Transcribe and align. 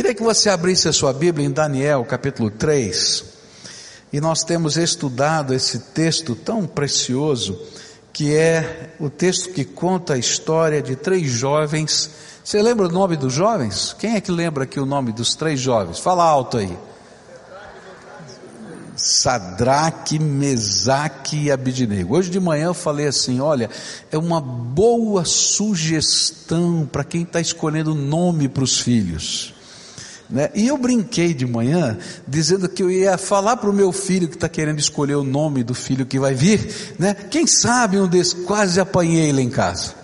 Queria 0.00 0.14
que 0.14 0.22
você 0.22 0.48
abrisse 0.48 0.88
a 0.88 0.94
sua 0.94 1.12
Bíblia 1.12 1.46
em 1.46 1.50
Daniel, 1.50 2.06
capítulo 2.06 2.50
3. 2.50 3.22
E 4.10 4.18
nós 4.18 4.42
temos 4.42 4.78
estudado 4.78 5.52
esse 5.52 5.78
texto 5.78 6.34
tão 6.34 6.66
precioso, 6.66 7.60
que 8.10 8.34
é 8.34 8.94
o 8.98 9.10
texto 9.10 9.52
que 9.52 9.62
conta 9.62 10.14
a 10.14 10.18
história 10.18 10.80
de 10.80 10.96
três 10.96 11.30
jovens. 11.30 12.08
Você 12.42 12.62
lembra 12.62 12.86
o 12.86 12.90
nome 12.90 13.14
dos 13.14 13.34
jovens? 13.34 13.94
Quem 13.98 14.14
é 14.14 14.22
que 14.22 14.32
lembra 14.32 14.64
aqui 14.64 14.80
o 14.80 14.86
nome 14.86 15.12
dos 15.12 15.34
três 15.34 15.60
jovens? 15.60 15.98
Fala 15.98 16.24
alto 16.24 16.56
aí. 16.56 16.74
Sadraque, 18.96 20.18
Mesaque 20.18 21.42
e 21.42 21.50
Abidnego. 21.50 22.16
Hoje 22.16 22.30
de 22.30 22.40
manhã 22.40 22.68
eu 22.68 22.74
falei 22.74 23.06
assim: 23.06 23.38
olha, 23.38 23.68
é 24.10 24.16
uma 24.16 24.40
boa 24.40 25.26
sugestão 25.26 26.88
para 26.90 27.04
quem 27.04 27.20
está 27.20 27.38
escolhendo 27.38 27.94
nome 27.94 28.48
para 28.48 28.64
os 28.64 28.80
filhos. 28.80 29.59
Né? 30.30 30.50
E 30.54 30.68
eu 30.68 30.78
brinquei 30.78 31.34
de 31.34 31.46
manhã, 31.46 31.98
dizendo 32.26 32.68
que 32.68 32.82
eu 32.82 32.90
ia 32.90 33.18
falar 33.18 33.56
para 33.56 33.68
o 33.68 33.72
meu 33.72 33.92
filho 33.92 34.28
que 34.28 34.36
está 34.36 34.48
querendo 34.48 34.78
escolher 34.78 35.16
o 35.16 35.24
nome 35.24 35.64
do 35.64 35.74
filho 35.74 36.06
que 36.06 36.18
vai 36.18 36.34
vir, 36.34 36.94
né? 36.98 37.14
quem 37.14 37.46
sabe 37.46 37.98
um 37.98 38.06
desses, 38.06 38.32
quase 38.32 38.80
apanhei 38.80 39.28
ele 39.28 39.42
em 39.42 39.50
casa. 39.50 39.99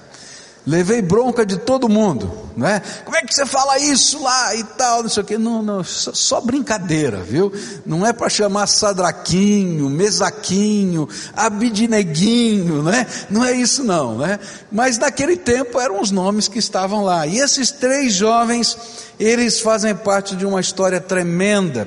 Levei 0.67 1.01
bronca 1.01 1.47
de 1.47 1.59
todo 1.59 1.89
mundo, 1.89 2.51
né? 2.57 2.83
Como 3.05 3.17
é 3.17 3.23
que 3.23 3.33
você 3.33 3.47
fala 3.47 3.79
isso 3.79 4.21
lá 4.21 4.53
e 4.57 4.65
tal, 4.65 5.05
não 5.05 5.09
sei 5.09 5.23
o 5.23 5.27
que. 5.27 5.39
Não, 5.39 5.63
não, 5.63 5.85
só, 5.85 6.13
só 6.13 6.41
brincadeira, 6.41 7.19
viu? 7.19 7.53
Não 7.87 8.05
é 8.05 8.13
para 8.13 8.29
chamar 8.29 8.67
Sadraquinho, 8.67 9.89
Mesaquinho, 9.89 11.09
Abidneguinho, 11.37 12.83
né? 12.83 13.07
Não 13.31 13.45
é 13.45 13.53
isso 13.53 13.85
não, 13.85 14.19
né? 14.19 14.41
Mas 14.73 14.99
naquele 14.99 15.37
tempo 15.37 15.79
eram 15.79 16.01
os 16.01 16.11
nomes 16.11 16.49
que 16.49 16.59
estavam 16.59 17.05
lá. 17.05 17.29
E 17.29 17.39
esses 17.39 17.71
três 17.71 18.13
jovens, 18.13 18.77
eles 19.21 19.61
fazem 19.61 19.95
parte 19.95 20.35
de 20.35 20.45
uma 20.45 20.61
história 20.61 21.01
tremenda, 21.01 21.87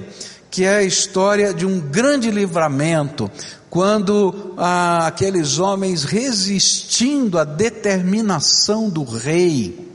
que 0.49 0.63
é 0.63 0.77
a 0.77 0.83
história 0.83 1.53
de 1.53 1.65
um 1.65 1.81
grande 1.81 2.31
livramento, 2.31 3.29
quando 3.69 4.55
ah, 4.57 5.05
aqueles 5.07 5.59
homens 5.59 6.03
resistindo 6.03 7.37
à 7.37 7.43
determinação 7.43 8.89
do 8.89 9.03
rei, 9.03 9.87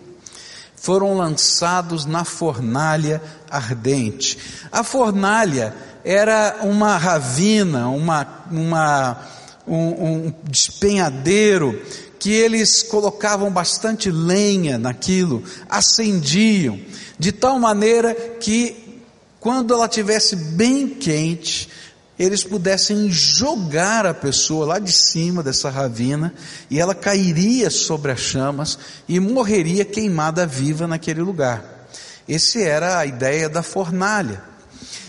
foram 0.76 1.16
lançados 1.16 2.04
na 2.04 2.24
fornalha 2.24 3.20
ardente. 3.50 4.38
A 4.70 4.84
fornalha 4.84 5.74
era 6.04 6.58
uma 6.62 6.98
ravina, 6.98 7.88
uma, 7.88 8.44
uma, 8.50 9.18
um, 9.66 10.26
um 10.26 10.34
despenhadeiro 10.44 11.80
que 12.18 12.30
eles 12.30 12.82
colocavam 12.82 13.50
bastante 13.50 14.10
lenha 14.10 14.78
naquilo, 14.78 15.42
acendiam, 15.68 16.78
de 17.18 17.32
tal 17.32 17.58
maneira 17.58 18.14
que 18.14 19.00
quando 19.40 19.74
ela 19.74 19.88
tivesse 19.88 20.36
bem 20.36 20.88
quente, 20.88 21.68
eles 22.18 22.44
pudessem 22.44 23.10
jogar 23.10 24.06
a 24.06 24.14
pessoa 24.14 24.66
lá 24.66 24.78
de 24.78 24.92
cima 24.92 25.42
dessa 25.42 25.68
ravina 25.68 26.32
e 26.70 26.78
ela 26.78 26.94
cairia 26.94 27.70
sobre 27.70 28.12
as 28.12 28.20
chamas 28.20 28.78
e 29.08 29.18
morreria 29.18 29.84
queimada 29.84 30.46
viva 30.46 30.86
naquele 30.86 31.22
lugar. 31.22 31.88
Essa 32.28 32.60
era 32.60 32.98
a 32.98 33.06
ideia 33.06 33.48
da 33.48 33.62
fornalha. 33.62 34.42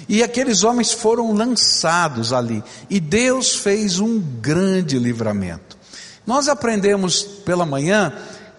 E 0.09 0.23
aqueles 0.23 0.63
homens 0.63 0.91
foram 0.91 1.31
lançados 1.33 2.33
ali 2.33 2.63
e 2.89 2.99
Deus 2.99 3.55
fez 3.55 3.99
um 3.99 4.19
grande 4.19 4.97
livramento. 4.99 5.77
Nós 6.25 6.47
aprendemos 6.47 7.21
pela 7.23 7.65
manhã 7.65 8.13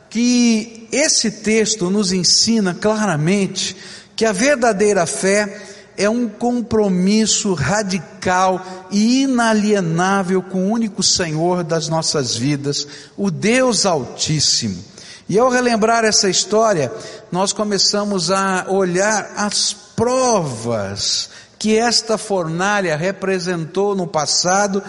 que 0.08 0.88
esse 0.92 1.30
texto 1.30 1.90
nos 1.90 2.12
ensina 2.12 2.74
claramente 2.74 3.76
que 4.14 4.24
a 4.24 4.32
verdadeira 4.32 5.04
fé 5.04 5.75
é 5.96 6.08
um 6.08 6.28
compromisso 6.28 7.54
radical 7.54 8.64
e 8.90 9.22
inalienável 9.22 10.42
com 10.42 10.66
o 10.66 10.70
único 10.70 11.02
Senhor 11.02 11.64
das 11.64 11.88
nossas 11.88 12.36
vidas, 12.36 12.86
o 13.16 13.30
Deus 13.30 13.86
Altíssimo. 13.86 14.82
E 15.28 15.38
ao 15.38 15.48
relembrar 15.48 16.04
essa 16.04 16.28
história, 16.28 16.92
nós 17.32 17.52
começamos 17.52 18.30
a 18.30 18.66
olhar 18.68 19.32
as 19.36 19.72
provas 19.72 21.30
que 21.58 21.76
esta 21.76 22.16
fornalha 22.16 22.96
representou 22.96 23.96
no 23.96 24.06
passado, 24.06 24.82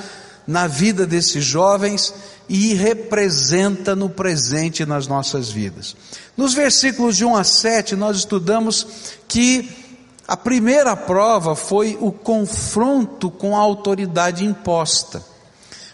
na 0.46 0.68
vida 0.68 1.06
desses 1.06 1.44
jovens 1.44 2.14
e 2.48 2.74
representa 2.74 3.96
no 3.96 4.10
presente 4.10 4.86
nas 4.86 5.08
nossas 5.08 5.50
vidas. 5.50 5.96
Nos 6.36 6.54
versículos 6.54 7.18
de 7.18 7.26
1 7.26 7.36
a 7.36 7.44
7, 7.44 7.96
nós 7.96 8.18
estudamos 8.18 8.88
que 9.28 9.87
a 10.28 10.36
primeira 10.36 10.96
prova 10.96 11.56
foi 11.56 11.98
o 12.02 12.12
confronto 12.12 13.32
com 13.32 13.56
a 13.56 13.60
autoridade 13.62 14.44
imposta. 14.44 15.24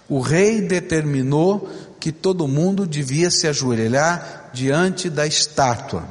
O 0.10 0.20
rei 0.20 0.60
determinou 0.60 1.70
que 2.00 2.12
todo 2.12 2.48
mundo 2.48 2.88
devia 2.88 3.30
se 3.30 3.48
ajoelhar 3.48 4.50
diante 4.52 5.10
da 5.10 5.28
estátua. 5.28 6.04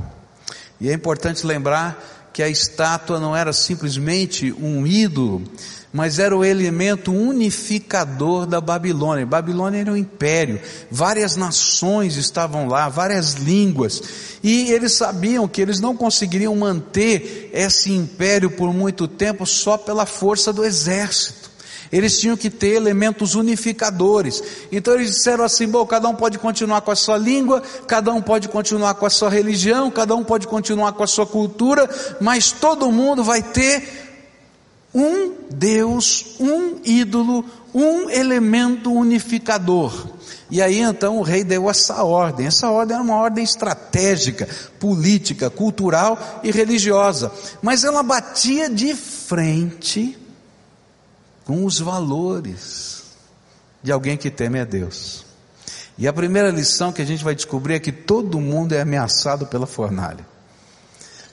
E 0.81 0.89
é 0.89 0.93
importante 0.93 1.45
lembrar 1.45 2.22
que 2.33 2.43
a 2.43 2.49
estátua 2.49 3.21
não 3.21 3.37
era 3.37 3.53
simplesmente 3.53 4.53
um 4.53 4.87
ídolo, 4.87 5.43
mas 5.93 6.19
era 6.19 6.37
o 6.37 6.45
elemento 6.45 7.13
unificador 7.13 8.47
da 8.47 8.61
Babilônia. 8.61 9.27
Babilônia 9.27 9.81
era 9.81 9.93
um 9.93 9.97
império, 9.97 10.61
várias 10.91 11.37
nações 11.37 12.17
estavam 12.17 12.67
lá, 12.67 12.89
várias 12.89 13.35
línguas, 13.35 14.03
e 14.43 14.71
eles 14.71 14.93
sabiam 14.93 15.47
que 15.47 15.61
eles 15.61 15.79
não 15.79 15.95
conseguiriam 15.95 16.57
manter 16.57 17.51
esse 17.53 17.93
império 17.93 18.51
por 18.51 18.73
muito 18.73 19.07
tempo 19.07 19.45
só 19.45 19.77
pela 19.77 20.07
força 20.07 20.53
do 20.53 20.65
exército. 20.65 21.42
Eles 21.93 22.19
tinham 22.19 22.39
que 22.39 22.49
ter 22.49 22.75
elementos 22.75 23.35
unificadores. 23.35 24.43
Então 24.73 24.95
eles 24.95 25.11
disseram 25.11 25.45
assim: 25.45 25.69
bom, 25.69 25.85
cada 25.87 26.09
um 26.09 26.15
pode 26.15 26.39
continuar 26.39 26.81
com 26.81 26.91
a 26.91 26.97
sua 26.97 27.19
língua, 27.19 27.63
cada 27.87 28.11
um 28.13 28.23
pode 28.23 28.49
continuar 28.49 28.95
com 28.95 29.05
a 29.05 29.11
sua 29.11 29.29
religião, 29.29 29.91
cada 29.91 30.15
um 30.17 30.25
pode 30.25 30.47
continuar 30.47 30.95
com 30.95 31.03
a 31.03 31.07
sua 31.07 31.27
cultura, 31.27 31.89
mas 32.19 32.51
todo 32.51 32.91
mundo 32.91 33.23
vai 33.23 33.43
ter 33.43 34.09
um 34.95 35.33
Deus, 35.51 36.37
um 36.41 36.79
ídolo, 36.83 37.45
um 37.75 38.09
elemento 38.09 38.91
unificador. 38.91 39.93
E 40.51 40.63
aí 40.63 40.81
então 40.81 41.19
o 41.19 41.23
rei 41.23 41.45
deu 41.45 41.69
essa 41.69 42.03
ordem. 42.03 42.47
Essa 42.47 42.71
ordem 42.71 42.95
era 42.95 43.05
uma 43.05 43.17
ordem 43.17 43.45
estratégica, 43.45 44.49
política, 44.81 45.51
cultural 45.51 46.41
e 46.43 46.51
religiosa. 46.51 47.31
Mas 47.61 47.85
ela 47.85 48.03
batia 48.03 48.71
de 48.71 48.95
frente 48.95 50.22
com 51.53 51.67
os 51.67 51.79
valores 51.79 53.03
de 53.83 53.93
alguém 53.93 54.17
que 54.17 54.31
teme 54.31 54.59
a 54.59 54.65
Deus. 54.65 55.27
E 55.99 56.09
a 56.09 56.13
primeira 56.13 56.49
lição 56.51 56.91
que 56.91 57.03
a 57.03 57.05
gente 57.05 57.23
vai 57.23 57.35
descobrir 57.35 57.75
é 57.75 57.79
que 57.79 57.93
todo 57.93 58.41
mundo 58.41 58.73
é 58.73 58.81
ameaçado 58.81 59.47
pela 59.47 59.67
fornalha. 59.67 60.27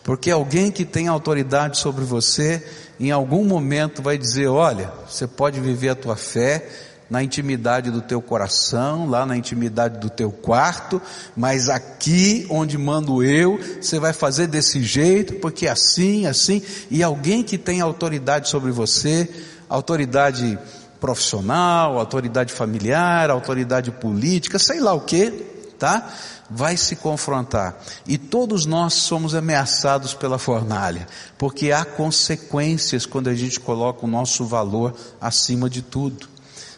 Porque 0.04 0.30
alguém 0.30 0.72
que 0.72 0.84
tem 0.84 1.08
autoridade 1.08 1.78
sobre 1.78 2.04
você, 2.04 2.62
em 3.00 3.12
algum 3.12 3.46
momento 3.46 4.02
vai 4.02 4.18
dizer: 4.18 4.48
olha, 4.48 4.92
você 5.08 5.26
pode 5.26 5.62
viver 5.62 5.88
a 5.88 5.96
tua 5.96 6.18
fé 6.18 6.68
na 7.10 7.24
intimidade 7.24 7.90
do 7.90 8.02
teu 8.02 8.22
coração, 8.22 9.10
lá 9.10 9.26
na 9.26 9.38
intimidade 9.38 10.00
do 10.00 10.10
teu 10.10 10.34
quarto, 10.34 11.02
mas 11.34 11.70
aqui 11.70 12.46
onde 12.50 12.78
mando 12.78 13.24
eu, 13.24 13.58
você 13.82 13.98
vai 14.00 14.12
fazer 14.12 14.48
desse 14.48 14.84
jeito, 14.84 15.36
porque 15.36 15.66
é 15.66 15.72
assim, 15.72 16.26
assim, 16.26 16.62
e 16.92 17.02
alguém 17.02 17.42
que 17.42 17.58
tem 17.58 17.80
autoridade 17.80 18.50
sobre 18.50 18.70
você, 18.70 19.30
autoridade 19.70 20.58
profissional, 21.00 21.98
autoridade 21.98 22.52
familiar, 22.52 23.30
autoridade 23.30 23.92
política, 23.92 24.60
sei 24.60 24.80
lá 24.80 24.94
o 24.94 25.02
que, 25.02 25.32
tá? 25.78 26.12
vai 26.50 26.76
se 26.76 26.96
confrontar. 26.96 27.78
E 28.08 28.18
todos 28.18 28.66
nós 28.66 28.96
somos 28.96 29.36
ameaçados 29.36 30.14
pela 30.14 30.40
fornalha, 30.40 31.08
porque 31.38 31.72
há 31.72 31.86
consequências 31.86 33.06
quando 33.06 33.30
a 33.30 33.36
gente 33.36 33.60
coloca 33.60 34.06
o 34.06 34.10
nosso 34.10 34.46
valor 34.46 34.96
acima 35.22 35.70
de 35.70 35.82
tudo. 35.82 36.28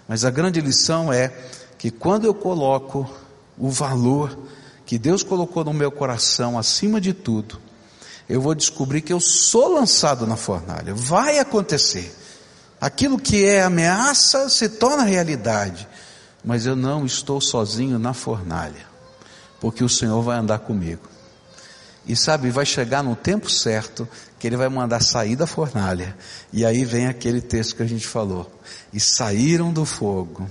Mas 0.08 0.26
a 0.26 0.30
grande 0.30 0.60
lição 0.60 1.12
é 1.14 1.32
que 1.78 1.90
quando 1.90 2.26
eu 2.26 2.34
coloco 2.34 3.10
o 3.58 3.70
valor 3.70 4.38
que 4.86 5.00
Deus 5.00 5.24
colocou 5.24 5.64
no 5.64 5.74
meu 5.74 5.92
coração 5.92 6.60
acima 6.60 7.00
de 7.00 7.14
tudo, 7.14 7.60
eu 8.28 8.42
vou 8.42 8.54
descobrir 8.54 9.02
que 9.02 9.14
eu 9.14 9.20
sou 9.20 9.74
lançado 9.74 10.28
na 10.28 10.36
fornalha. 10.36 10.94
Vai 10.94 11.40
acontecer. 11.40 12.14
Aquilo 12.82 13.18
que 13.18 13.46
é 13.46 13.64
ameaça 13.64 14.50
se 14.50 14.68
torna 14.68 15.04
realidade, 15.04 15.88
mas 16.44 16.66
eu 16.66 16.76
não 16.76 17.06
estou 17.06 17.40
sozinho 17.40 17.98
na 17.98 18.14
fornalha 18.14 18.92
porque 19.62 19.84
o 19.84 19.90
Senhor 19.90 20.22
vai 20.24 20.40
andar 20.40 20.60
comigo. 20.60 21.08
E 22.06 22.16
sabe, 22.16 22.50
vai 22.50 22.66
chegar 22.66 23.04
no 23.04 23.16
tempo 23.16 23.50
certo 23.50 24.10
que 24.40 24.48
Ele 24.48 24.58
vai 24.58 24.68
mandar 24.68 25.02
sair 25.02 25.36
da 25.36 25.46
fornalha. 25.46 26.18
E 26.52 26.66
aí 26.66 26.84
vem 26.84 27.06
aquele 27.06 27.40
texto 27.40 27.76
que 27.76 27.84
a 27.84 27.88
gente 27.88 28.08
falou. 28.08 28.52
E 28.92 29.00
saíram 29.00 29.72
do 29.72 29.86
fogo, 29.86 30.50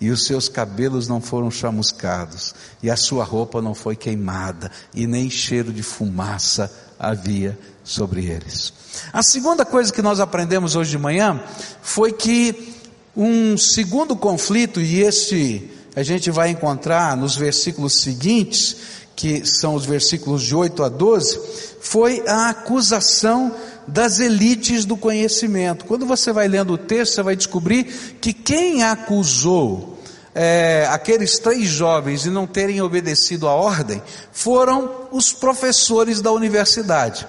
e 0.00 0.10
os 0.10 0.24
seus 0.24 0.48
cabelos 0.48 1.08
não 1.08 1.20
foram 1.20 1.50
chamuscados, 1.50 2.54
e 2.80 2.88
a 2.88 2.96
sua 2.96 3.24
roupa 3.24 3.60
não 3.60 3.74
foi 3.74 3.96
queimada, 3.96 4.70
e 4.94 5.08
nem 5.08 5.28
cheiro 5.28 5.72
de 5.72 5.82
fumaça 5.82 6.72
havia 6.96 7.58
sobre 7.86 8.26
eles. 8.26 8.72
A 9.12 9.22
segunda 9.22 9.64
coisa 9.64 9.92
que 9.92 10.02
nós 10.02 10.18
aprendemos 10.18 10.74
hoje 10.74 10.90
de 10.90 10.98
manhã 10.98 11.40
foi 11.80 12.12
que 12.12 12.74
um 13.16 13.56
segundo 13.56 14.14
conflito, 14.16 14.80
e 14.80 15.00
este 15.00 15.70
a 15.94 16.02
gente 16.02 16.30
vai 16.30 16.50
encontrar 16.50 17.16
nos 17.16 17.36
versículos 17.36 18.02
seguintes, 18.02 18.76
que 19.14 19.46
são 19.46 19.74
os 19.74 19.86
versículos 19.86 20.42
de 20.42 20.54
8 20.54 20.82
a 20.82 20.88
12, 20.90 21.40
foi 21.80 22.22
a 22.26 22.50
acusação 22.50 23.54
das 23.86 24.18
elites 24.18 24.84
do 24.84 24.96
conhecimento. 24.96 25.86
Quando 25.86 26.04
você 26.04 26.32
vai 26.32 26.48
lendo 26.48 26.74
o 26.74 26.78
texto, 26.78 27.14
você 27.14 27.22
vai 27.22 27.36
descobrir 27.36 27.84
que 28.20 28.34
quem 28.34 28.82
acusou 28.82 29.96
é, 30.34 30.86
aqueles 30.90 31.38
três 31.38 31.66
jovens 31.66 32.24
de 32.24 32.30
não 32.30 32.46
terem 32.46 32.82
obedecido 32.82 33.48
à 33.48 33.54
ordem 33.54 34.02
foram 34.30 35.08
os 35.10 35.32
professores 35.32 36.20
da 36.20 36.30
universidade. 36.30 37.26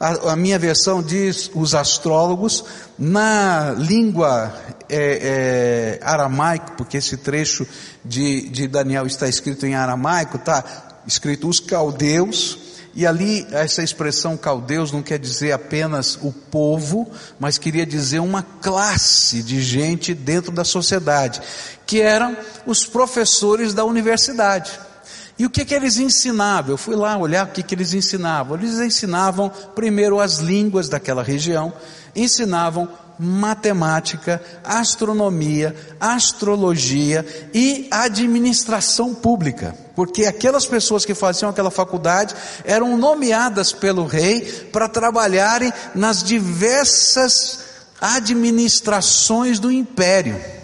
A, 0.00 0.32
a 0.32 0.36
minha 0.36 0.58
versão 0.58 1.02
diz 1.02 1.50
os 1.54 1.74
astrólogos, 1.74 2.64
na 2.98 3.74
língua 3.76 4.54
é, 4.88 5.98
é, 6.00 6.06
aramaico, 6.06 6.72
porque 6.76 6.98
esse 6.98 7.16
trecho 7.16 7.66
de, 8.04 8.48
de 8.48 8.68
Daniel 8.68 9.06
está 9.06 9.28
escrito 9.28 9.66
em 9.66 9.74
aramaico, 9.74 10.36
está 10.36 10.64
escrito 11.06 11.48
os 11.48 11.58
caldeus, 11.58 12.58
e 12.94 13.06
ali, 13.06 13.46
essa 13.52 13.82
expressão 13.82 14.36
caldeus 14.36 14.90
não 14.90 15.02
quer 15.02 15.18
dizer 15.18 15.52
apenas 15.52 16.18
o 16.20 16.32
povo, 16.32 17.08
mas 17.38 17.56
queria 17.56 17.86
dizer 17.86 18.18
uma 18.18 18.42
classe 18.42 19.42
de 19.42 19.62
gente 19.62 20.14
dentro 20.14 20.50
da 20.50 20.64
sociedade, 20.64 21.40
que 21.86 22.00
eram 22.00 22.36
os 22.66 22.84
professores 22.86 23.72
da 23.72 23.84
universidade. 23.84 24.78
E 25.38 25.46
o 25.46 25.50
que, 25.50 25.64
que 25.64 25.74
eles 25.74 25.98
ensinavam? 25.98 26.72
Eu 26.72 26.76
fui 26.76 26.96
lá 26.96 27.16
olhar 27.16 27.46
o 27.46 27.50
que, 27.50 27.62
que 27.62 27.74
eles 27.74 27.94
ensinavam. 27.94 28.56
Eles 28.56 28.80
ensinavam 28.80 29.50
primeiro 29.74 30.18
as 30.18 30.38
línguas 30.38 30.88
daquela 30.88 31.22
região, 31.22 31.72
ensinavam 32.14 32.88
matemática, 33.18 34.40
astronomia, 34.64 35.74
astrologia 36.00 37.24
e 37.54 37.88
administração 37.90 39.14
pública. 39.14 39.76
Porque 39.94 40.24
aquelas 40.24 40.66
pessoas 40.66 41.04
que 41.04 41.14
faziam 41.14 41.50
aquela 41.50 41.70
faculdade 41.70 42.34
eram 42.64 42.96
nomeadas 42.96 43.72
pelo 43.72 44.06
rei 44.06 44.40
para 44.72 44.88
trabalharem 44.88 45.72
nas 45.94 46.22
diversas 46.22 47.60
administrações 48.00 49.58
do 49.58 49.70
império. 49.70 50.57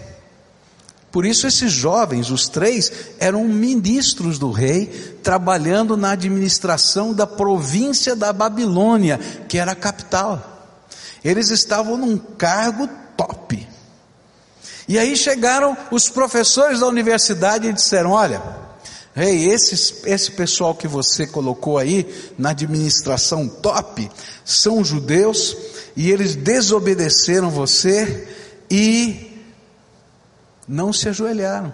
Por 1.15 1.25
isso, 1.25 1.47
esses 1.47 1.71
jovens, 1.71 2.29
os 2.29 2.49
três, 2.49 2.91
eram 3.19 3.45
ministros 3.45 4.37
do 4.37 4.51
rei, 4.51 4.87
trabalhando 5.23 5.95
na 5.95 6.11
administração 6.11 7.13
da 7.13 7.25
província 7.25 8.17
da 8.17 8.33
Babilônia, 8.33 9.17
que 9.47 9.57
era 9.57 9.71
a 9.71 9.75
capital. 9.75 10.75
Eles 11.23 11.51
estavam 11.51 11.95
num 11.95 12.17
cargo 12.17 12.89
top. 13.15 13.65
E 14.89 14.99
aí 14.99 15.15
chegaram 15.15 15.77
os 15.89 16.09
professores 16.09 16.81
da 16.81 16.87
universidade 16.87 17.69
e 17.69 17.71
disseram: 17.71 18.11
Olha, 18.11 18.43
rei, 19.15 19.45
esse, 19.45 20.01
esse 20.03 20.31
pessoal 20.31 20.75
que 20.75 20.85
você 20.85 21.25
colocou 21.25 21.77
aí 21.77 22.13
na 22.37 22.49
administração 22.49 23.47
top 23.47 24.11
são 24.43 24.83
judeus 24.83 25.55
e 25.95 26.11
eles 26.11 26.35
desobedeceram 26.35 27.49
você 27.49 28.27
e 28.69 29.31
não 30.67 30.91
se 30.91 31.09
ajoelharam. 31.09 31.73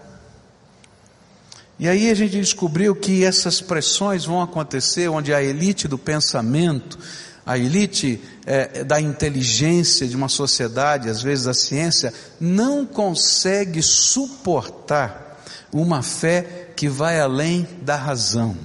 E 1.79 1.88
aí 1.88 2.11
a 2.11 2.13
gente 2.13 2.39
descobriu 2.39 2.95
que 2.95 3.23
essas 3.23 3.59
pressões 3.59 4.25
vão 4.25 4.41
acontecer 4.41 5.07
onde 5.07 5.33
a 5.33 5.41
elite 5.41 5.88
do 5.88 5.97
pensamento, 5.97 6.99
a 7.43 7.57
elite 7.57 8.21
é, 8.45 8.83
da 8.83 9.01
inteligência 9.01 10.07
de 10.07 10.15
uma 10.15 10.29
sociedade, 10.29 11.09
às 11.09 11.23
vezes 11.23 11.45
da 11.45 11.55
ciência, 11.55 12.13
não 12.39 12.85
consegue 12.85 13.81
suportar 13.81 15.43
uma 15.73 16.03
fé 16.03 16.69
que 16.75 16.88
vai 16.88 17.19
além 17.19 17.67
da 17.81 17.95
razão, 17.95 18.55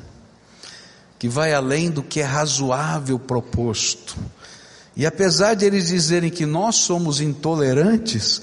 que 1.19 1.29
vai 1.29 1.55
além 1.55 1.91
do 1.91 2.03
que 2.03 2.21
é 2.21 2.25
razoável 2.25 3.19
proposto. 3.19 4.17
E 4.95 5.05
apesar 5.05 5.55
de 5.55 5.65
eles 5.65 5.89
dizerem 5.89 6.31
que 6.31 6.47
nós 6.47 6.77
somos 6.77 7.21
intolerantes, 7.21 8.41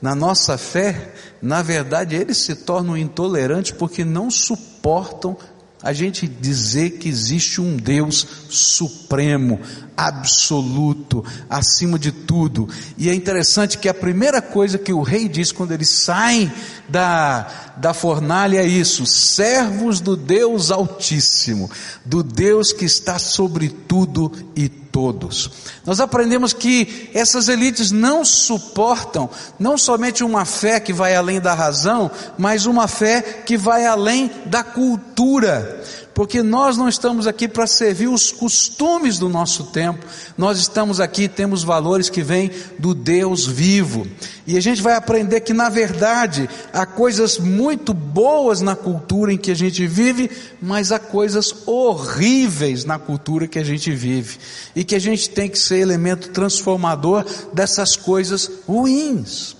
na 0.00 0.14
nossa 0.14 0.58
fé, 0.58 1.12
na 1.40 1.62
verdade 1.62 2.14
eles 2.14 2.38
se 2.38 2.54
tornam 2.54 2.96
intolerantes 2.96 3.72
porque 3.72 4.04
não 4.04 4.30
suportam 4.30 5.36
a 5.82 5.92
gente 5.92 6.26
dizer 6.26 6.98
que 6.98 7.08
existe 7.08 7.60
um 7.60 7.76
Deus 7.76 8.26
supremo, 8.48 9.60
absoluto, 9.96 11.24
acima 11.48 11.98
de 11.98 12.12
tudo. 12.12 12.68
E 12.98 13.08
é 13.08 13.14
interessante 13.14 13.78
que 13.78 13.88
a 13.88 13.94
primeira 13.94 14.42
coisa 14.42 14.78
que 14.78 14.92
o 14.92 15.02
rei 15.02 15.28
diz 15.28 15.52
quando 15.52 15.72
eles 15.72 15.88
saem 15.88 16.52
da, 16.88 17.74
da 17.76 17.94
fornalha 17.94 18.58
é 18.58 18.66
isso: 18.66 19.06
servos 19.06 20.00
do 20.00 20.16
Deus 20.16 20.70
Altíssimo, 20.70 21.70
do 22.04 22.22
Deus 22.22 22.72
que 22.72 22.84
está 22.84 23.18
sobre 23.18 23.68
tudo 23.68 24.30
e 24.54 24.68
todos. 24.68 25.50
Nós 25.84 26.00
aprendemos 26.00 26.52
que 26.52 27.10
essas 27.12 27.48
elites 27.48 27.90
não 27.90 28.24
suportam 28.24 29.28
não 29.58 29.76
somente 29.76 30.24
uma 30.24 30.44
fé 30.44 30.80
que 30.80 30.92
vai 30.92 31.14
além 31.14 31.40
da 31.40 31.54
razão, 31.54 32.10
mas 32.38 32.66
uma 32.66 32.88
fé 32.88 33.20
que 33.20 33.56
vai 33.56 33.86
além 33.86 34.30
da 34.46 34.64
cultura 34.64 35.82
porque 36.16 36.42
nós 36.42 36.78
não 36.78 36.88
estamos 36.88 37.26
aqui 37.26 37.46
para 37.46 37.66
servir 37.66 38.08
os 38.08 38.32
costumes 38.32 39.18
do 39.18 39.28
nosso 39.28 39.64
tempo, 39.64 40.06
nós 40.34 40.58
estamos 40.58 40.98
aqui, 40.98 41.28
temos 41.28 41.62
valores 41.62 42.08
que 42.08 42.22
vêm 42.22 42.50
do 42.78 42.94
Deus 42.94 43.46
vivo, 43.46 44.06
e 44.46 44.56
a 44.56 44.60
gente 44.62 44.80
vai 44.80 44.94
aprender 44.94 45.42
que 45.42 45.52
na 45.52 45.68
verdade 45.68 46.48
há 46.72 46.86
coisas 46.86 47.36
muito 47.38 47.92
boas 47.92 48.62
na 48.62 48.74
cultura 48.74 49.30
em 49.30 49.36
que 49.36 49.50
a 49.50 49.54
gente 49.54 49.86
vive, 49.86 50.30
mas 50.58 50.90
há 50.90 50.98
coisas 50.98 51.54
horríveis 51.66 52.86
na 52.86 52.98
cultura 52.98 53.46
que 53.46 53.58
a 53.58 53.64
gente 53.64 53.90
vive, 53.90 54.38
e 54.74 54.82
que 54.84 54.94
a 54.94 54.98
gente 54.98 55.28
tem 55.28 55.50
que 55.50 55.58
ser 55.58 55.80
elemento 55.80 56.30
transformador 56.30 57.26
dessas 57.52 57.94
coisas 57.94 58.50
ruins. 58.66 59.54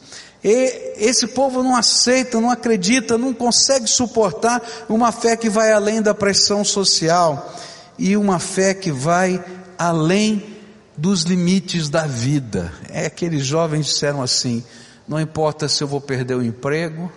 E 0.44 0.94
esse 0.98 1.26
povo 1.26 1.62
não 1.62 1.74
aceita, 1.74 2.40
não 2.40 2.50
acredita, 2.50 3.18
não 3.18 3.34
consegue 3.34 3.86
suportar 3.86 4.62
uma 4.88 5.10
fé 5.10 5.36
que 5.36 5.48
vai 5.48 5.72
além 5.72 6.00
da 6.00 6.14
pressão 6.14 6.64
social 6.64 7.54
e 7.98 8.16
uma 8.16 8.38
fé 8.38 8.74
que 8.74 8.92
vai 8.92 9.42
além 9.78 10.56
dos 10.96 11.22
limites 11.22 11.88
da 11.88 12.06
vida. 12.06 12.72
É 12.90 13.06
aqueles 13.06 13.44
jovens 13.44 13.86
disseram 13.86 14.22
assim: 14.22 14.64
não 15.06 15.20
importa 15.20 15.68
se 15.68 15.82
eu 15.82 15.88
vou 15.88 16.00
perder 16.00 16.34
o 16.34 16.44
emprego, 16.44 17.10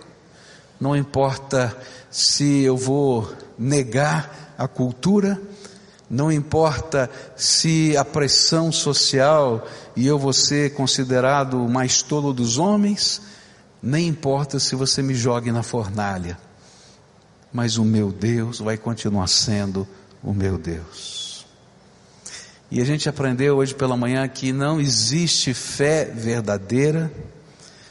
não 0.80 0.96
importa 0.96 1.76
se 2.10 2.62
eu 2.62 2.76
vou 2.76 3.30
negar 3.58 4.54
a 4.58 4.66
cultura, 4.66 5.40
não 6.10 6.32
importa 6.32 7.08
se 7.36 7.96
a 7.96 8.04
pressão 8.04 8.72
social 8.72 9.64
e 9.94 10.04
eu 10.08 10.18
vou 10.18 10.32
ser 10.32 10.74
considerado 10.74 11.64
o 11.64 11.70
mais 11.70 12.02
tolo 12.02 12.32
dos 12.32 12.58
homens, 12.58 13.22
nem 13.80 14.08
importa 14.08 14.58
se 14.58 14.74
você 14.74 15.02
me 15.02 15.14
jogue 15.14 15.52
na 15.52 15.62
fornalha, 15.62 16.36
mas 17.52 17.78
o 17.78 17.84
meu 17.84 18.10
Deus 18.10 18.58
vai 18.58 18.76
continuar 18.76 19.28
sendo 19.28 19.86
o 20.20 20.34
meu 20.34 20.58
Deus. 20.58 21.46
E 22.70 22.80
a 22.80 22.84
gente 22.84 23.08
aprendeu 23.08 23.56
hoje 23.56 23.74
pela 23.74 23.96
manhã 23.96 24.26
que 24.26 24.52
não 24.52 24.80
existe 24.80 25.54
fé 25.54 26.04
verdadeira 26.04 27.12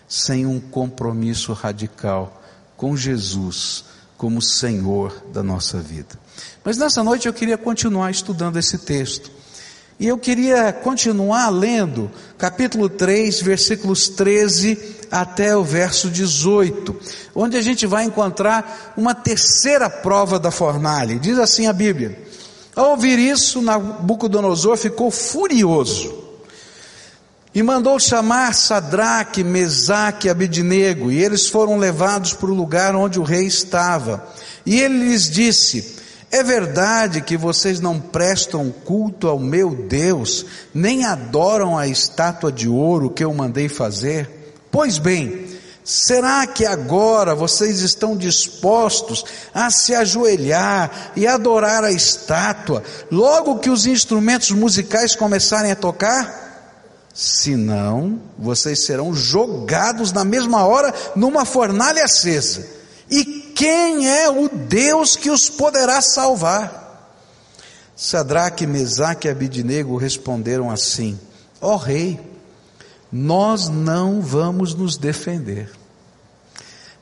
sem 0.08 0.46
um 0.46 0.60
compromisso 0.60 1.54
radical 1.54 2.42
com 2.76 2.98
Jesus 2.98 3.86
como 4.18 4.42
Senhor 4.42 5.24
da 5.32 5.42
nossa 5.42 5.80
vida. 5.80 6.20
Mas 6.64 6.78
nessa 6.78 7.04
noite 7.04 7.28
eu 7.28 7.34
queria 7.34 7.58
continuar 7.58 8.12
estudando 8.12 8.58
esse 8.58 8.78
texto. 8.78 9.32
E 10.00 10.08
eu 10.08 10.18
queria 10.18 10.72
continuar 10.72 11.50
lendo 11.50 12.10
capítulo 12.38 12.88
3, 12.88 13.42
versículos 13.42 14.08
13 14.08 14.96
até 15.12 15.58
o 15.58 15.64
verso 15.64 16.10
18, 16.10 16.96
onde 17.36 17.58
a 17.58 17.62
gente 17.62 17.86
vai 17.86 18.06
encontrar 18.06 18.94
uma 18.96 19.14
terceira 19.14 19.90
prova 19.90 20.40
da 20.40 20.52
fornalha. 20.52 21.20
Diz 21.20 21.38
assim 21.38 21.68
a 21.68 21.74
Bíblia: 21.74 22.18
Ao 22.74 22.92
ouvir 22.92 23.20
isso, 23.20 23.62
Nabucodonosor 23.62 24.78
ficou 24.78 25.12
furioso 25.12 26.30
e 27.54 27.62
mandou 27.62 28.00
chamar 28.00 28.54
Sadraque, 28.54 29.44
Mesaque 29.44 30.28
e 30.28 30.30
Abednego, 30.30 31.12
e 31.12 31.22
eles 31.22 31.50
foram 31.50 31.78
levados 31.78 32.34
para 32.34 32.50
o 32.50 32.56
lugar 32.56 32.96
onde 32.96 33.20
o 33.20 33.24
rei 33.24 33.46
estava. 33.46 34.26
E 34.66 34.80
ele 34.80 35.10
lhes 35.10 35.30
disse: 35.30 35.99
é 36.32 36.44
verdade 36.44 37.22
que 37.22 37.36
vocês 37.36 37.80
não 37.80 38.00
prestam 38.00 38.72
culto 38.72 39.28
ao 39.28 39.40
meu 39.40 39.74
Deus, 39.74 40.46
nem 40.74 41.06
adoram 41.06 41.78
a 41.78 41.88
estátua 41.88 42.52
de 42.52 42.68
ouro 42.68 43.10
que 43.10 43.24
eu 43.24 43.34
mandei 43.34 43.68
fazer? 43.68 44.30
Pois 44.72 44.98
bem, 44.98 45.48
Será 45.90 46.46
que 46.46 46.68
agora 46.68 47.34
vocês 47.34 47.80
estão 47.80 48.16
dispostos 48.16 49.26
a 49.52 49.72
se 49.72 49.96
ajoelhar 49.96 51.14
e 51.16 51.26
adorar 51.26 51.84
a 51.84 51.92
estátua, 51.92 52.84
logo 53.12 53.58
que 53.58 53.72
os 53.72 53.88
instrumentos 53.88 54.52
musicais 54.52 55.16
começarem 55.16 55.72
a 55.72 55.76
tocar? 55.76 56.50
Se 57.12 57.56
não, 57.56 58.22
vocês 58.38 58.86
serão 58.86 59.16
jogados 59.16 60.12
na 60.12 60.24
mesma 60.24 60.64
hora 60.64 60.94
numa 61.16 61.44
fornalha 61.44 62.04
acesa. 62.04 62.68
E 63.10 63.39
quem 63.60 64.08
é 64.08 64.30
o 64.30 64.48
Deus 64.48 65.18
que 65.18 65.30
os 65.30 65.50
poderá 65.50 66.02
salvar? 66.02 67.20
Sadraque, 67.94 68.66
Mesaque 68.66 69.28
e 69.28 69.32
Abidinego 69.32 69.98
responderam 69.98 70.72
assim: 70.72 71.20
Ó 71.60 71.74
oh, 71.74 71.76
rei, 71.76 72.18
nós 73.12 73.68
não 73.68 74.22
vamos 74.22 74.74
nos 74.74 74.96
defender. 74.96 75.70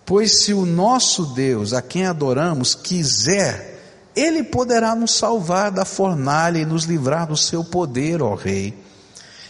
Pois 0.03 0.41
se 0.41 0.51
o 0.51 0.65
nosso 0.65 1.27
Deus, 1.27 1.73
a 1.73 1.81
quem 1.83 2.07
adoramos, 2.07 2.73
quiser, 2.73 3.79
ele 4.15 4.41
poderá 4.41 4.95
nos 4.95 5.11
salvar 5.11 5.69
da 5.69 5.85
fornalha 5.85 6.57
e 6.57 6.65
nos 6.65 6.85
livrar 6.85 7.27
do 7.27 7.37
seu 7.37 7.63
poder, 7.63 8.19
ó 8.19 8.33
Rei. 8.33 8.73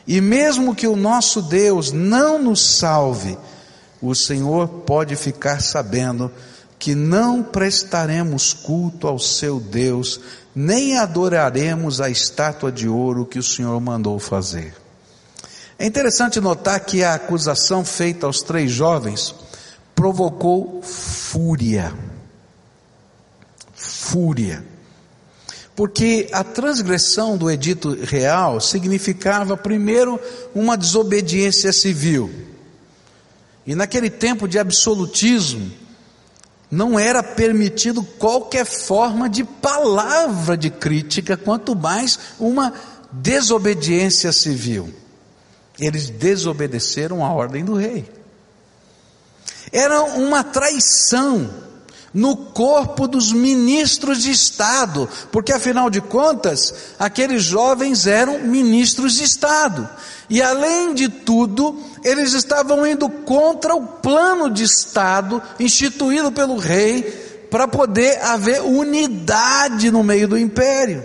E 0.06 0.20
mesmo 0.20 0.76
que 0.76 0.88
o 0.88 0.98
nosso 0.98 1.42
Deus 1.42 1.94
não 1.94 2.38
nos 2.38 2.60
salve, 2.60 3.38
o 4.02 4.14
Senhor 4.14 4.68
pode 4.68 5.16
ficar 5.16 5.62
sabendo 5.62 6.30
que 6.80 6.94
não 6.94 7.42
prestaremos 7.42 8.54
culto 8.54 9.08
ao 9.08 9.18
seu 9.18 9.60
Deus, 9.60 10.20
nem 10.56 10.98
adoraremos 10.98 12.00
a 12.00 12.10
estátua 12.10 12.72
de 12.72 12.88
ouro 12.88 13.26
que 13.26 13.40
o 13.40 13.44
Senhor 13.44 13.80
mandou 13.80 14.20
fazer. 14.20 14.74
É 15.80 15.86
interessante 15.86 16.40
notar 16.40 16.80
que 16.80 17.04
a 17.04 17.14
acusação 17.14 17.86
feita 17.86 18.26
aos 18.26 18.42
três 18.42 18.72
jovens 18.72 19.36
provocou 19.94 20.82
fúria. 20.82 21.94
Fúria. 23.74 24.66
Porque 25.76 26.28
a 26.32 26.44
transgressão 26.44 27.38
do 27.38 27.52
edito 27.52 27.96
real 28.04 28.60
significava, 28.60 29.56
primeiro, 29.56 30.20
uma 30.56 30.76
desobediência 30.76 31.72
civil. 31.72 32.32
E 33.66 33.76
naquele 33.76 34.10
tempo 34.10 34.48
de 34.48 34.58
absolutismo, 34.58 35.72
não 36.70 37.00
era 37.00 37.24
permitido 37.24 38.04
qualquer 38.04 38.66
forma 38.66 39.30
de 39.30 39.44
palavra 39.44 40.58
de 40.58 40.70
crítica, 40.70 41.38
quanto 41.38 41.76
mais 41.76 42.20
uma 42.40 42.74
desobediência 43.12 44.32
civil. 44.32 44.94
Eles 45.80 46.10
desobedeceram 46.10 47.24
a 47.24 47.32
ordem 47.32 47.64
do 47.64 47.76
rei. 47.76 48.10
Era 49.72 50.04
uma 50.04 50.44
traição 50.44 51.67
no 52.14 52.36
corpo 52.36 53.08
dos 53.08 53.32
ministros 53.32 54.24
de 54.24 54.32
Estado, 54.32 55.10
porque 55.32 55.54
afinal 55.54 55.90
de 55.90 56.02
contas, 56.02 56.74
aqueles 56.98 57.44
jovens 57.44 58.08
eram 58.08 58.40
ministros 58.40 59.16
de 59.16 59.24
Estado. 59.24 59.88
E 60.30 60.42
além 60.42 60.94
de 60.94 61.08
tudo, 61.10 61.80
eles 62.04 62.34
estavam 62.34 62.86
indo 62.86 63.10
contra 63.10 63.76
o 63.76 63.86
plano 63.86 64.50
de 64.50 64.64
Estado 64.64 65.42
instituído 65.60 66.32
pelo 66.32 66.58
rei 66.58 67.04
para 67.50 67.68
poder 67.68 68.22
haver 68.24 68.62
unidade 68.62 69.90
no 69.90 70.04
meio 70.04 70.28
do 70.28 70.38
império. 70.38 71.04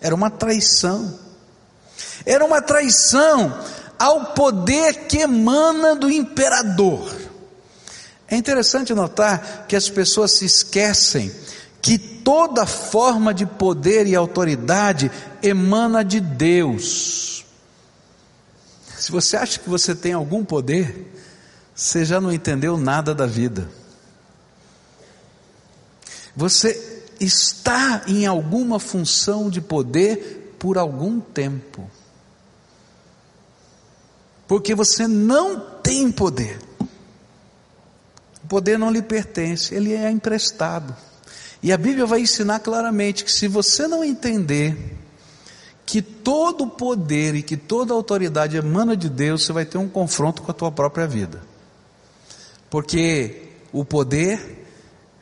Era 0.00 0.14
uma 0.14 0.30
traição. 0.30 1.18
Era 2.24 2.44
uma 2.44 2.60
traição 2.60 3.56
ao 3.98 4.26
poder 4.34 5.06
que 5.06 5.18
emana 5.18 5.94
do 5.94 6.10
imperador. 6.10 7.25
É 8.28 8.36
interessante 8.36 8.92
notar 8.92 9.66
que 9.68 9.76
as 9.76 9.88
pessoas 9.88 10.32
se 10.32 10.44
esquecem 10.44 11.32
que 11.80 11.96
toda 11.98 12.66
forma 12.66 13.32
de 13.32 13.46
poder 13.46 14.08
e 14.08 14.16
autoridade 14.16 15.10
emana 15.40 16.04
de 16.04 16.20
Deus. 16.20 17.44
Se 18.96 19.12
você 19.12 19.36
acha 19.36 19.60
que 19.60 19.68
você 19.68 19.94
tem 19.94 20.12
algum 20.12 20.44
poder, 20.44 21.12
você 21.72 22.04
já 22.04 22.20
não 22.20 22.32
entendeu 22.32 22.76
nada 22.76 23.14
da 23.14 23.26
vida. 23.26 23.70
Você 26.34 27.04
está 27.20 28.02
em 28.08 28.26
alguma 28.26 28.80
função 28.80 29.48
de 29.48 29.60
poder 29.60 30.56
por 30.58 30.78
algum 30.78 31.20
tempo. 31.20 31.88
Porque 34.48 34.74
você 34.74 35.06
não 35.06 35.60
tem 35.60 36.10
poder. 36.10 36.65
O 38.46 38.48
poder 38.48 38.78
não 38.78 38.92
lhe 38.92 39.02
pertence, 39.02 39.74
ele 39.74 39.92
é 39.92 40.08
emprestado. 40.08 40.94
E 41.60 41.72
a 41.72 41.76
Bíblia 41.76 42.06
vai 42.06 42.20
ensinar 42.20 42.60
claramente 42.60 43.24
que 43.24 43.32
se 43.32 43.48
você 43.48 43.88
não 43.88 44.04
entender 44.04 44.76
que 45.84 46.00
todo 46.00 46.68
poder 46.68 47.34
e 47.34 47.42
que 47.42 47.56
toda 47.56 47.92
autoridade 47.92 48.56
emana 48.56 48.96
de 48.96 49.08
Deus, 49.08 49.44
você 49.44 49.52
vai 49.52 49.64
ter 49.64 49.78
um 49.78 49.88
confronto 49.88 50.42
com 50.42 50.52
a 50.52 50.54
tua 50.54 50.70
própria 50.70 51.08
vida. 51.08 51.42
Porque 52.70 53.48
o 53.72 53.84
poder 53.84 54.64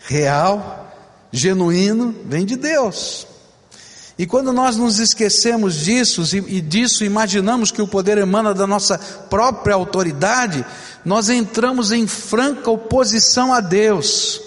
real, 0.01 0.95
genuíno, 1.33 2.15
vem 2.27 2.45
de 2.45 2.57
Deus. 2.57 3.27
E 4.17 4.27
quando 4.27 4.53
nós 4.53 4.77
nos 4.77 4.99
esquecemos 5.01 5.75
disso 5.75 6.23
e, 6.37 6.59
e 6.59 6.61
disso 6.61 7.05
imaginamos 7.05 7.73
que 7.73 7.83
o 7.83 7.89
poder 7.89 8.19
emana 8.19 8.55
da 8.55 8.67
nossa 8.67 8.97
própria 8.97 9.75
autoridade, 9.75 10.65
nós 11.05 11.29
entramos 11.29 11.91
em 11.91 12.07
franca 12.07 12.71
oposição 12.71 13.53
a 13.53 13.61
Deus. 13.61 14.41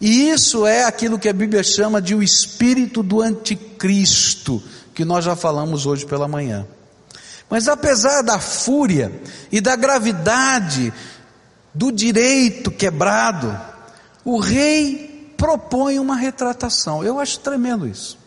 E 0.00 0.30
isso 0.30 0.66
é 0.66 0.84
aquilo 0.84 1.18
que 1.18 1.28
a 1.28 1.32
Bíblia 1.32 1.62
chama 1.62 2.00
de 2.00 2.14
o 2.14 2.22
espírito 2.22 3.02
do 3.02 3.20
anticristo, 3.20 4.62
que 4.94 5.04
nós 5.04 5.24
já 5.24 5.36
falamos 5.36 5.84
hoje 5.84 6.06
pela 6.06 6.26
manhã. 6.26 6.66
Mas 7.50 7.68
apesar 7.68 8.22
da 8.22 8.38
fúria 8.38 9.12
e 9.52 9.60
da 9.60 9.76
gravidade 9.76 10.92
do 11.74 11.92
direito 11.92 12.70
quebrado, 12.70 13.60
o 14.24 14.38
rei 14.38 15.34
propõe 15.36 15.98
uma 15.98 16.16
retratação. 16.16 17.04
Eu 17.04 17.20
acho 17.20 17.40
tremendo 17.40 17.86
isso. 17.86 18.19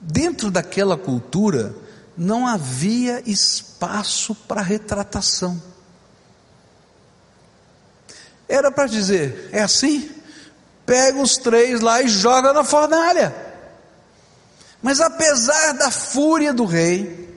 Dentro 0.00 0.50
daquela 0.50 0.96
cultura, 0.96 1.74
não 2.16 2.46
havia 2.46 3.22
espaço 3.28 4.34
para 4.34 4.60
retratação. 4.60 5.60
Era 8.48 8.70
para 8.70 8.86
dizer: 8.86 9.50
é 9.52 9.62
assim? 9.62 10.10
Pega 10.86 11.20
os 11.20 11.36
três 11.36 11.80
lá 11.80 12.02
e 12.02 12.08
joga 12.08 12.52
na 12.52 12.64
fornalha. 12.64 13.34
Mas 14.82 15.00
apesar 15.00 15.72
da 15.72 15.90
fúria 15.90 16.52
do 16.52 16.64
rei, 16.64 17.36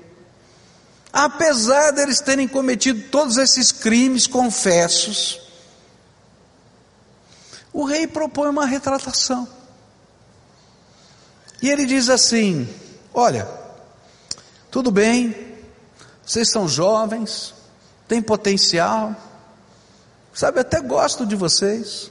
apesar 1.11 1.91
deles 1.91 2.21
terem 2.21 2.47
cometido 2.47 3.09
todos 3.09 3.37
esses 3.37 3.71
crimes 3.71 4.25
confessos, 4.25 5.41
o 7.73 7.83
rei 7.83 8.07
propõe 8.07 8.49
uma 8.49 8.65
retratação. 8.65 9.47
E 11.61 11.69
ele 11.69 11.85
diz 11.85 12.09
assim: 12.09 12.67
Olha, 13.13 13.47
tudo 14.69 14.89
bem, 14.89 15.35
vocês 16.25 16.49
são 16.49 16.67
jovens, 16.67 17.53
têm 18.07 18.21
potencial, 18.21 19.15
sabe, 20.33 20.59
até 20.59 20.79
gosto 20.81 21.25
de 21.25 21.35
vocês. 21.35 22.09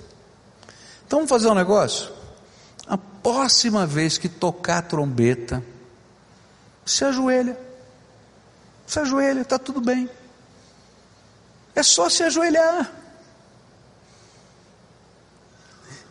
Então 1.07 1.21
vamos 1.21 1.31
fazer 1.31 1.49
um 1.49 1.55
negócio? 1.55 2.13
A 2.87 2.97
próxima 2.97 3.87
vez 3.87 4.19
que 4.19 4.29
tocar 4.29 4.79
a 4.79 4.83
trombeta, 4.83 5.63
se 6.85 7.05
ajoelha. 7.05 7.59
Se 8.87 8.99
ajoelha, 8.99 9.41
está 9.41 9.59
tudo 9.59 9.81
bem. 9.81 10.09
É 11.75 11.83
só 11.83 12.09
se 12.09 12.23
ajoelhar. 12.23 12.93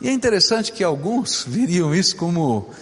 E 0.02 0.08
é 0.08 0.12
interessante 0.12 0.72
que 0.72 0.84
alguns 0.84 1.44
viriam 1.48 1.94
isso 1.94 2.16
como 2.16 2.74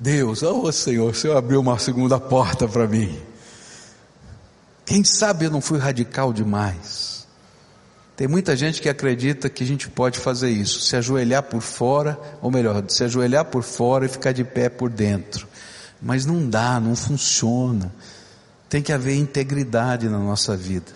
Deus, 0.00 0.42
oh 0.44 0.70
Senhor, 0.70 1.10
o 1.10 1.14
Senhor 1.14 1.36
abriu 1.36 1.60
uma 1.60 1.78
segunda 1.78 2.20
porta 2.20 2.68
para 2.68 2.86
mim. 2.86 3.18
Quem 4.86 5.02
sabe 5.02 5.44
eu 5.44 5.50
não 5.50 5.60
fui 5.60 5.78
radical 5.78 6.32
demais. 6.32 7.26
Tem 8.16 8.28
muita 8.28 8.56
gente 8.56 8.80
que 8.80 8.88
acredita 8.88 9.48
que 9.48 9.62
a 9.62 9.66
gente 9.66 9.88
pode 9.88 10.18
fazer 10.18 10.50
isso, 10.50 10.80
se 10.80 10.96
ajoelhar 10.96 11.42
por 11.42 11.60
fora, 11.60 12.18
ou 12.40 12.50
melhor, 12.50 12.82
se 12.88 13.04
ajoelhar 13.04 13.44
por 13.44 13.62
fora 13.62 14.06
e 14.06 14.08
ficar 14.08 14.32
de 14.32 14.44
pé 14.44 14.68
por 14.68 14.88
dentro. 14.88 15.48
Mas 16.00 16.24
não 16.24 16.48
dá, 16.48 16.78
não 16.78 16.94
funciona. 16.94 17.92
Tem 18.68 18.82
que 18.82 18.92
haver 18.92 19.16
integridade 19.16 20.08
na 20.08 20.18
nossa 20.18 20.56
vida. 20.56 20.92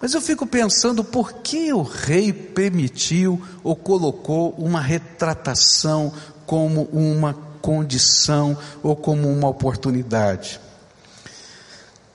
Mas 0.00 0.14
eu 0.14 0.20
fico 0.20 0.46
pensando 0.46 1.02
por 1.02 1.32
que 1.34 1.72
o 1.72 1.82
rei 1.82 2.32
permitiu 2.32 3.40
ou 3.62 3.74
colocou 3.74 4.50
uma 4.58 4.80
retratação 4.80 6.12
como 6.46 6.82
uma 6.92 7.51
condição 7.62 8.58
ou 8.82 8.94
como 8.94 9.32
uma 9.32 9.48
oportunidade. 9.48 10.60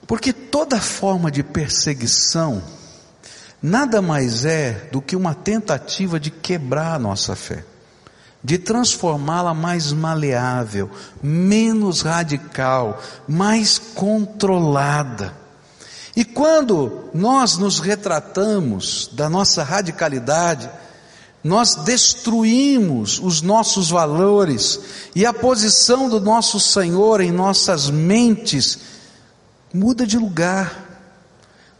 Porque 0.06 0.32
toda 0.32 0.80
forma 0.80 1.30
de 1.30 1.42
perseguição 1.42 2.62
nada 3.62 4.00
mais 4.00 4.44
é 4.44 4.88
do 4.92 5.02
que 5.02 5.16
uma 5.16 5.34
tentativa 5.34 6.20
de 6.20 6.30
quebrar 6.30 6.94
a 6.94 6.98
nossa 6.98 7.34
fé, 7.34 7.64
de 8.42 8.56
transformá-la 8.56 9.52
mais 9.52 9.92
maleável, 9.92 10.90
menos 11.22 12.02
radical, 12.02 13.02
mais 13.26 13.78
controlada. 13.78 15.34
E 16.14 16.24
quando 16.24 17.10
nós 17.12 17.58
nos 17.58 17.80
retratamos 17.80 19.10
da 19.12 19.28
nossa 19.28 19.62
radicalidade, 19.62 20.70
nós 21.42 21.76
destruímos 21.76 23.20
os 23.20 23.42
nossos 23.42 23.90
valores 23.90 24.80
e 25.14 25.24
a 25.24 25.32
posição 25.32 26.08
do 26.08 26.20
nosso 26.20 26.58
Senhor 26.58 27.20
em 27.20 27.30
nossas 27.30 27.88
mentes 27.88 28.78
muda 29.72 30.06
de 30.06 30.18
lugar, 30.18 30.86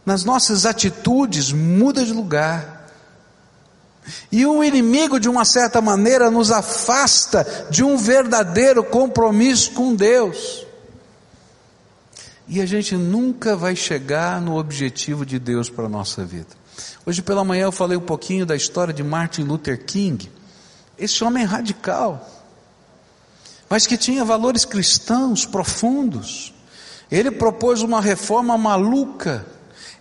nas 0.05 0.23
nossas 0.23 0.65
atitudes 0.65 1.51
muda 1.51 2.05
de 2.05 2.13
lugar. 2.13 2.79
E 4.31 4.45
o 4.45 4.63
inimigo, 4.63 5.19
de 5.19 5.29
uma 5.29 5.45
certa 5.45 5.81
maneira, 5.81 6.31
nos 6.31 6.51
afasta 6.51 7.67
de 7.69 7.83
um 7.83 7.95
verdadeiro 7.95 8.83
compromisso 8.83 9.71
com 9.71 9.93
Deus. 9.93 10.65
E 12.47 12.59
a 12.59 12.65
gente 12.65 12.95
nunca 12.95 13.55
vai 13.55 13.75
chegar 13.75 14.41
no 14.41 14.57
objetivo 14.57 15.23
de 15.23 15.37
Deus 15.37 15.69
para 15.69 15.85
a 15.85 15.89
nossa 15.89 16.25
vida. 16.25 16.58
Hoje 17.05 17.21
pela 17.21 17.43
manhã 17.43 17.63
eu 17.63 17.71
falei 17.71 17.97
um 17.97 18.01
pouquinho 18.01 18.45
da 18.45 18.55
história 18.55 18.93
de 18.93 19.03
Martin 19.03 19.43
Luther 19.43 19.85
King. 19.85 20.29
Esse 20.97 21.23
homem 21.23 21.45
radical, 21.45 22.27
mas 23.69 23.87
que 23.87 23.97
tinha 23.97 24.25
valores 24.25 24.65
cristãos 24.65 25.45
profundos. 25.45 26.53
Ele 27.09 27.31
propôs 27.31 27.81
uma 27.81 28.01
reforma 28.01 28.57
maluca 28.57 29.45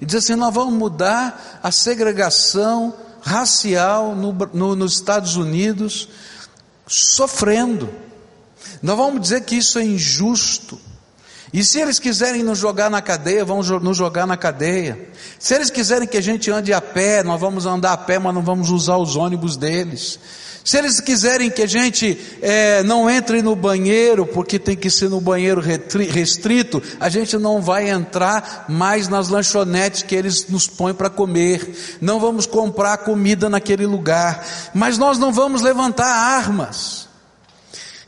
e 0.00 0.06
disse 0.06 0.32
assim: 0.32 0.34
nós 0.34 0.52
vamos 0.52 0.74
mudar 0.74 1.60
a 1.62 1.70
segregação 1.70 2.94
racial 3.20 4.14
no, 4.14 4.32
no, 4.52 4.76
nos 4.76 4.94
Estados 4.94 5.36
Unidos, 5.36 6.08
sofrendo. 6.86 7.88
Nós 8.82 8.96
vamos 8.96 9.20
dizer 9.20 9.42
que 9.42 9.56
isso 9.56 9.78
é 9.78 9.84
injusto. 9.84 10.80
E 11.52 11.64
se 11.64 11.80
eles 11.80 11.98
quiserem 11.98 12.42
nos 12.42 12.58
jogar 12.58 12.90
na 12.90 13.00
cadeia, 13.00 13.44
vão 13.44 13.62
nos 13.62 13.96
jogar 13.96 14.26
na 14.26 14.36
cadeia. 14.36 15.08
Se 15.38 15.54
eles 15.54 15.70
quiserem 15.70 16.06
que 16.06 16.16
a 16.16 16.22
gente 16.22 16.50
ande 16.50 16.72
a 16.72 16.80
pé, 16.80 17.22
nós 17.22 17.40
vamos 17.40 17.64
andar 17.64 17.92
a 17.92 17.96
pé, 17.96 18.18
mas 18.18 18.34
não 18.34 18.42
vamos 18.42 18.70
usar 18.70 18.96
os 18.98 19.16
ônibus 19.16 19.56
deles. 19.56 20.18
Se 20.68 20.76
eles 20.76 21.00
quiserem 21.00 21.48
que 21.48 21.62
a 21.62 21.66
gente 21.66 22.18
é, 22.42 22.82
não 22.82 23.08
entre 23.08 23.40
no 23.40 23.56
banheiro, 23.56 24.26
porque 24.26 24.58
tem 24.58 24.76
que 24.76 24.90
ser 24.90 25.08
no 25.08 25.18
banheiro 25.18 25.62
restrito, 25.62 26.82
a 27.00 27.08
gente 27.08 27.38
não 27.38 27.62
vai 27.62 27.88
entrar 27.88 28.66
mais 28.68 29.08
nas 29.08 29.30
lanchonetes 29.30 30.02
que 30.02 30.14
eles 30.14 30.46
nos 30.48 30.66
põem 30.66 30.92
para 30.92 31.08
comer. 31.08 31.96
Não 32.02 32.20
vamos 32.20 32.44
comprar 32.44 32.98
comida 32.98 33.48
naquele 33.48 33.86
lugar. 33.86 34.44
Mas 34.74 34.98
nós 34.98 35.18
não 35.18 35.32
vamos 35.32 35.62
levantar 35.62 36.04
armas. 36.04 37.07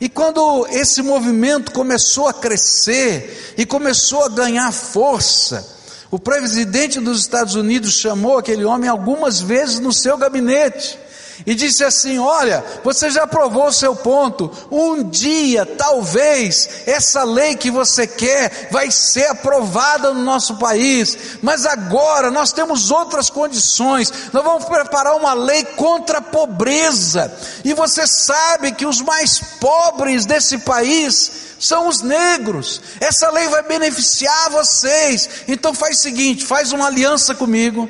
E 0.01 0.09
quando 0.09 0.67
esse 0.71 1.03
movimento 1.03 1.73
começou 1.73 2.27
a 2.27 2.33
crescer 2.33 3.55
e 3.59 3.67
começou 3.67 4.25
a 4.25 4.29
ganhar 4.29 4.73
força, 4.73 5.77
o 6.11 6.19
presidente 6.19 6.99
dos 6.99 7.21
Estados 7.21 7.55
Unidos 7.55 7.93
chamou 7.93 8.39
aquele 8.39 8.65
homem 8.65 8.89
algumas 8.89 9.41
vezes 9.41 9.79
no 9.79 9.93
seu 9.93 10.17
gabinete 10.17 10.99
e 11.47 11.55
disse 11.55 11.85
assim: 11.85 12.19
Olha, 12.19 12.65
você 12.85 13.11
já 13.11 13.27
provou 13.27 13.67
o 13.67 13.73
seu 13.73 13.95
ponto. 13.97 14.51
Um 14.71 15.03
dia, 15.03 15.65
talvez, 15.65 16.69
essa 16.87 17.25
lei 17.25 17.57
que 17.57 17.71
você 17.71 18.07
quer 18.07 18.69
vai 18.71 18.91
ser 18.91 19.27
aprovada 19.27 20.13
no 20.13 20.23
nosso 20.23 20.57
país, 20.57 21.17
mas 21.43 21.67
agora 21.67 22.31
nós 22.31 22.53
temos 22.53 22.91
outras 22.91 23.31
condições. 23.31 24.13
Nós 24.33 24.45
vamos 24.45 24.65
preparar 24.65 25.17
uma 25.17 25.33
lei 25.33 25.65
contra 25.65 26.19
a 26.19 26.23
pobreza, 26.23 27.33
e 27.65 27.73
você 27.73 28.07
sabe 28.07 28.73
que 28.73 28.87
os 28.87 29.01
mais 29.01 29.39
pobres 29.61 30.27
desse 30.27 30.59
país 30.59 31.51
são 31.61 31.89
os 31.89 32.01
negros. 32.01 32.81
Essa 33.01 33.31
lei 33.31 33.47
vai 33.49 33.63
beneficiar 33.63 34.51
vocês. 34.51 35.29
Então 35.47 35.75
faz 35.75 35.99
o 35.99 36.03
seguinte: 36.03 36.45
faz 36.45 36.73
uma 36.73 36.87
aliança 36.87 37.35
comigo. 37.35 37.89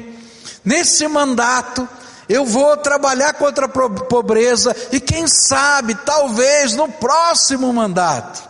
Nesse 0.65 1.09
mandato, 1.09 1.89
eu 2.33 2.47
vou 2.47 2.77
trabalhar 2.77 3.35
contra 3.35 3.67
a 3.67 3.69
pobreza 3.69 4.75
e 4.93 5.01
quem 5.01 5.27
sabe, 5.27 5.97
talvez 5.97 6.77
no 6.77 6.89
próximo 6.89 7.73
mandato, 7.73 8.49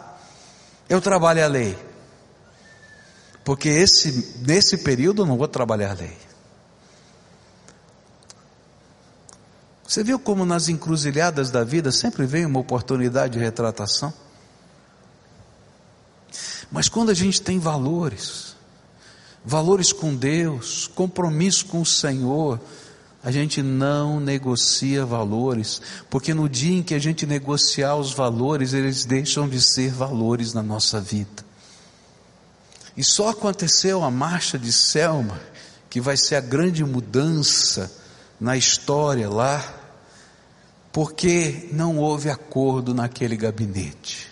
eu 0.87 1.01
trabalhe 1.01 1.41
a 1.41 1.47
lei. 1.47 1.79
Porque 3.43 3.71
esse, 3.71 4.37
nesse 4.47 4.77
período 4.79 5.23
eu 5.23 5.27
não 5.27 5.39
vou 5.39 5.49
trabalhar 5.49 5.93
a 5.93 5.95
lei. 5.95 6.15
Você 9.89 10.05
viu 10.05 10.19
como 10.19 10.45
nas 10.45 10.69
encruzilhadas 10.69 11.51
da 11.51 11.65
vida 11.65 11.91
sempre 11.91 12.27
vem 12.27 12.45
uma 12.45 12.61
oportunidade 12.61 13.33
de 13.33 13.39
retratação? 13.39 14.13
Mas 16.71 16.87
quando 16.87 17.09
a 17.09 17.15
gente 17.15 17.41
tem 17.41 17.59
valores, 17.59 18.55
valores 19.43 19.91
com 19.91 20.15
Deus, 20.15 20.87
compromisso 20.87 21.65
com 21.65 21.81
o 21.81 21.87
Senhor, 21.87 22.61
a 23.23 23.31
gente 23.31 23.63
não 23.63 24.19
negocia 24.19 25.05
valores, 25.05 25.81
porque 26.09 26.33
no 26.33 26.49
dia 26.49 26.79
em 26.79 26.83
que 26.83 26.95
a 26.95 26.99
gente 26.99 27.27
negociar 27.27 27.97
os 27.97 28.13
valores, 28.13 28.73
eles 28.73 29.05
deixam 29.05 29.49
de 29.49 29.61
ser 29.61 29.93
valores 29.93 30.55
na 30.55 30.63
nossa 30.63 31.01
vida. 31.01 31.45
E 32.97 33.05
só 33.05 33.29
aconteceu 33.29 34.03
a 34.03 34.11
marcha 34.11 34.59
de 34.59 34.73
Selma, 34.73 35.41
que 35.91 36.01
vai 36.01 36.17
ser 36.17 36.37
a 36.37 36.41
grande 36.41 36.85
mudança 36.85 37.93
na 38.41 38.57
história 38.57 39.29
lá, 39.29 39.63
porque 40.91 41.69
não 41.73 41.99
houve 41.99 42.31
acordo 42.31 42.95
naquele 42.95 43.37
gabinete. 43.37 44.29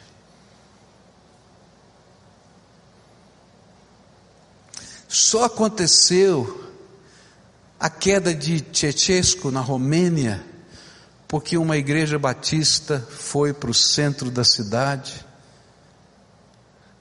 Só 5.06 5.44
aconteceu 5.44 6.67
a 7.78 7.88
queda 7.88 8.34
de 8.34 8.64
Ceausescu 8.72 9.50
na 9.50 9.60
Romênia, 9.60 10.44
porque 11.28 11.56
uma 11.56 11.76
igreja 11.76 12.18
batista 12.18 13.06
foi 13.10 13.52
para 13.52 13.70
o 13.70 13.74
centro 13.74 14.30
da 14.30 14.42
cidade 14.42 15.24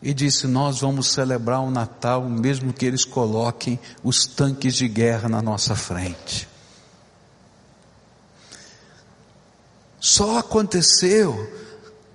e 0.01 0.13
disse: 0.13 0.45
Nós 0.45 0.81
vamos 0.81 1.07
celebrar 1.07 1.61
o 1.61 1.71
Natal, 1.71 2.23
mesmo 2.29 2.73
que 2.73 2.85
eles 2.85 3.03
coloquem 3.05 3.79
os 4.03 4.25
tanques 4.25 4.75
de 4.75 4.87
guerra 4.87 5.27
na 5.27 5.41
nossa 5.41 5.75
frente. 5.75 6.47
Só 9.99 10.37
aconteceu 10.37 11.51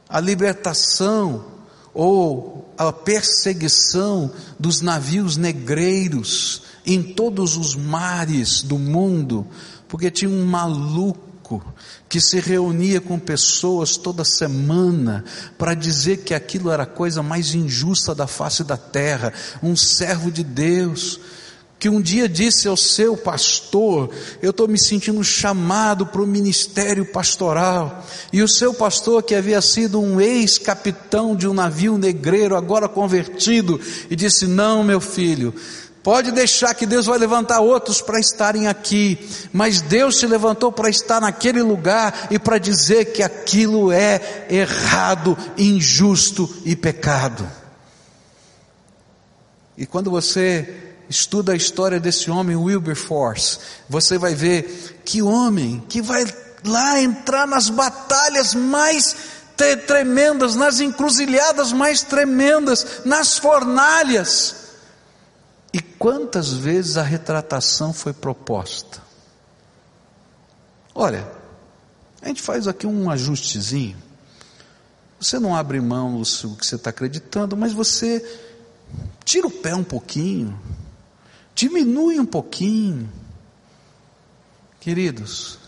a 0.09 0.21
libertação 0.21 1.45
ou 1.93 2.62
a 2.77 2.93
perseguição 2.93 4.31
dos 4.59 4.81
navios 4.81 5.37
negreiros 5.37 6.63
em 6.85 7.03
todos 7.03 7.57
os 7.57 7.75
mares 7.75 8.63
do 8.63 8.79
mundo, 8.79 9.47
porque 9.89 10.11
tinha 10.11 10.31
um 10.31 10.45
maluco 10.45 11.63
que 12.09 12.21
se 12.21 12.41
reunia 12.41 13.01
com 13.01 13.19
pessoas 13.19 13.97
toda 13.97 14.25
semana 14.25 15.25
para 15.59 15.75
dizer 15.75 16.19
que 16.19 16.35
aquilo 16.35 16.71
era 16.71 16.85
a 16.85 16.87
coisa 16.87 17.23
mais 17.23 17.55
injusta 17.55 18.15
da 18.15 18.27
face 18.27 18.65
da 18.65 18.77
terra, 18.77 19.33
um 19.63 19.77
servo 19.77 20.31
de 20.31 20.43
Deus, 20.43 21.21
que 21.83 21.89
um 21.89 22.01
dia 22.01 22.29
disse 22.29 22.69
ao 22.69 22.77
seu 22.77 23.17
pastor: 23.17 24.09
Eu 24.41 24.51
estou 24.51 24.69
me 24.69 24.79
sentindo 24.79 25.25
chamado 25.25 26.07
para 26.07 26.23
o 26.23 26.27
ministério 26.27 27.05
pastoral. 27.05 28.07
E 28.33 28.41
o 28.41 28.47
seu 28.47 28.73
pastor, 28.73 29.21
que 29.25 29.35
havia 29.35 29.61
sido 29.61 30.01
um 30.01 30.21
ex-capitão 30.21 31.35
de 31.35 31.49
um 31.49 31.53
navio 31.53 31.99
negreiro, 31.99 32.57
agora 32.57 32.89
convertido, 32.89 33.81
e 34.09 34.15
disse: 34.15 34.47
Não, 34.47 34.85
meu 34.85 35.01
filho, 35.01 35.53
Pode 36.05 36.33
deixar 36.33 36.75
que 36.75 36.85
Deus 36.85 37.07
vai 37.07 37.17
levantar 37.17 37.61
outros 37.61 38.01
para 38.01 38.19
estarem 38.19 38.67
aqui, 38.67 39.19
mas 39.53 39.81
Deus 39.81 40.19
te 40.19 40.27
levantou 40.27 40.73
para 40.73 40.91
estar 40.91 41.21
naquele 41.21 41.63
lugar 41.63 42.27
e 42.29 42.41
para 42.41 42.59
dizer 42.59 43.13
que 43.13 43.23
aquilo 43.23 43.93
é 43.93 44.47
errado, 44.51 45.39
injusto 45.57 46.53
e 46.65 46.75
pecado. 46.75 47.49
E 49.79 49.87
quando 49.87 50.11
você 50.11 50.92
estuda 51.13 51.53
a 51.53 51.57
história 51.57 52.01
desse 52.01 52.31
homem, 52.31 52.57
Wilberforce, 52.57 53.59
você 53.89 54.19
vai 54.19 54.35
ver 54.35 55.01
que 55.05 55.23
homem 55.23 55.85
que 55.89 56.03
vai 56.03 56.25
lá 56.65 57.01
entrar 57.01 57.47
nas 57.47 57.69
batalhas 57.69 58.55
mais 58.55 59.17
tremendas, 59.87 60.57
nas 60.57 60.81
encruzilhadas 60.81 61.73
mais 61.73 62.03
tremendas, 62.03 63.03
nas 63.05 63.39
fornalhas 63.39 64.63
e 65.73 65.81
quantas 65.81 66.53
vezes 66.53 66.97
a 66.97 67.03
retratação 67.03 67.93
foi 67.93 68.13
proposta? 68.13 69.01
Olha, 70.95 71.27
a 72.21 72.29
gente 72.29 72.43
faz 72.43 72.69
aqui 72.69 72.87
um 72.87 73.11
ajustezinho. 73.11 73.97
Você 75.19 75.39
não 75.39 75.57
abre 75.57 75.81
mão 75.81 76.21
do 76.21 76.57
que 76.57 76.67
você 76.67 76.75
está 76.75 76.91
acreditando, 76.91 77.57
mas 77.57 77.73
você 77.73 78.21
tira 79.25 79.47
o 79.47 79.51
pé 79.51 79.75
um 79.75 79.85
pouquinho, 79.85 80.61
diminui 81.55 82.19
um 82.19 82.27
pouquinho. 82.27 83.09
Queridos, 84.81 85.59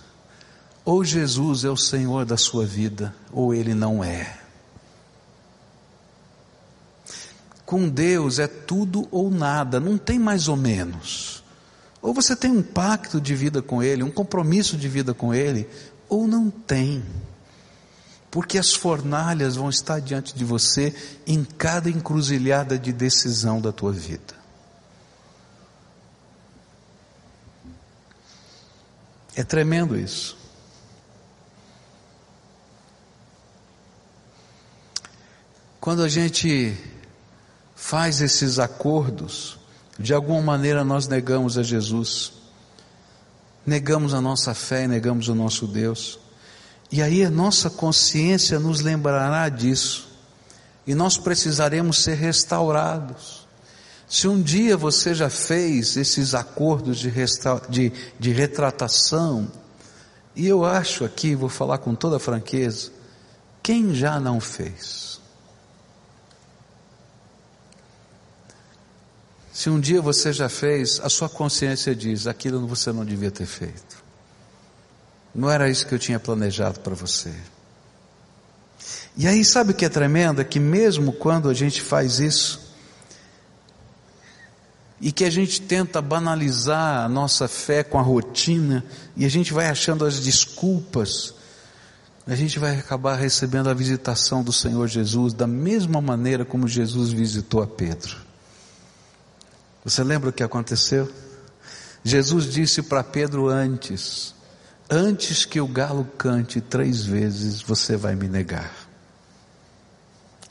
ou 0.84 1.04
Jesus 1.04 1.64
é 1.64 1.70
o 1.70 1.76
Senhor 1.76 2.24
da 2.24 2.36
sua 2.36 2.66
vida, 2.66 3.14
ou 3.32 3.54
Ele 3.54 3.74
não 3.74 4.02
é. 4.02 4.38
Com 7.64 7.88
Deus 7.88 8.38
é 8.38 8.46
tudo 8.46 9.08
ou 9.10 9.30
nada, 9.30 9.80
não 9.80 9.96
tem 9.96 10.18
mais 10.18 10.48
ou 10.48 10.56
menos. 10.56 11.42
Ou 12.02 12.12
você 12.12 12.36
tem 12.36 12.50
um 12.50 12.62
pacto 12.62 13.18
de 13.18 13.34
vida 13.34 13.62
com 13.62 13.82
Ele, 13.82 14.02
um 14.02 14.10
compromisso 14.10 14.76
de 14.76 14.88
vida 14.88 15.14
com 15.14 15.32
Ele, 15.32 15.66
ou 16.06 16.28
não 16.28 16.50
tem. 16.50 17.02
Porque 18.30 18.58
as 18.58 18.74
fornalhas 18.74 19.56
vão 19.56 19.70
estar 19.70 20.00
diante 20.00 20.34
de 20.34 20.44
você 20.44 20.94
em 21.26 21.42
cada 21.44 21.88
encruzilhada 21.88 22.78
de 22.78 22.92
decisão 22.92 23.58
da 23.60 23.72
tua 23.72 23.92
vida. 23.92 24.43
É 29.36 29.42
tremendo 29.42 29.98
isso. 29.98 30.36
Quando 35.80 36.02
a 36.02 36.08
gente 36.08 36.76
faz 37.74 38.20
esses 38.20 38.58
acordos, 38.58 39.58
de 39.98 40.14
alguma 40.14 40.40
maneira 40.40 40.82
nós 40.82 41.06
negamos 41.06 41.58
a 41.58 41.62
Jesus, 41.62 42.32
negamos 43.66 44.14
a 44.14 44.20
nossa 44.20 44.54
fé, 44.54 44.86
negamos 44.86 45.28
o 45.28 45.34
nosso 45.34 45.66
Deus, 45.66 46.18
e 46.90 47.02
aí 47.02 47.24
a 47.24 47.30
nossa 47.30 47.68
consciência 47.68 48.58
nos 48.58 48.80
lembrará 48.80 49.48
disso, 49.48 50.08
e 50.86 50.94
nós 50.94 51.18
precisaremos 51.18 52.02
ser 52.02 52.14
restaurados. 52.14 53.43
Se 54.08 54.28
um 54.28 54.40
dia 54.40 54.76
você 54.76 55.14
já 55.14 55.30
fez 55.30 55.96
esses 55.96 56.34
acordos 56.34 56.98
de, 56.98 57.10
de, 57.68 57.92
de 58.18 58.32
retratação, 58.32 59.50
e 60.36 60.46
eu 60.46 60.64
acho 60.64 61.04
aqui, 61.04 61.34
vou 61.34 61.48
falar 61.48 61.78
com 61.78 61.94
toda 61.94 62.18
franqueza, 62.18 62.90
quem 63.62 63.94
já 63.94 64.20
não 64.20 64.40
fez? 64.40 65.20
Se 69.52 69.70
um 69.70 69.78
dia 69.78 70.02
você 70.02 70.32
já 70.32 70.48
fez, 70.48 71.00
a 71.00 71.08
sua 71.08 71.28
consciência 71.28 71.94
diz: 71.94 72.26
aquilo 72.26 72.66
você 72.66 72.92
não 72.92 73.04
devia 73.04 73.30
ter 73.30 73.46
feito. 73.46 74.02
Não 75.32 75.48
era 75.48 75.70
isso 75.70 75.86
que 75.86 75.94
eu 75.94 75.98
tinha 75.98 76.18
planejado 76.18 76.80
para 76.80 76.94
você. 76.94 77.32
E 79.16 79.28
aí, 79.28 79.44
sabe 79.44 79.70
o 79.70 79.74
que 79.74 79.84
é 79.84 79.88
tremendo? 79.88 80.40
É 80.40 80.44
que 80.44 80.58
mesmo 80.58 81.12
quando 81.12 81.48
a 81.48 81.54
gente 81.54 81.80
faz 81.80 82.18
isso, 82.18 82.63
e 85.04 85.12
que 85.12 85.22
a 85.22 85.28
gente 85.28 85.60
tenta 85.60 86.00
banalizar 86.00 87.04
a 87.04 87.08
nossa 87.10 87.46
fé 87.46 87.84
com 87.84 87.98
a 87.98 88.02
rotina, 88.02 88.82
e 89.14 89.26
a 89.26 89.28
gente 89.28 89.52
vai 89.52 89.66
achando 89.66 90.02
as 90.02 90.18
desculpas, 90.18 91.34
a 92.26 92.34
gente 92.34 92.58
vai 92.58 92.78
acabar 92.78 93.16
recebendo 93.16 93.68
a 93.68 93.74
visitação 93.74 94.42
do 94.42 94.50
Senhor 94.50 94.88
Jesus 94.88 95.34
da 95.34 95.46
mesma 95.46 96.00
maneira 96.00 96.42
como 96.42 96.66
Jesus 96.66 97.10
visitou 97.10 97.62
a 97.62 97.66
Pedro. 97.66 98.16
Você 99.84 100.02
lembra 100.02 100.30
o 100.30 100.32
que 100.32 100.42
aconteceu? 100.42 101.12
Jesus 102.02 102.50
disse 102.50 102.80
para 102.80 103.04
Pedro 103.04 103.48
antes: 103.48 104.34
Antes 104.88 105.44
que 105.44 105.60
o 105.60 105.68
galo 105.68 106.06
cante 106.16 106.62
três 106.62 107.04
vezes, 107.04 107.60
você 107.60 107.94
vai 107.94 108.14
me 108.14 108.26
negar. 108.26 108.74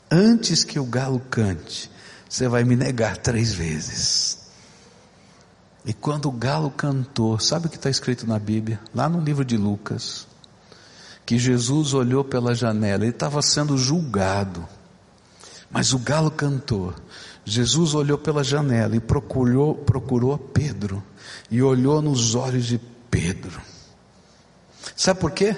Antes 0.08 0.62
que 0.62 0.78
o 0.78 0.84
galo 0.84 1.18
cante, 1.28 1.90
você 2.28 2.46
vai 2.46 2.62
me 2.62 2.76
negar 2.76 3.16
três 3.16 3.52
vezes. 3.52 4.43
E 5.84 5.92
quando 5.92 6.28
o 6.28 6.32
galo 6.32 6.70
cantou, 6.70 7.38
sabe 7.38 7.66
o 7.66 7.70
que 7.70 7.76
está 7.76 7.90
escrito 7.90 8.26
na 8.26 8.38
Bíblia? 8.38 8.80
Lá 8.94 9.08
no 9.08 9.20
livro 9.20 9.44
de 9.44 9.56
Lucas, 9.56 10.26
que 11.26 11.38
Jesus 11.38 11.92
olhou 11.92 12.24
pela 12.24 12.54
janela, 12.54 13.04
ele 13.04 13.12
estava 13.12 13.42
sendo 13.42 13.76
julgado, 13.76 14.66
mas 15.70 15.92
o 15.92 15.98
galo 15.98 16.30
cantou. 16.30 16.94
Jesus 17.44 17.94
olhou 17.94 18.16
pela 18.16 18.42
janela 18.42 18.96
e 18.96 19.00
procurou, 19.00 19.74
procurou 19.74 20.38
Pedro 20.38 21.02
e 21.50 21.62
olhou 21.62 22.00
nos 22.00 22.34
olhos 22.34 22.64
de 22.64 22.80
Pedro. 23.10 23.60
Sabe 24.96 25.20
por 25.20 25.32
quê? 25.32 25.54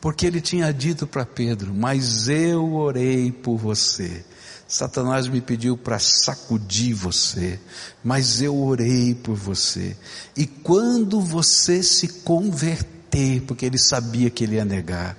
Porque 0.00 0.26
ele 0.26 0.40
tinha 0.40 0.72
dito 0.72 1.06
para 1.06 1.24
Pedro: 1.24 1.72
Mas 1.72 2.28
eu 2.28 2.74
orei 2.74 3.30
por 3.30 3.56
você. 3.56 4.24
Satanás 4.66 5.28
me 5.28 5.40
pediu 5.40 5.76
para 5.76 5.98
sacudir 5.98 6.94
você, 6.94 7.60
mas 8.02 8.40
eu 8.40 8.56
orei 8.56 9.14
por 9.14 9.34
você. 9.34 9.96
E 10.36 10.46
quando 10.46 11.20
você 11.20 11.82
se 11.82 12.08
converter, 12.22 13.42
porque 13.42 13.66
ele 13.66 13.78
sabia 13.78 14.30
que 14.30 14.44
ele 14.44 14.56
ia 14.56 14.64
negar, 14.64 15.16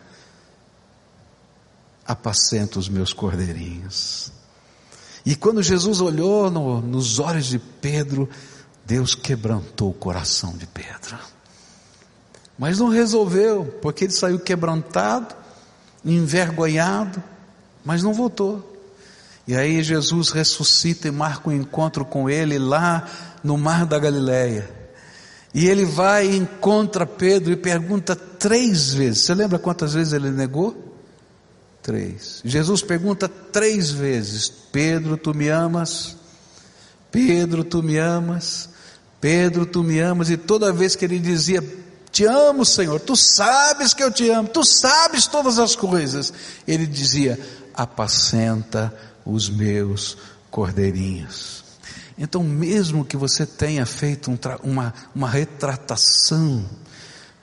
apacenta 2.06 2.80
os 2.80 2.90
meus 2.90 3.14
cordeirinhos. 3.14 4.32
E 5.26 5.36
quando 5.36 5.62
Jesus 5.64 6.02
olhou 6.02 6.52
no, 6.52 6.82
nos 6.82 7.20
olhos 7.20 7.46
de 7.46 7.58
Pedro, 7.58 8.30
Deus 8.86 9.16
quebrantou 9.16 9.90
o 9.90 9.94
coração 9.94 10.56
de 10.56 10.68
Pedro. 10.68 11.18
Mas 12.58 12.80
não 12.80 12.90
resolveu, 12.90 13.66
porque 13.82 14.06
ele 14.06 14.14
saiu 14.14 14.40
quebrantado, 14.40 15.36
envergonhado, 16.04 17.22
mas 17.84 18.04
não 18.04 18.14
voltou. 18.14 18.75
E 19.48 19.56
aí 19.56 19.84
Jesus 19.84 20.30
ressuscita 20.30 21.08
e 21.08 21.12
marca 21.12 21.50
um 21.50 21.54
encontro 21.54 22.04
com 22.04 22.30
ele 22.30 22.58
lá 22.58 23.08
no 23.44 23.58
mar 23.58 23.86
da 23.86 24.00
Galileia. 24.00 24.70
E 25.54 25.68
ele 25.68 25.86
vai 25.86 26.28
e 26.28 26.36
encontra 26.36 27.06
Pedro 27.06 27.54
e 27.54 27.56
pergunta 27.56 28.16
três 28.16 28.94
vezes. 28.94 29.22
Você 29.22 29.34
lembra 29.34 29.60
quantas 29.60 29.94
vezes 29.94 30.14
ele 30.14 30.32
negou? 30.32 30.94
Três. 31.82 32.42
Jesus 32.44 32.82
pergunta 32.82 33.30
três 33.30 33.92
vezes: 33.92 34.50
Pedro, 34.50 35.16
tu 35.16 35.34
me 35.34 35.48
amas? 35.50 36.18
Pedro, 37.12 37.64
tu 37.64 37.84
me 37.84 37.98
amas? 37.98 38.68
Pedro, 39.22 39.66
tu 39.66 39.84
me 39.84 40.00
amas? 40.00 40.30
E 40.30 40.36
toda 40.36 40.74
vez 40.74 40.96
que 40.96 41.06
ele 41.06 41.20
dizia, 41.20 41.64
Te 42.12 42.26
amo, 42.26 42.66
Senhor, 42.66 43.00
tu 43.00 43.16
sabes 43.16 43.94
que 43.94 44.04
eu 44.04 44.12
te 44.12 44.30
amo, 44.30 44.50
tu 44.50 44.64
sabes 44.64 45.28
todas 45.28 45.60
as 45.60 45.76
coisas, 45.76 46.34
ele 46.68 46.86
dizia, 46.86 47.40
Apacenta 47.74 48.94
os 49.26 49.50
meus 49.50 50.18
cordeirinhos. 50.52 51.64
Então, 52.18 52.44
mesmo 52.44 53.04
que 53.04 53.18
você 53.18 53.46
tenha 53.46 53.86
feito 53.86 54.32
um 54.32 54.38
uma, 54.64 54.94
uma 55.14 55.30
retratação, 55.30 56.66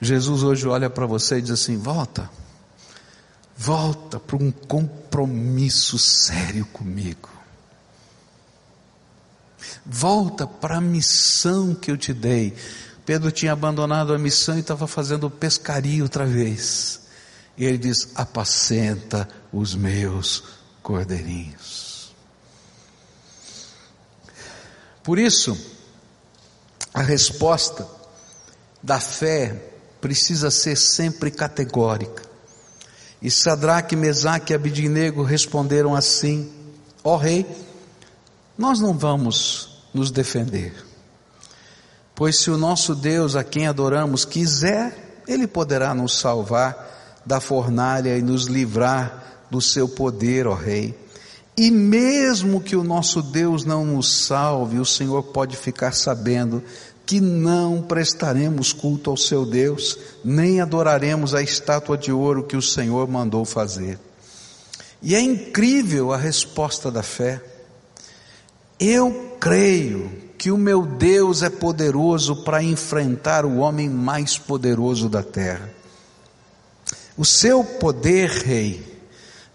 Jesus 0.01 0.43
hoje 0.43 0.67
olha 0.67 0.89
para 0.89 1.07
você 1.07 1.39
e 1.39 1.43
diz 1.43 1.51
assim: 1.51 1.77
volta 1.77 2.31
Volta 3.57 4.19
para 4.19 4.37
um 4.37 4.51
compromisso 4.51 5.97
sério 5.97 6.67
comigo. 6.67 7.29
Volta 9.87 10.49
para 10.49 10.79
a 10.79 10.81
missão 10.81 11.73
que 11.73 11.89
eu 11.89 11.97
te 11.97 12.13
dei. 12.13 12.57
Pedro 13.07 13.31
tinha 13.31 13.53
abandonado 13.53 14.13
a 14.13 14.19
missão 14.19 14.57
e 14.57 14.61
estava 14.61 14.89
fazendo 14.89 15.31
pescaria 15.31 16.03
outra 16.03 16.27
vez. 16.27 17.03
E 17.57 17.65
ele 17.65 17.79
diz: 17.79 18.09
Apacenta 18.17 19.29
os 19.53 19.77
meus 19.77 20.43
cordeirinhos. 20.83 22.13
Por 25.03 25.19
isso, 25.19 25.57
a 26.93 27.03
resposta 27.03 27.87
da 28.83 29.01
fé 29.01 29.73
precisa 30.01 30.51
ser 30.51 30.77
sempre 30.77 31.31
categórica. 31.31 32.23
E 33.21 33.31
Sadraque, 33.31 33.95
Mesaque 33.95 34.53
e 34.53 34.57
Abidnego 34.57 35.23
responderam 35.23 35.95
assim: 35.95 36.53
Ó 37.05 37.15
oh, 37.15 37.17
rei, 37.17 37.47
nós 38.59 38.81
não 38.81 38.97
vamos 38.97 39.83
nos 39.95 40.11
defender. 40.11 40.75
Pois 42.15 42.39
se 42.39 42.51
o 42.51 42.59
nosso 42.59 42.95
Deus, 42.95 43.37
a 43.37 43.45
quem 43.45 43.67
adoramos, 43.67 44.25
quiser, 44.25 45.23
ele 45.27 45.47
poderá 45.47 45.95
nos 45.95 46.19
salvar 46.19 47.23
da 47.25 47.41
fornalha 47.41 48.17
e 48.17 48.23
nos 48.23 48.47
livrar 48.47 49.42
do 49.53 49.61
seu 49.61 49.87
poder, 49.87 50.47
ó 50.47 50.55
rei. 50.55 50.99
E 51.55 51.71
mesmo 51.71 52.63
que 52.63 52.75
o 52.75 52.83
nosso 52.83 53.21
Deus 53.21 53.67
não 53.67 53.85
nos 53.85 54.25
salve, 54.25 54.79
o 54.79 54.85
Senhor 54.87 55.23
pode 55.25 55.59
ficar 55.59 55.93
sabendo 55.93 56.63
que 57.05 57.21
não 57.21 57.83
prestaremos 57.83 58.73
culto 58.73 59.11
ao 59.11 59.17
seu 59.19 59.45
Deus, 59.45 59.99
nem 60.25 60.63
adoraremos 60.63 61.35
a 61.35 61.43
estátua 61.43 61.99
de 61.99 62.11
ouro 62.11 62.45
que 62.45 62.57
o 62.57 62.63
Senhor 62.63 63.07
mandou 63.07 63.45
fazer. 63.45 63.99
E 65.03 65.15
é 65.15 65.21
incrível 65.21 66.13
a 66.13 66.17
resposta 66.17 66.91
da 66.91 67.03
fé. 67.03 67.43
Eu 68.81 69.37
creio 69.39 70.11
que 70.39 70.51
o 70.51 70.57
meu 70.57 70.87
Deus 70.87 71.43
é 71.43 71.51
poderoso 71.51 72.37
para 72.37 72.63
enfrentar 72.63 73.45
o 73.45 73.59
homem 73.59 73.91
mais 73.91 74.39
poderoso 74.39 75.11
da 75.11 75.23
terra. 75.23 75.71
O 77.19 77.27
seu 77.27 77.63
poder, 77.63 78.31
rei, 78.31 78.92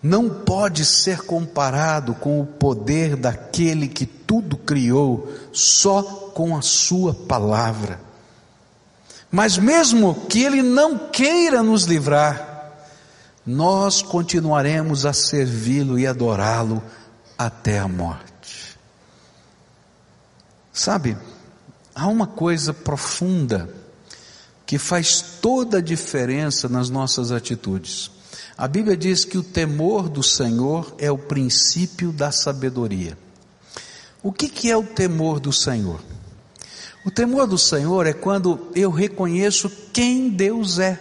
não 0.02 0.30
pode 0.30 0.86
ser 0.86 1.22
comparado 1.22 2.14
com 2.14 2.40
o 2.40 2.46
poder 2.46 3.16
daquele 3.16 3.88
que 3.88 4.06
tudo 4.06 4.56
criou 4.58 5.32
só 5.52 6.04
com 6.04 6.56
a 6.56 6.62
sua 6.62 7.14
palavra. 7.14 8.00
Mas 9.32 9.58
mesmo 9.58 10.16
que 10.28 10.44
Ele 10.44 10.62
não 10.62 10.98
queira 10.98 11.62
nos 11.64 11.84
livrar, 11.84 12.74
nós 13.46 14.02
continuaremos 14.02 15.06
a 15.06 15.14
servi-lo 15.14 15.98
e 15.98 16.06
adorá-lo 16.06 16.82
até 17.38 17.80
a 17.80 17.88
morte. 17.88 18.78
Sabe, 20.72 21.18
há 21.96 22.08
uma 22.08 22.28
coisa 22.28 22.74
profunda 22.74 23.70
que 24.66 24.78
faz 24.78 25.22
toda 25.42 25.78
a 25.78 25.82
diferença 25.82 26.68
nas 26.68 26.90
nossas 26.90 27.32
atitudes. 27.32 28.12
A 28.58 28.68
Bíblia 28.68 28.98
diz 28.98 29.24
que 29.24 29.38
o 29.38 29.44
temor 29.44 30.10
do 30.10 30.24
Senhor 30.24 30.96
é 30.98 31.12
o 31.12 31.18
princípio 31.18 32.12
da 32.12 32.32
sabedoria. 32.32 33.16
O 34.24 34.32
que, 34.34 34.50
que 34.50 34.72
é 34.72 34.76
o 34.76 34.82
temor 34.82 35.40
do 35.40 35.54
Senhor? 35.54 36.02
O 37.06 37.12
temor 37.12 37.46
do 37.46 37.58
Senhor 37.58 38.08
é 38.08 38.14
quando 38.14 38.68
eu 38.74 38.90
reconheço 38.90 39.70
quem 39.94 40.28
Deus 40.30 40.80
é. 40.80 41.00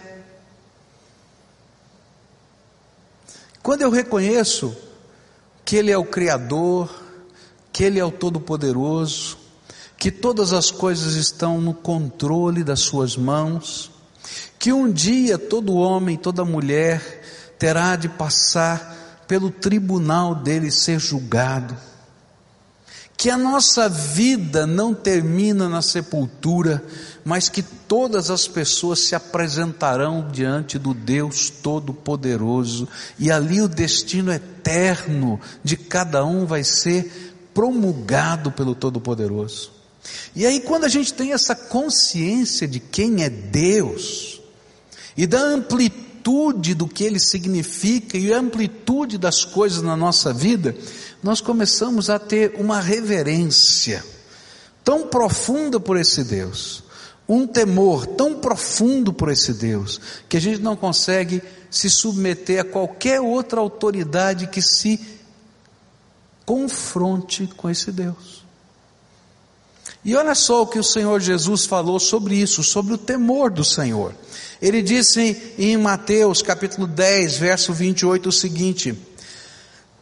Quando 3.63 3.81
eu 3.81 3.89
reconheço 3.89 4.77
que 5.65 5.75
Ele 5.75 5.89
é 5.89 5.97
o 5.97 6.05
Criador, 6.05 6.89
que 7.73 7.83
Ele 7.83 7.99
é 7.99 8.05
o 8.05 8.11
Todo-Poderoso, 8.11 9.35
que 9.97 10.11
todas 10.11 10.53
as 10.53 10.69
coisas 10.69 11.15
estão 11.15 11.59
no 11.59 11.73
controle 11.73 12.63
das 12.63 12.81
Suas 12.81 13.17
mãos, 13.17 13.89
que 14.59 14.71
um 14.71 14.91
dia 14.91 15.39
todo 15.39 15.75
homem, 15.75 16.15
toda 16.15 16.45
mulher 16.45 17.16
terá 17.57 17.95
de 17.95 18.07
passar 18.09 19.25
pelo 19.27 19.51
tribunal 19.51 20.33
dele 20.33 20.71
ser 20.71 20.99
julgado, 20.99 21.75
que 23.17 23.29
a 23.29 23.37
nossa 23.37 23.89
vida 23.89 24.67
não 24.67 24.93
termina 24.93 25.67
na 25.67 25.81
sepultura, 25.81 26.83
mas 27.25 27.49
que 27.49 27.63
todas 27.63 28.29
as 28.29 28.47
pessoas 28.47 28.99
se 28.99 29.15
apresentarão 29.15 30.29
diante 30.31 30.77
do 30.77 30.93
Deus 30.93 31.49
Todo-Poderoso, 31.49 32.87
e 33.17 33.31
ali 33.31 33.59
o 33.59 33.67
destino 33.67 34.31
eterno 34.31 35.41
de 35.63 35.75
cada 35.75 36.23
um 36.23 36.45
vai 36.45 36.63
ser 36.63 37.35
promulgado 37.55 38.51
pelo 38.51 38.75
Todo-Poderoso. 38.75 39.71
E 40.35 40.45
aí, 40.45 40.61
quando 40.61 40.85
a 40.85 40.89
gente 40.89 41.13
tem 41.13 41.33
essa 41.33 41.55
consciência 41.55 42.67
de 42.67 42.79
quem 42.79 43.23
é 43.23 43.29
Deus, 43.29 44.39
e 45.17 45.25
da 45.25 45.39
amplitude 45.39 46.06
do 46.75 46.87
que 46.87 47.03
Ele 47.03 47.19
significa, 47.19 48.17
e 48.17 48.33
a 48.33 48.39
amplitude 48.39 49.17
das 49.17 49.45
coisas 49.45 49.81
na 49.81 49.95
nossa 49.95 50.33
vida, 50.33 50.75
nós 51.23 51.39
começamos 51.39 52.09
a 52.09 52.19
ter 52.19 52.55
uma 52.57 52.81
reverência 52.81 54.03
tão 54.83 55.07
profunda 55.07 55.79
por 55.79 55.97
esse 55.97 56.23
Deus, 56.23 56.83
um 57.29 57.47
temor 57.47 58.05
tão 58.05 58.35
profundo 58.35 59.13
por 59.13 59.29
esse 59.29 59.53
Deus, 59.53 60.01
que 60.27 60.35
a 60.35 60.41
gente 60.41 60.61
não 60.61 60.75
consegue 60.75 61.41
se 61.71 61.89
submeter 61.89 62.61
a 62.61 62.65
qualquer 62.65 63.21
outra 63.21 63.61
autoridade 63.61 64.47
que 64.47 64.61
se 64.61 64.99
confronte 66.45 67.47
com 67.55 67.69
esse 67.69 67.91
Deus. 67.91 68.45
E 70.03 70.15
olha 70.15 70.35
só 70.35 70.61
o 70.61 70.67
que 70.67 70.79
o 70.79 70.83
Senhor 70.83 71.19
Jesus 71.19 71.65
falou 71.65 71.99
sobre 71.99 72.35
isso, 72.35 72.63
sobre 72.63 72.93
o 72.93 72.97
temor 72.97 73.51
do 73.51 73.63
Senhor. 73.63 74.13
Ele 74.61 74.81
disse 74.81 75.53
em 75.57 75.77
Mateus 75.77 76.41
capítulo 76.41 76.87
10, 76.87 77.37
verso 77.37 77.73
28 77.73 78.29
o 78.29 78.31
seguinte: 78.31 78.97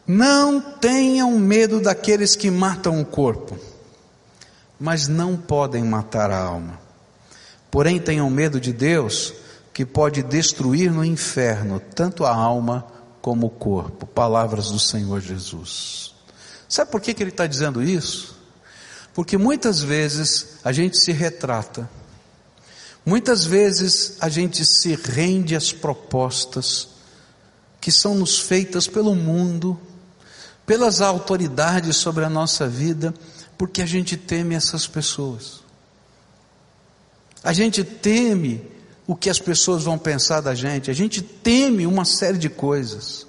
não 0.08 0.62
tenham 0.62 1.32
medo 1.32 1.82
daqueles 1.82 2.36
que 2.36 2.52
matam 2.52 3.02
o 3.02 3.06
corpo, 3.06 3.58
mas 4.80 5.08
não 5.08 5.36
podem 5.36 5.84
matar 5.84 6.30
a 6.30 6.40
alma. 6.40 6.80
Porém, 7.72 8.00
tenham 8.00 8.30
medo 8.30 8.60
de 8.60 8.72
Deus, 8.72 9.34
que 9.74 9.84
pode 9.84 10.22
destruir 10.22 10.92
no 10.92 11.04
inferno 11.04 11.82
tanto 11.94 12.24
a 12.24 12.34
alma 12.34 12.86
como 13.20 13.48
o 13.48 13.50
corpo. 13.50 14.06
Palavras 14.06 14.70
do 14.70 14.80
Senhor 14.80 15.20
Jesus. 15.20 16.14
Sabe 16.70 16.92
por 16.92 17.02
que, 17.02 17.14
que 17.14 17.24
ele 17.24 17.32
está 17.32 17.48
dizendo 17.48 17.82
isso? 17.82 18.38
Porque 19.12 19.38
muitas 19.38 19.82
vezes 19.82 20.60
a 20.64 20.72
gente 20.72 21.00
se 21.00 21.12
retrata, 21.12 21.90
muitas 23.06 23.46
vezes 23.46 24.18
a 24.20 24.28
gente 24.28 24.66
se 24.66 24.96
rende 24.96 25.56
às 25.56 25.72
propostas 25.72 26.90
que 27.80 27.92
são 27.92 28.16
nos 28.16 28.40
feitas 28.40 28.88
pelo 28.88 29.14
mundo, 29.14 29.80
pelas 30.66 31.02
autoridades 31.02 31.98
sobre 31.98 32.26
a 32.26 32.30
nossa 32.30 32.68
vida, 32.68 33.14
porque 33.58 33.82
a 33.82 33.86
gente 33.86 34.18
teme 34.18 34.56
essas 34.56 34.88
pessoas. 34.88 35.62
A 37.44 37.54
gente 37.54 37.84
teme 37.84 38.64
o 39.06 39.16
que 39.16 39.30
as 39.30 39.40
pessoas 39.40 39.84
vão 39.84 40.00
pensar 40.00 40.42
da 40.42 40.56
gente, 40.56 40.90
a 40.90 40.94
gente 40.94 41.22
teme 41.22 41.86
uma 41.86 42.06
série 42.06 42.40
de 42.40 42.50
coisas, 42.50 43.28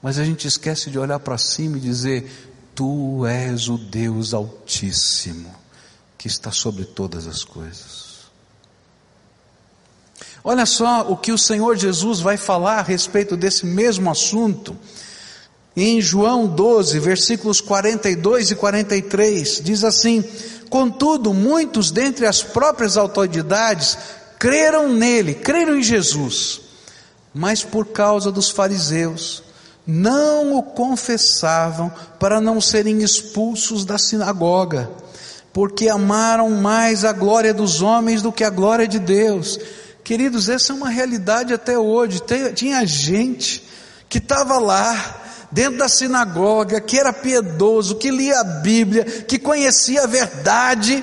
mas 0.00 0.18
a 0.18 0.24
gente 0.24 0.46
esquece 0.46 0.88
de 0.88 0.98
olhar 0.98 1.18
para 1.18 1.36
cima 1.36 1.76
e 1.76 1.80
dizer: 1.80 2.30
Tu 2.76 3.26
és 3.26 3.68
o 3.68 3.76
Deus 3.76 4.32
Altíssimo, 4.32 5.52
que 6.16 6.28
está 6.28 6.52
sobre 6.52 6.84
todas 6.84 7.26
as 7.26 7.42
coisas. 7.42 8.09
Olha 10.42 10.64
só 10.64 11.02
o 11.08 11.16
que 11.16 11.32
o 11.32 11.38
Senhor 11.38 11.76
Jesus 11.76 12.20
vai 12.20 12.36
falar 12.36 12.78
a 12.78 12.82
respeito 12.82 13.36
desse 13.36 13.66
mesmo 13.66 14.10
assunto 14.10 14.76
em 15.76 16.00
João 16.00 16.46
12, 16.46 16.98
versículos 16.98 17.60
42 17.60 18.50
e 18.50 18.54
43, 18.54 19.60
diz 19.62 19.84
assim: 19.84 20.24
Contudo, 20.68 21.32
muitos 21.32 21.90
dentre 21.90 22.26
as 22.26 22.42
próprias 22.42 22.96
autoridades 22.96 23.96
creram 24.38 24.88
nele, 24.88 25.34
creram 25.34 25.76
em 25.76 25.82
Jesus, 25.82 26.60
mas 27.32 27.62
por 27.62 27.86
causa 27.86 28.32
dos 28.32 28.50
fariseus, 28.50 29.42
não 29.86 30.56
o 30.56 30.62
confessavam 30.62 31.92
para 32.18 32.40
não 32.40 32.60
serem 32.60 33.02
expulsos 33.02 33.84
da 33.84 33.98
sinagoga, 33.98 34.90
porque 35.52 35.88
amaram 35.88 36.50
mais 36.50 37.04
a 37.04 37.12
glória 37.12 37.54
dos 37.54 37.80
homens 37.80 38.22
do 38.22 38.32
que 38.32 38.44
a 38.44 38.50
glória 38.50 38.88
de 38.88 38.98
Deus. 38.98 39.58
Queridos, 40.04 40.48
essa 40.48 40.72
é 40.72 40.76
uma 40.76 40.88
realidade 40.88 41.52
até 41.52 41.78
hoje. 41.78 42.20
Tinha 42.54 42.84
gente 42.86 43.64
que 44.08 44.18
estava 44.18 44.58
lá, 44.58 45.20
dentro 45.50 45.78
da 45.78 45.88
sinagoga, 45.88 46.80
que 46.80 46.98
era 46.98 47.12
piedoso, 47.12 47.96
que 47.96 48.10
lia 48.10 48.40
a 48.40 48.44
Bíblia, 48.44 49.04
que 49.04 49.38
conhecia 49.38 50.04
a 50.04 50.06
verdade, 50.06 51.02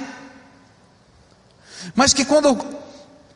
mas 1.95 2.13
que 2.13 2.25
quando 2.25 2.57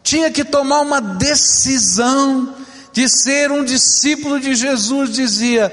tinha 0.04 0.32
que 0.32 0.44
tomar 0.44 0.82
uma 0.82 1.02
decisão 1.02 2.56
de 2.92 3.08
ser 3.08 3.52
um 3.52 3.64
discípulo 3.64 4.40
de 4.40 4.56
Jesus, 4.56 5.12
dizia: 5.12 5.72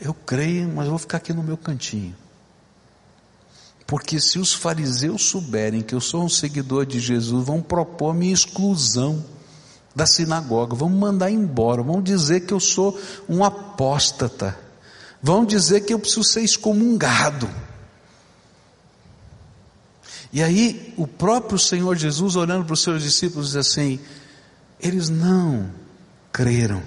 Eu 0.00 0.14
creio, 0.14 0.68
mas 0.68 0.88
vou 0.88 0.98
ficar 0.98 1.18
aqui 1.18 1.32
no 1.32 1.42
meu 1.42 1.56
cantinho. 1.56 2.14
Porque 3.90 4.20
se 4.20 4.38
os 4.38 4.54
fariseus 4.54 5.22
souberem 5.22 5.82
que 5.82 5.96
eu 5.96 6.00
sou 6.00 6.22
um 6.22 6.28
seguidor 6.28 6.86
de 6.86 7.00
Jesus, 7.00 7.44
vão 7.44 7.60
propor 7.60 8.14
minha 8.14 8.32
exclusão 8.32 9.24
da 9.92 10.06
sinagoga, 10.06 10.76
vão 10.76 10.88
mandar 10.88 11.28
embora, 11.28 11.82
vão 11.82 12.00
dizer 12.00 12.46
que 12.46 12.54
eu 12.54 12.60
sou 12.60 12.96
um 13.28 13.42
apóstata, 13.42 14.56
vão 15.20 15.44
dizer 15.44 15.80
que 15.80 15.92
eu 15.92 15.98
preciso 15.98 16.22
ser 16.22 16.42
excomungado. 16.42 17.50
E 20.32 20.40
aí 20.40 20.94
o 20.96 21.08
próprio 21.08 21.58
Senhor 21.58 21.96
Jesus, 21.96 22.36
olhando 22.36 22.64
para 22.64 22.74
os 22.74 22.82
seus 22.84 23.02
discípulos, 23.02 23.48
diz 23.48 23.56
assim: 23.56 23.98
eles 24.78 25.08
não 25.08 25.68
creram, 26.30 26.80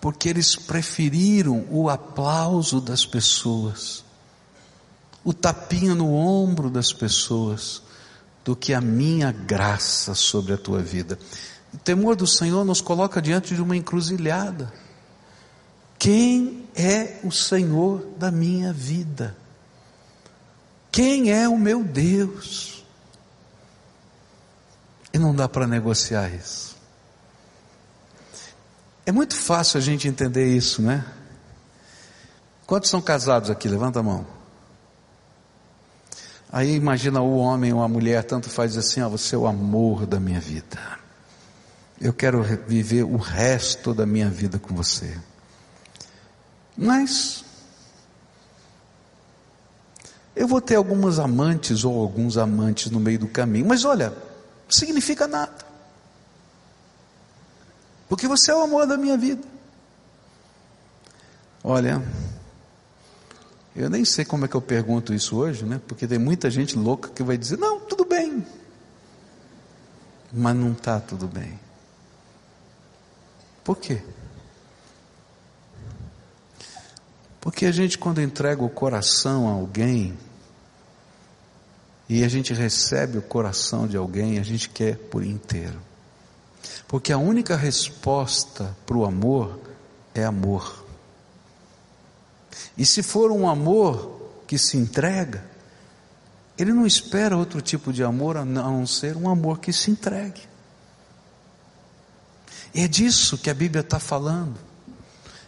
porque 0.00 0.26
eles 0.26 0.56
preferiram 0.56 1.66
o 1.68 1.90
aplauso 1.90 2.80
das 2.80 3.04
pessoas, 3.04 4.05
o 5.26 5.34
tapinha 5.34 5.92
no 5.92 6.14
ombro 6.14 6.70
das 6.70 6.92
pessoas, 6.92 7.82
do 8.44 8.54
que 8.54 8.72
a 8.72 8.80
minha 8.80 9.32
graça 9.32 10.14
sobre 10.14 10.52
a 10.52 10.56
tua 10.56 10.80
vida. 10.80 11.18
O 11.74 11.78
temor 11.78 12.14
do 12.14 12.28
Senhor 12.28 12.64
nos 12.64 12.80
coloca 12.80 13.20
diante 13.20 13.52
de 13.52 13.60
uma 13.60 13.76
encruzilhada. 13.76 14.72
Quem 15.98 16.68
é 16.76 17.18
o 17.24 17.32
Senhor 17.32 18.06
da 18.16 18.30
minha 18.30 18.72
vida? 18.72 19.36
Quem 20.92 21.32
é 21.32 21.48
o 21.48 21.58
meu 21.58 21.82
Deus? 21.82 22.84
E 25.12 25.18
não 25.18 25.34
dá 25.34 25.48
para 25.48 25.66
negociar 25.66 26.32
isso. 26.32 26.76
É 29.04 29.10
muito 29.10 29.34
fácil 29.34 29.78
a 29.78 29.80
gente 29.80 30.06
entender 30.06 30.46
isso, 30.56 30.80
né? 30.80 31.04
Quantos 32.64 32.88
são 32.88 33.02
casados 33.02 33.50
aqui? 33.50 33.66
Levanta 33.66 33.98
a 33.98 34.04
mão. 34.04 34.35
Aí 36.50 36.74
imagina 36.74 37.20
o 37.20 37.36
homem 37.38 37.72
ou 37.72 37.82
a 37.82 37.88
mulher, 37.88 38.24
tanto 38.24 38.48
faz 38.48 38.76
assim, 38.76 39.00
ó, 39.00 39.08
você 39.08 39.34
é 39.34 39.38
o 39.38 39.46
amor 39.46 40.06
da 40.06 40.20
minha 40.20 40.40
vida. 40.40 40.78
Eu 42.00 42.12
quero 42.12 42.42
viver 42.42 43.02
o 43.02 43.16
resto 43.16 43.92
da 43.92 44.06
minha 44.06 44.28
vida 44.28 44.58
com 44.58 44.74
você. 44.74 45.18
Mas 46.76 47.44
Eu 50.36 50.46
vou 50.46 50.60
ter 50.60 50.74
algumas 50.74 51.18
amantes 51.18 51.82
ou 51.82 51.98
alguns 51.98 52.36
amantes 52.36 52.90
no 52.90 53.00
meio 53.00 53.18
do 53.18 53.26
caminho, 53.26 53.64
mas 53.64 53.86
olha, 53.86 54.12
significa 54.68 55.26
nada. 55.26 55.64
Porque 58.06 58.28
você 58.28 58.50
é 58.50 58.54
o 58.54 58.60
amor 58.60 58.86
da 58.86 58.98
minha 58.98 59.16
vida. 59.16 59.42
Olha, 61.64 62.02
eu 63.76 63.90
nem 63.90 64.04
sei 64.04 64.24
como 64.24 64.46
é 64.46 64.48
que 64.48 64.54
eu 64.54 64.62
pergunto 64.62 65.12
isso 65.12 65.36
hoje, 65.36 65.64
né? 65.64 65.80
Porque 65.86 66.06
tem 66.06 66.18
muita 66.18 66.50
gente 66.50 66.76
louca 66.76 67.10
que 67.10 67.22
vai 67.22 67.36
dizer: 67.36 67.58
não, 67.58 67.78
tudo 67.80 68.04
bem. 68.04 68.44
Mas 70.32 70.56
não 70.56 70.72
está 70.72 70.98
tudo 70.98 71.26
bem. 71.26 71.58
Por 73.62 73.76
quê? 73.76 74.02
Porque 77.40 77.66
a 77.66 77.72
gente, 77.72 77.98
quando 77.98 78.20
entrega 78.20 78.64
o 78.64 78.68
coração 78.68 79.46
a 79.46 79.52
alguém, 79.52 80.16
e 82.08 82.24
a 82.24 82.28
gente 82.28 82.54
recebe 82.54 83.18
o 83.18 83.22
coração 83.22 83.86
de 83.86 83.96
alguém, 83.96 84.38
a 84.38 84.42
gente 84.42 84.68
quer 84.68 84.96
por 84.96 85.24
inteiro. 85.24 85.80
Porque 86.88 87.12
a 87.12 87.18
única 87.18 87.56
resposta 87.56 88.76
para 88.86 88.96
o 88.96 89.04
amor 89.04 89.58
é 90.14 90.24
amor. 90.24 90.85
E 92.76 92.84
se 92.84 93.02
for 93.02 93.30
um 93.30 93.48
amor 93.48 94.42
que 94.46 94.58
se 94.58 94.76
entrega, 94.76 95.44
ele 96.58 96.72
não 96.72 96.86
espera 96.86 97.36
outro 97.36 97.60
tipo 97.60 97.92
de 97.92 98.02
amor 98.02 98.36
a 98.36 98.44
não 98.44 98.86
ser 98.86 99.16
um 99.16 99.28
amor 99.28 99.58
que 99.58 99.72
se 99.72 99.90
entregue. 99.90 100.42
E 102.74 102.82
é 102.82 102.88
disso 102.88 103.38
que 103.38 103.50
a 103.50 103.54
Bíblia 103.54 103.80
está 103.80 103.98
falando. 103.98 104.58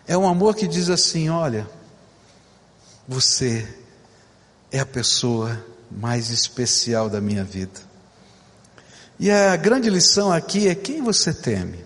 É 0.07 0.17
um 0.17 0.27
amor 0.27 0.55
que 0.55 0.67
diz 0.67 0.89
assim: 0.89 1.29
olha, 1.29 1.69
você 3.07 3.67
é 4.71 4.81
a 4.81 4.87
pessoa 4.87 5.65
mais 5.91 6.31
especial 6.31 7.09
da 7.09 7.21
minha 7.21 7.45
vida. 7.45 7.81
E 9.19 9.31
a 9.31 9.57
grande 9.57 9.91
lição 9.91 10.33
aqui 10.33 10.69
é 10.69 10.75
quem 10.75 11.03
você 11.03 11.33
teme, 11.33 11.85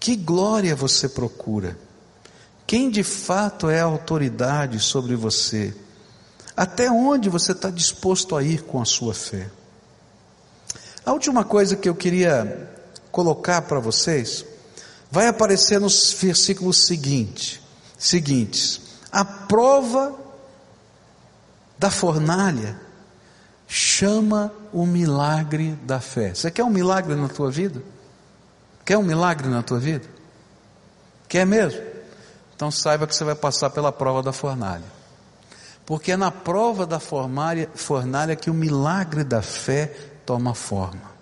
que 0.00 0.16
glória 0.16 0.74
você 0.74 1.08
procura, 1.08 1.76
quem 2.66 2.90
de 2.90 3.02
fato 3.02 3.68
é 3.68 3.80
a 3.80 3.84
autoridade 3.84 4.80
sobre 4.80 5.14
você, 5.14 5.74
até 6.56 6.90
onde 6.90 7.28
você 7.28 7.52
está 7.52 7.70
disposto 7.70 8.36
a 8.36 8.42
ir 8.42 8.62
com 8.62 8.80
a 8.80 8.84
sua 8.84 9.14
fé. 9.14 9.50
A 11.04 11.12
última 11.12 11.44
coisa 11.44 11.76
que 11.76 11.88
eu 11.88 11.94
queria 11.94 12.70
colocar 13.10 13.62
para 13.62 13.78
vocês 13.80 14.44
vai 15.10 15.28
aparecer 15.28 15.78
nos 15.78 16.12
versículos 16.12 16.86
seguintes, 16.86 17.60
seguintes 17.98 18.84
a 19.14 19.24
prova 19.24 20.12
da 21.78 21.88
fornalha 21.88 22.80
chama 23.68 24.52
o 24.72 24.84
milagre 24.84 25.78
da 25.84 26.00
fé. 26.00 26.34
Você 26.34 26.50
quer 26.50 26.64
um 26.64 26.70
milagre 26.70 27.14
na 27.14 27.28
tua 27.28 27.48
vida? 27.48 27.80
Quer 28.84 28.98
um 28.98 29.04
milagre 29.04 29.46
na 29.46 29.62
tua 29.62 29.78
vida? 29.78 30.04
Quer 31.28 31.46
mesmo? 31.46 31.80
Então 32.54 32.70
saiba 32.70 33.06
que 33.06 33.14
você 33.14 33.24
vai 33.24 33.34
passar 33.34 33.70
pela 33.70 33.92
prova 33.92 34.22
da 34.22 34.32
fornalha. 34.32 34.84
Porque 35.86 36.12
é 36.12 36.16
na 36.16 36.30
prova 36.30 36.86
da 36.86 36.98
fornalha, 36.98 37.68
fornalha 37.74 38.36
que 38.36 38.50
o 38.50 38.54
milagre 38.54 39.22
da 39.22 39.42
fé 39.42 39.92
toma 40.24 40.54
forma. 40.54 41.14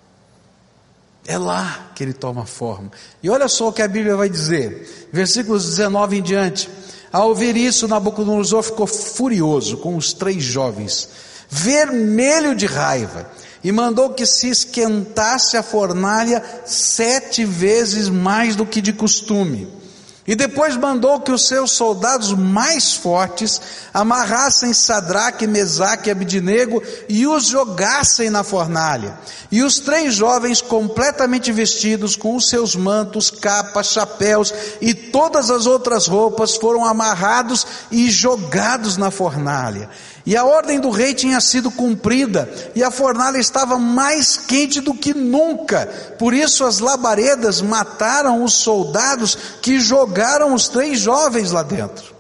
É 1.26 1.38
lá 1.38 1.90
que 1.94 2.02
ele 2.02 2.12
toma 2.12 2.46
forma. 2.46 2.90
E 3.22 3.30
olha 3.30 3.48
só 3.48 3.68
o 3.68 3.72
que 3.72 3.82
a 3.82 3.88
Bíblia 3.88 4.16
vai 4.16 4.28
dizer, 4.28 5.08
versículos 5.12 5.64
19 5.66 6.18
em 6.18 6.22
diante. 6.22 6.68
Ao 7.12 7.28
ouvir 7.28 7.56
isso, 7.56 7.86
Nabucodonosor 7.86 8.62
ficou 8.62 8.86
furioso 8.86 9.76
com 9.76 9.96
os 9.96 10.12
três 10.12 10.42
jovens, 10.42 11.08
vermelho 11.48 12.54
de 12.54 12.66
raiva, 12.66 13.30
e 13.62 13.70
mandou 13.70 14.10
que 14.10 14.26
se 14.26 14.48
esquentasse 14.48 15.56
a 15.56 15.62
fornalha 15.62 16.42
sete 16.64 17.44
vezes 17.44 18.08
mais 18.08 18.56
do 18.56 18.66
que 18.66 18.80
de 18.80 18.92
costume. 18.92 19.81
E 20.24 20.36
depois 20.36 20.76
mandou 20.76 21.20
que 21.20 21.32
os 21.32 21.48
seus 21.48 21.72
soldados 21.72 22.32
mais 22.32 22.94
fortes 22.94 23.60
amarrassem 23.92 24.72
Sadraque, 24.72 25.48
Mesaque 25.48 26.08
e 26.08 26.12
Abidnego 26.12 26.80
e 27.08 27.26
os 27.26 27.46
jogassem 27.46 28.30
na 28.30 28.44
fornalha. 28.44 29.18
E 29.50 29.64
os 29.64 29.80
três 29.80 30.14
jovens, 30.14 30.62
completamente 30.62 31.50
vestidos 31.50 32.14
com 32.14 32.36
os 32.36 32.48
seus 32.48 32.76
mantos, 32.76 33.32
capas, 33.32 33.88
chapéus 33.88 34.54
e 34.80 34.94
todas 34.94 35.50
as 35.50 35.66
outras 35.66 36.06
roupas, 36.06 36.54
foram 36.56 36.84
amarrados 36.84 37.66
e 37.90 38.08
jogados 38.08 38.96
na 38.96 39.10
fornalha. 39.10 39.90
E 40.24 40.36
a 40.36 40.44
ordem 40.44 40.78
do 40.78 40.90
rei 40.90 41.14
tinha 41.14 41.40
sido 41.40 41.70
cumprida, 41.70 42.48
e 42.76 42.82
a 42.84 42.90
fornalha 42.90 43.38
estava 43.38 43.78
mais 43.78 44.36
quente 44.36 44.80
do 44.80 44.94
que 44.94 45.12
nunca. 45.12 45.86
Por 46.18 46.32
isso 46.32 46.64
as 46.64 46.78
labaredas 46.78 47.60
mataram 47.60 48.44
os 48.44 48.54
soldados 48.54 49.36
que 49.60 49.80
jogaram 49.80 50.54
os 50.54 50.68
três 50.68 51.00
jovens 51.00 51.50
lá 51.50 51.62
dentro. 51.64 52.14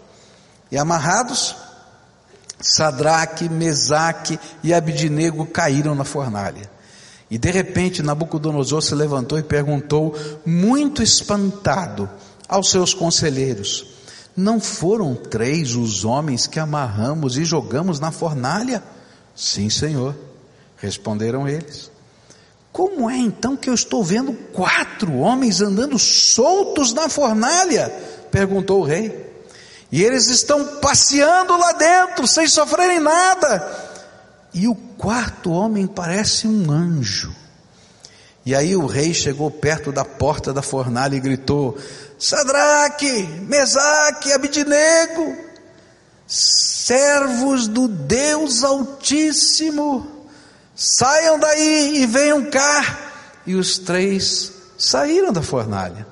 E 0.70 0.76
amarrados, 0.76 1.54
Sadraque, 2.60 3.48
Mesaque 3.48 4.38
e 4.64 4.74
Abidinego 4.74 5.46
caíram 5.46 5.94
na 5.94 6.04
fornalha. 6.04 6.70
E 7.30 7.38
de 7.38 7.50
repente 7.50 8.02
Nabucodonosor 8.02 8.82
se 8.82 8.94
levantou 8.94 9.38
e 9.38 9.42
perguntou, 9.42 10.14
muito 10.44 11.02
espantado, 11.02 12.08
aos 12.48 12.70
seus 12.70 12.92
conselheiros: 12.92 13.91
não 14.36 14.60
foram 14.60 15.14
três 15.14 15.74
os 15.74 16.04
homens 16.04 16.46
que 16.46 16.58
amarramos 16.58 17.36
e 17.36 17.44
jogamos 17.44 18.00
na 18.00 18.10
fornalha? 18.10 18.82
Sim, 19.34 19.68
Senhor, 19.68 20.14
responderam 20.76 21.48
eles. 21.48 21.90
Como 22.72 23.10
é 23.10 23.16
então 23.16 23.54
que 23.56 23.68
eu 23.68 23.74
estou 23.74 24.02
vendo 24.02 24.32
quatro 24.52 25.18
homens 25.18 25.60
andando 25.60 25.98
soltos 25.98 26.92
na 26.94 27.08
fornalha? 27.08 27.90
perguntou 28.30 28.80
o 28.80 28.84
rei. 28.84 29.30
E 29.90 30.02
eles 30.02 30.28
estão 30.28 30.78
passeando 30.80 31.54
lá 31.58 31.72
dentro, 31.72 32.26
sem 32.26 32.48
sofrerem 32.48 32.98
nada. 32.98 33.90
E 34.54 34.66
o 34.66 34.74
quarto 34.74 35.50
homem 35.50 35.86
parece 35.86 36.48
um 36.48 36.70
anjo. 36.70 37.34
E 38.44 38.54
aí 38.54 38.74
o 38.74 38.86
rei 38.86 39.12
chegou 39.12 39.50
perto 39.50 39.92
da 39.92 40.04
porta 40.04 40.52
da 40.52 40.62
fornalha 40.62 41.14
e 41.14 41.20
gritou: 41.20 41.76
Sadraque, 42.22 43.26
Mesaque, 43.48 44.32
Abidinego, 44.32 45.36
servos 46.24 47.66
do 47.66 47.88
Deus 47.88 48.62
Altíssimo, 48.62 50.28
saiam 50.72 51.36
daí 51.36 52.00
e 52.00 52.06
venham 52.06 52.44
cá. 52.44 53.10
E 53.44 53.56
os 53.56 53.76
três 53.76 54.52
saíram 54.78 55.32
da 55.32 55.42
fornalha. 55.42 56.06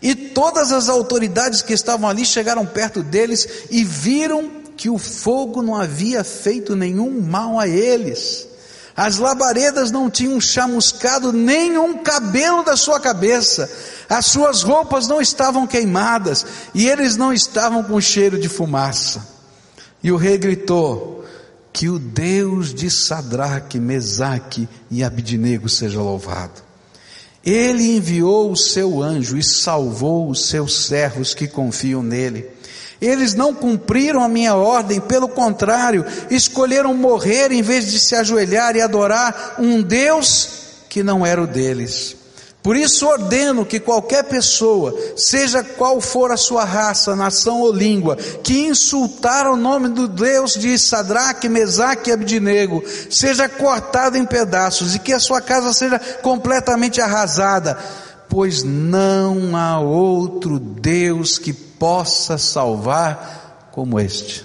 E 0.00 0.14
todas 0.14 0.70
as 0.70 0.88
autoridades 0.88 1.60
que 1.60 1.72
estavam 1.72 2.08
ali 2.08 2.24
chegaram 2.24 2.64
perto 2.64 3.02
deles 3.02 3.66
e 3.68 3.82
viram 3.82 4.62
que 4.76 4.88
o 4.88 4.96
fogo 4.96 5.60
não 5.60 5.74
havia 5.74 6.22
feito 6.22 6.76
nenhum 6.76 7.20
mal 7.20 7.58
a 7.58 7.66
eles. 7.66 8.46
As 8.98 9.16
labaredas 9.18 9.92
não 9.92 10.10
tinham 10.10 10.40
chamuscado 10.40 11.32
nenhum 11.32 11.98
cabelo 11.98 12.64
da 12.64 12.76
sua 12.76 12.98
cabeça, 12.98 13.70
as 14.08 14.26
suas 14.26 14.62
roupas 14.62 15.06
não 15.06 15.20
estavam 15.20 15.66
queimadas 15.66 16.46
e 16.74 16.88
eles 16.88 17.16
não 17.16 17.32
estavam 17.32 17.82
com 17.82 18.00
cheiro 18.00 18.38
de 18.38 18.48
fumaça. 18.48 19.26
E 20.02 20.10
o 20.10 20.16
rei 20.16 20.38
gritou: 20.38 21.24
Que 21.72 21.88
o 21.88 21.98
Deus 21.98 22.72
de 22.72 22.90
Sadraque, 22.90 23.78
Mesaque 23.78 24.68
e 24.90 25.04
Abidnego 25.04 25.68
seja 25.68 26.00
louvado. 26.00 26.62
Ele 27.44 27.96
enviou 27.96 28.50
o 28.50 28.56
seu 28.56 29.02
anjo 29.02 29.36
e 29.36 29.42
salvou 29.42 30.28
os 30.28 30.48
seus 30.48 30.86
servos 30.86 31.34
que 31.34 31.46
confiam 31.46 32.02
nele. 32.02 32.48
Eles 33.00 33.34
não 33.34 33.54
cumpriram 33.54 34.22
a 34.24 34.28
minha 34.28 34.56
ordem, 34.56 35.00
pelo 35.00 35.28
contrário, 35.28 36.04
escolheram 36.30 36.92
morrer 36.94 37.52
em 37.52 37.62
vez 37.62 37.90
de 37.92 38.00
se 38.00 38.16
ajoelhar 38.16 38.74
e 38.74 38.80
adorar 38.80 39.54
um 39.58 39.80
Deus 39.80 40.48
que 40.88 41.02
não 41.02 41.24
era 41.24 41.40
o 41.40 41.46
deles. 41.46 42.17
Por 42.68 42.76
isso 42.76 43.06
ordeno 43.06 43.64
que 43.64 43.80
qualquer 43.80 44.24
pessoa, 44.24 44.94
seja 45.16 45.64
qual 45.64 46.02
for 46.02 46.30
a 46.30 46.36
sua 46.36 46.66
raça, 46.66 47.16
nação 47.16 47.62
ou 47.62 47.72
língua, 47.72 48.14
que 48.14 48.66
insultar 48.66 49.46
o 49.46 49.56
nome 49.56 49.88
do 49.88 50.06
Deus 50.06 50.52
de 50.52 50.78
Sadraque, 50.78 51.48
Mesaque 51.48 52.10
e 52.10 52.12
Abdinego, 52.12 52.84
seja 53.08 53.48
cortado 53.48 54.18
em 54.18 54.26
pedaços 54.26 54.94
e 54.94 54.98
que 54.98 55.14
a 55.14 55.18
sua 55.18 55.40
casa 55.40 55.72
seja 55.72 55.98
completamente 56.20 57.00
arrasada, 57.00 57.78
pois 58.28 58.62
não 58.62 59.56
há 59.56 59.80
outro 59.80 60.58
Deus 60.58 61.38
que 61.38 61.54
possa 61.54 62.36
salvar 62.36 63.70
como 63.72 63.98
este. 63.98 64.44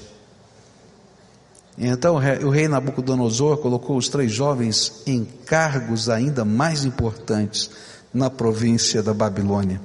Então 1.77 2.15
o 2.15 2.49
rei 2.49 2.69
Nabucodonosor 2.69 3.57
colocou 3.57 3.97
os 3.97 4.07
três 4.07 4.31
jovens 4.31 5.01
em 5.05 5.25
cargos 5.25 6.07
ainda 6.07 6.45
mais 6.45 6.85
importantes 6.85 7.69
na 8.13 8.29
província 8.29 9.01
da 9.01 9.13
Babilônia. 9.13 9.81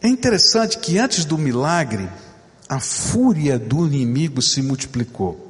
É 0.00 0.08
interessante 0.08 0.78
que 0.78 0.98
antes 0.98 1.24
do 1.24 1.36
milagre, 1.36 2.08
a 2.68 2.78
fúria 2.78 3.58
do 3.58 3.86
inimigo 3.86 4.40
se 4.40 4.62
multiplicou. 4.62 5.48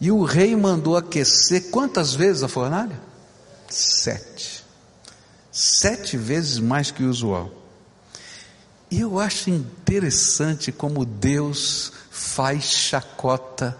E 0.00 0.10
o 0.10 0.22
rei 0.22 0.56
mandou 0.56 0.96
aquecer 0.96 1.70
quantas 1.70 2.14
vezes 2.14 2.42
a 2.42 2.48
fornalha? 2.48 2.98
Sete. 3.68 4.64
Sete 5.52 6.16
vezes 6.16 6.58
mais 6.58 6.90
que 6.90 7.02
o 7.02 7.10
usual. 7.10 7.52
E 8.90 9.00
eu 9.00 9.20
acho 9.20 9.50
interessante 9.50 10.72
como 10.72 11.04
Deus 11.04 11.92
faz 12.10 12.64
chacota 12.64 13.76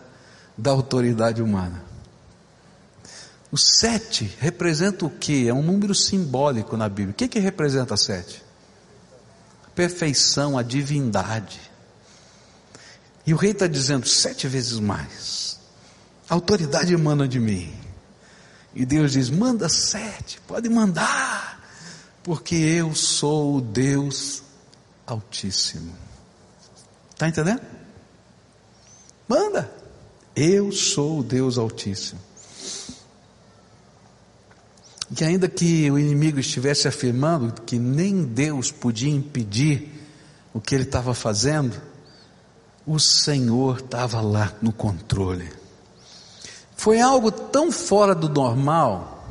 da 0.57 0.71
autoridade 0.71 1.43
humana. 1.43 1.90
O 3.53 3.59
sete 3.59 4.37
representa 4.39 5.05
o 5.05 5.11
que? 5.11 5.49
É 5.49 5.55
um 5.55 5.63
número 5.63 5.95
simbólico 5.95 6.77
na 6.77 6.89
Bíblia. 6.89 7.13
O 7.13 7.15
que, 7.15 7.27
que 7.27 7.39
representa 7.41 7.97
sete? 7.97 8.45
Perfeição, 9.75 10.57
a 10.57 10.63
divindade. 10.63 11.61
E 13.27 13.35
o 13.35 13.37
rei 13.37 13.51
está 13.51 13.67
dizendo 13.67 14.07
sete 14.07 14.47
vezes 14.47 14.79
mais. 14.79 15.59
A 16.29 16.35
autoridade 16.35 16.95
emana 16.95 17.27
de 17.27 17.41
mim. 17.41 17.75
E 18.75 18.87
Deus 18.87 19.13
diz: 19.13 19.29
manda 19.29 19.69
sete, 19.69 20.41
pode 20.47 20.69
mandar, 20.69 21.61
porque 22.23 22.55
eu 22.55 22.95
sou 22.95 23.57
o 23.57 23.61
Deus 23.61 24.43
Altíssimo. 25.05 25.93
Está 27.11 27.29
entendendo? 27.29 27.63
Manda. 29.27 29.71
Eu 30.37 30.71
sou 30.71 31.19
o 31.19 31.23
Deus 31.25 31.59
Altíssimo. 31.59 32.30
E 35.19 35.25
ainda 35.25 35.49
que 35.49 35.91
o 35.91 35.99
inimigo 35.99 36.39
estivesse 36.39 36.87
afirmando 36.87 37.63
que 37.63 37.79
nem 37.79 38.25
Deus 38.25 38.71
podia 38.71 39.11
impedir 39.11 39.93
o 40.55 40.61
que 40.61 40.75
ele 40.75 40.85
estava 40.85 41.15
fazendo, 41.15 41.81
o 42.87 42.99
Senhor 42.99 43.79
estava 43.79 44.21
lá 44.21 44.53
no 44.63 44.73
controle. 44.73 45.49
Foi 46.77 47.01
algo 47.01 47.31
tão 47.31 47.71
fora 47.73 48.15
do 48.15 48.29
normal 48.29 49.25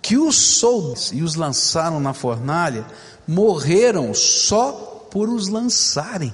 que 0.00 0.16
os 0.16 0.36
soldados 0.36 1.10
e 1.12 1.22
os 1.22 1.34
lançaram 1.34 2.00
na 2.00 2.14
fornalha 2.14 2.86
morreram 3.26 4.14
só 4.14 4.72
por 5.10 5.28
os 5.28 5.48
lançarem. 5.48 6.32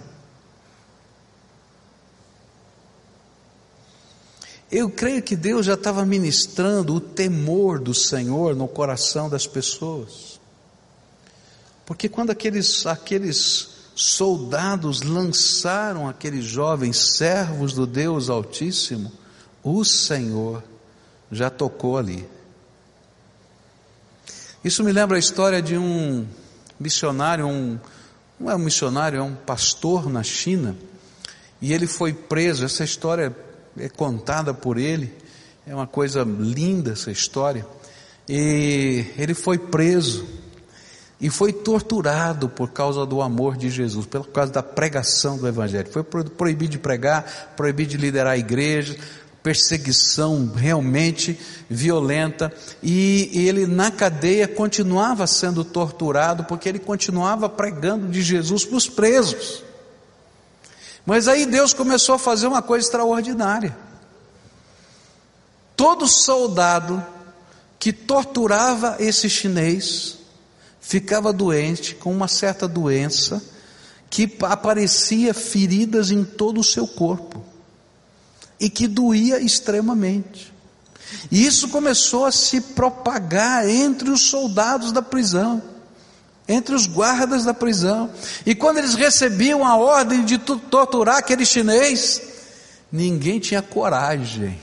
Eu 4.76 4.90
creio 4.90 5.22
que 5.22 5.36
Deus 5.36 5.66
já 5.66 5.74
estava 5.74 6.04
ministrando 6.04 6.96
o 6.96 7.00
temor 7.00 7.78
do 7.78 7.94
Senhor 7.94 8.56
no 8.56 8.66
coração 8.66 9.30
das 9.30 9.46
pessoas. 9.46 10.40
Porque 11.86 12.08
quando 12.08 12.30
aqueles, 12.30 12.84
aqueles 12.84 13.68
soldados 13.94 15.02
lançaram 15.02 16.08
aqueles 16.08 16.44
jovens 16.44 17.16
servos 17.16 17.72
do 17.72 17.86
Deus 17.86 18.28
Altíssimo, 18.28 19.12
o 19.62 19.84
Senhor 19.84 20.60
já 21.30 21.48
tocou 21.48 21.96
ali. 21.96 22.28
Isso 24.64 24.82
me 24.82 24.90
lembra 24.90 25.18
a 25.18 25.20
história 25.20 25.62
de 25.62 25.78
um 25.78 26.26
missionário, 26.80 27.46
um, 27.46 27.78
não 28.40 28.50
é 28.50 28.56
um 28.56 28.58
missionário, 28.58 29.20
é 29.20 29.22
um 29.22 29.36
pastor 29.36 30.10
na 30.10 30.24
China, 30.24 30.76
e 31.62 31.72
ele 31.72 31.86
foi 31.86 32.12
preso. 32.12 32.64
Essa 32.64 32.82
história 32.82 33.53
é 33.78 33.88
contada 33.88 34.52
por 34.54 34.78
ele, 34.78 35.12
é 35.66 35.74
uma 35.74 35.86
coisa 35.86 36.22
linda 36.22 36.92
essa 36.92 37.10
história. 37.10 37.66
E 38.28 39.04
ele 39.18 39.34
foi 39.34 39.58
preso 39.58 40.26
e 41.20 41.30
foi 41.30 41.52
torturado 41.52 42.48
por 42.48 42.70
causa 42.70 43.06
do 43.06 43.22
amor 43.22 43.56
de 43.56 43.70
Jesus, 43.70 44.06
por 44.06 44.28
causa 44.28 44.52
da 44.52 44.62
pregação 44.62 45.38
do 45.38 45.48
Evangelho. 45.48 45.88
Foi 45.90 46.02
proibido 46.02 46.72
de 46.72 46.78
pregar, 46.78 47.54
proibido 47.56 47.90
de 47.90 47.96
liderar 47.96 48.34
a 48.34 48.38
igreja, 48.38 48.96
perseguição 49.42 50.52
realmente 50.54 51.38
violenta, 51.68 52.52
e 52.82 53.30
ele 53.46 53.66
na 53.66 53.90
cadeia 53.90 54.48
continuava 54.48 55.26
sendo 55.26 55.62
torturado 55.62 56.44
porque 56.44 56.68
ele 56.68 56.78
continuava 56.78 57.48
pregando 57.48 58.08
de 58.08 58.22
Jesus 58.22 58.64
para 58.64 58.76
os 58.76 58.88
presos. 58.88 59.62
Mas 61.06 61.28
aí 61.28 61.44
Deus 61.44 61.72
começou 61.72 62.14
a 62.14 62.18
fazer 62.18 62.46
uma 62.46 62.62
coisa 62.62 62.86
extraordinária. 62.86 63.76
Todo 65.76 66.06
soldado 66.06 67.04
que 67.78 67.92
torturava 67.92 68.96
esse 68.98 69.28
chinês 69.28 70.18
ficava 70.80 71.32
doente 71.32 71.94
com 71.94 72.12
uma 72.12 72.28
certa 72.28 72.66
doença 72.66 73.42
que 74.08 74.36
aparecia 74.42 75.34
feridas 75.34 76.10
em 76.10 76.24
todo 76.24 76.60
o 76.60 76.64
seu 76.64 76.86
corpo 76.86 77.44
e 78.60 78.70
que 78.70 78.86
doía 78.86 79.40
extremamente. 79.40 80.54
E 81.30 81.44
isso 81.44 81.68
começou 81.68 82.24
a 82.24 82.32
se 82.32 82.60
propagar 82.60 83.68
entre 83.68 84.10
os 84.10 84.22
soldados 84.22 84.92
da 84.92 85.02
prisão 85.02 85.73
entre 86.48 86.74
os 86.74 86.86
guardas 86.86 87.44
da 87.44 87.54
prisão. 87.54 88.10
E 88.44 88.54
quando 88.54 88.78
eles 88.78 88.94
recebiam 88.94 89.64
a 89.64 89.76
ordem 89.76 90.24
de 90.24 90.38
torturar 90.38 91.18
aquele 91.18 91.44
chinês, 91.44 92.20
ninguém 92.90 93.38
tinha 93.38 93.62
coragem, 93.62 94.58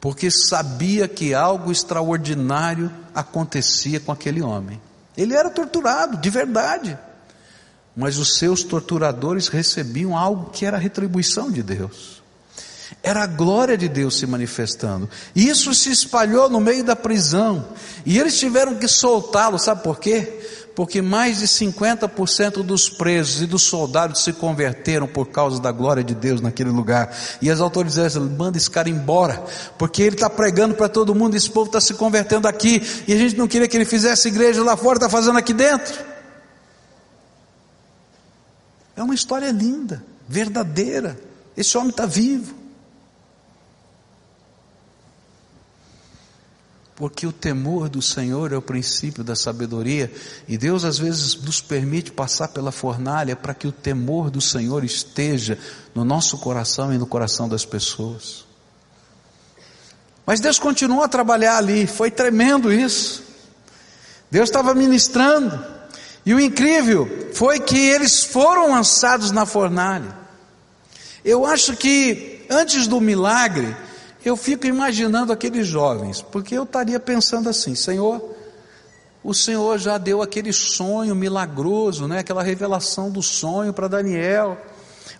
porque 0.00 0.30
sabia 0.30 1.06
que 1.06 1.34
algo 1.34 1.70
extraordinário 1.70 2.90
acontecia 3.14 4.00
com 4.00 4.12
aquele 4.12 4.42
homem. 4.42 4.80
Ele 5.16 5.34
era 5.34 5.50
torturado, 5.50 6.16
de 6.16 6.30
verdade. 6.30 6.98
Mas 7.94 8.16
os 8.16 8.38
seus 8.38 8.62
torturadores 8.62 9.48
recebiam 9.48 10.16
algo 10.16 10.50
que 10.50 10.64
era 10.64 10.76
a 10.76 10.80
retribuição 10.80 11.50
de 11.50 11.62
Deus. 11.62 12.20
Era 13.02 13.22
a 13.24 13.26
glória 13.26 13.76
de 13.76 13.88
Deus 13.88 14.18
se 14.18 14.26
manifestando. 14.26 15.08
Isso 15.34 15.74
se 15.74 15.90
espalhou 15.90 16.48
no 16.48 16.60
meio 16.60 16.84
da 16.84 16.94
prisão. 16.94 17.68
E 18.04 18.18
eles 18.18 18.38
tiveram 18.38 18.76
que 18.76 18.88
soltá-lo, 18.88 19.58
sabe 19.58 19.82
por 19.82 19.98
quê? 19.98 20.59
Porque 20.74 21.02
mais 21.02 21.38
de 21.38 21.46
50% 21.46 22.62
dos 22.62 22.88
presos 22.88 23.42
e 23.42 23.46
dos 23.46 23.62
soldados 23.62 24.22
se 24.22 24.32
converteram 24.32 25.06
por 25.06 25.28
causa 25.28 25.60
da 25.60 25.72
glória 25.72 26.02
de 26.02 26.14
Deus 26.14 26.40
naquele 26.40 26.70
lugar. 26.70 27.14
E 27.42 27.50
as 27.50 27.60
autoridades 27.60 28.16
mandam 28.16 28.56
esse 28.56 28.70
cara 28.70 28.88
embora, 28.88 29.42
porque 29.76 30.02
ele 30.02 30.14
está 30.16 30.30
pregando 30.30 30.74
para 30.74 30.88
todo 30.88 31.14
mundo, 31.14 31.36
esse 31.36 31.50
povo 31.50 31.66
está 31.66 31.80
se 31.80 31.94
convertendo 31.94 32.46
aqui, 32.46 32.82
e 33.06 33.12
a 33.12 33.16
gente 33.16 33.36
não 33.36 33.48
queria 33.48 33.68
que 33.68 33.76
ele 33.76 33.84
fizesse 33.84 34.28
igreja 34.28 34.62
lá 34.62 34.76
fora, 34.76 34.96
está 34.96 35.08
fazendo 35.08 35.38
aqui 35.38 35.52
dentro. 35.52 35.98
É 38.96 39.02
uma 39.02 39.14
história 39.14 39.50
linda, 39.50 40.04
verdadeira. 40.28 41.18
Esse 41.56 41.76
homem 41.78 41.90
está 41.90 42.06
vivo. 42.06 42.59
Porque 47.00 47.26
o 47.26 47.32
temor 47.32 47.88
do 47.88 48.02
Senhor 48.02 48.52
é 48.52 48.58
o 48.58 48.60
princípio 48.60 49.24
da 49.24 49.34
sabedoria, 49.34 50.12
e 50.46 50.58
Deus 50.58 50.84
às 50.84 50.98
vezes 50.98 51.34
nos 51.34 51.58
permite 51.58 52.12
passar 52.12 52.48
pela 52.48 52.70
fornalha 52.70 53.34
para 53.34 53.54
que 53.54 53.66
o 53.66 53.72
temor 53.72 54.30
do 54.30 54.38
Senhor 54.38 54.84
esteja 54.84 55.58
no 55.94 56.04
nosso 56.04 56.36
coração 56.36 56.92
e 56.92 56.98
no 56.98 57.06
coração 57.06 57.48
das 57.48 57.64
pessoas. 57.64 58.44
Mas 60.26 60.40
Deus 60.40 60.58
continuou 60.58 61.02
a 61.02 61.08
trabalhar 61.08 61.56
ali, 61.56 61.86
foi 61.86 62.10
tremendo 62.10 62.70
isso. 62.70 63.22
Deus 64.30 64.50
estava 64.50 64.74
ministrando, 64.74 65.58
e 66.26 66.34
o 66.34 66.38
incrível 66.38 67.30
foi 67.32 67.60
que 67.60 67.78
eles 67.78 68.24
foram 68.24 68.72
lançados 68.72 69.30
na 69.30 69.46
fornalha. 69.46 70.14
Eu 71.24 71.46
acho 71.46 71.74
que 71.78 72.44
antes 72.50 72.86
do 72.86 73.00
milagre, 73.00 73.74
eu 74.24 74.36
fico 74.36 74.66
imaginando 74.66 75.32
aqueles 75.32 75.66
jovens, 75.66 76.20
porque 76.20 76.54
eu 76.56 76.64
estaria 76.64 77.00
pensando 77.00 77.48
assim: 77.48 77.74
Senhor, 77.74 78.22
o 79.22 79.34
Senhor 79.34 79.78
já 79.78 79.98
deu 79.98 80.22
aquele 80.22 80.52
sonho 80.52 81.14
milagroso, 81.14 82.08
né? 82.08 82.20
aquela 82.20 82.42
revelação 82.42 83.10
do 83.10 83.22
sonho 83.22 83.72
para 83.72 83.88
Daniel. 83.88 84.58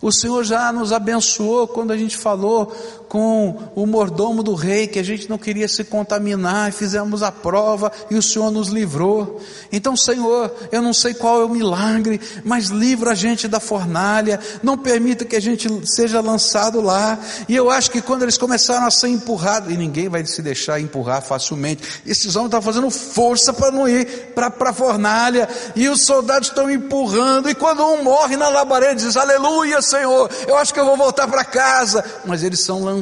O 0.00 0.10
Senhor 0.10 0.42
já 0.44 0.72
nos 0.72 0.92
abençoou 0.92 1.68
quando 1.68 1.90
a 1.90 1.96
gente 1.96 2.16
falou 2.16 2.74
com 3.10 3.58
o 3.74 3.86
mordomo 3.86 4.40
do 4.40 4.54
rei 4.54 4.86
que 4.86 5.00
a 5.00 5.02
gente 5.02 5.28
não 5.28 5.36
queria 5.36 5.66
se 5.66 5.82
contaminar 5.82 6.72
fizemos 6.72 7.24
a 7.24 7.32
prova 7.32 7.90
e 8.08 8.14
o 8.14 8.22
Senhor 8.22 8.52
nos 8.52 8.68
livrou. 8.68 9.40
Então, 9.72 9.96
Senhor, 9.96 10.54
eu 10.70 10.80
não 10.80 10.94
sei 10.94 11.12
qual 11.12 11.42
é 11.42 11.44
o 11.44 11.48
milagre, 11.48 12.20
mas 12.44 12.68
livra 12.68 13.10
a 13.10 13.14
gente 13.16 13.48
da 13.48 13.58
fornalha, 13.58 14.38
não 14.62 14.78
permita 14.78 15.24
que 15.24 15.34
a 15.34 15.40
gente 15.40 15.68
seja 15.84 16.20
lançado 16.20 16.80
lá. 16.80 17.18
E 17.48 17.56
eu 17.56 17.68
acho 17.68 17.90
que 17.90 18.00
quando 18.00 18.22
eles 18.22 18.38
começaram 18.38 18.86
a 18.86 18.90
ser 18.92 19.08
empurrados, 19.08 19.72
e 19.72 19.76
ninguém 19.76 20.08
vai 20.08 20.24
se 20.24 20.40
deixar 20.40 20.80
empurrar 20.80 21.20
facilmente, 21.20 21.82
esses 22.06 22.36
homens 22.36 22.50
estão 22.50 22.62
fazendo 22.62 22.90
força 22.90 23.52
para 23.52 23.72
não 23.72 23.88
ir 23.88 24.06
para 24.36 24.52
a 24.60 24.72
fornalha, 24.72 25.48
e 25.74 25.88
os 25.88 26.02
soldados 26.02 26.48
estão 26.48 26.70
empurrando, 26.70 27.50
e 27.50 27.56
quando 27.56 27.84
um 27.84 28.04
morre 28.04 28.36
na 28.36 28.48
labareda, 28.48 28.94
diz 28.94 29.16
aleluia, 29.16 29.82
Senhor, 29.82 30.30
eu 30.46 30.56
acho 30.56 30.72
que 30.72 30.78
eu 30.78 30.86
vou 30.86 30.96
voltar 30.96 31.26
para 31.26 31.44
casa. 31.44 32.04
Mas 32.24 32.44
eles 32.44 32.60
são 32.60 32.84
lançados 32.84 32.99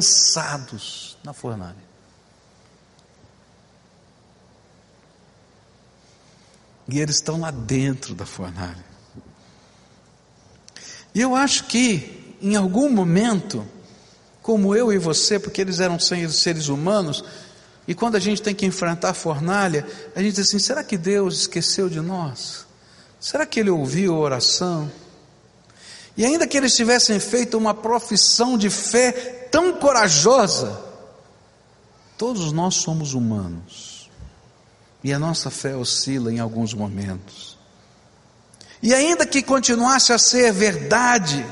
na 1.23 1.33
fornalha. 1.33 1.89
E 6.87 6.99
eles 6.99 7.15
estão 7.15 7.39
lá 7.39 7.51
dentro 7.51 8.15
da 8.15 8.25
fornalha. 8.25 8.83
E 11.13 11.21
eu 11.21 11.35
acho 11.35 11.65
que, 11.65 12.35
em 12.41 12.55
algum 12.55 12.89
momento, 12.89 13.65
como 14.41 14.75
eu 14.75 14.91
e 14.91 14.97
você, 14.97 15.39
porque 15.39 15.61
eles 15.61 15.79
eram 15.79 15.99
seres 15.99 16.67
humanos, 16.67 17.23
e 17.87 17.93
quando 17.93 18.15
a 18.15 18.19
gente 18.19 18.41
tem 18.41 18.55
que 18.55 18.65
enfrentar 18.65 19.09
a 19.09 19.13
fornalha, 19.13 19.85
a 20.15 20.21
gente 20.21 20.35
diz 20.35 20.47
assim: 20.47 20.59
será 20.59 20.83
que 20.83 20.97
Deus 20.97 21.41
esqueceu 21.41 21.89
de 21.89 21.99
nós? 21.99 22.65
Será 23.19 23.45
que 23.45 23.59
Ele 23.59 23.69
ouviu 23.69 24.15
a 24.15 24.19
oração? 24.19 24.91
E 26.17 26.25
ainda 26.25 26.47
que 26.47 26.57
eles 26.57 26.75
tivessem 26.75 27.19
feito 27.19 27.57
uma 27.57 27.73
profissão 27.73 28.57
de 28.57 28.69
fé 28.69 29.11
tão 29.51 29.73
corajosa, 29.73 30.79
todos 32.17 32.51
nós 32.51 32.75
somos 32.75 33.13
humanos, 33.13 34.09
e 35.03 35.13
a 35.13 35.19
nossa 35.19 35.49
fé 35.49 35.75
oscila 35.75 36.31
em 36.31 36.39
alguns 36.39 36.73
momentos. 36.73 37.57
E 38.81 38.93
ainda 38.93 39.25
que 39.25 39.41
continuasse 39.41 40.13
a 40.13 40.17
ser 40.17 40.51
verdade, 40.51 41.45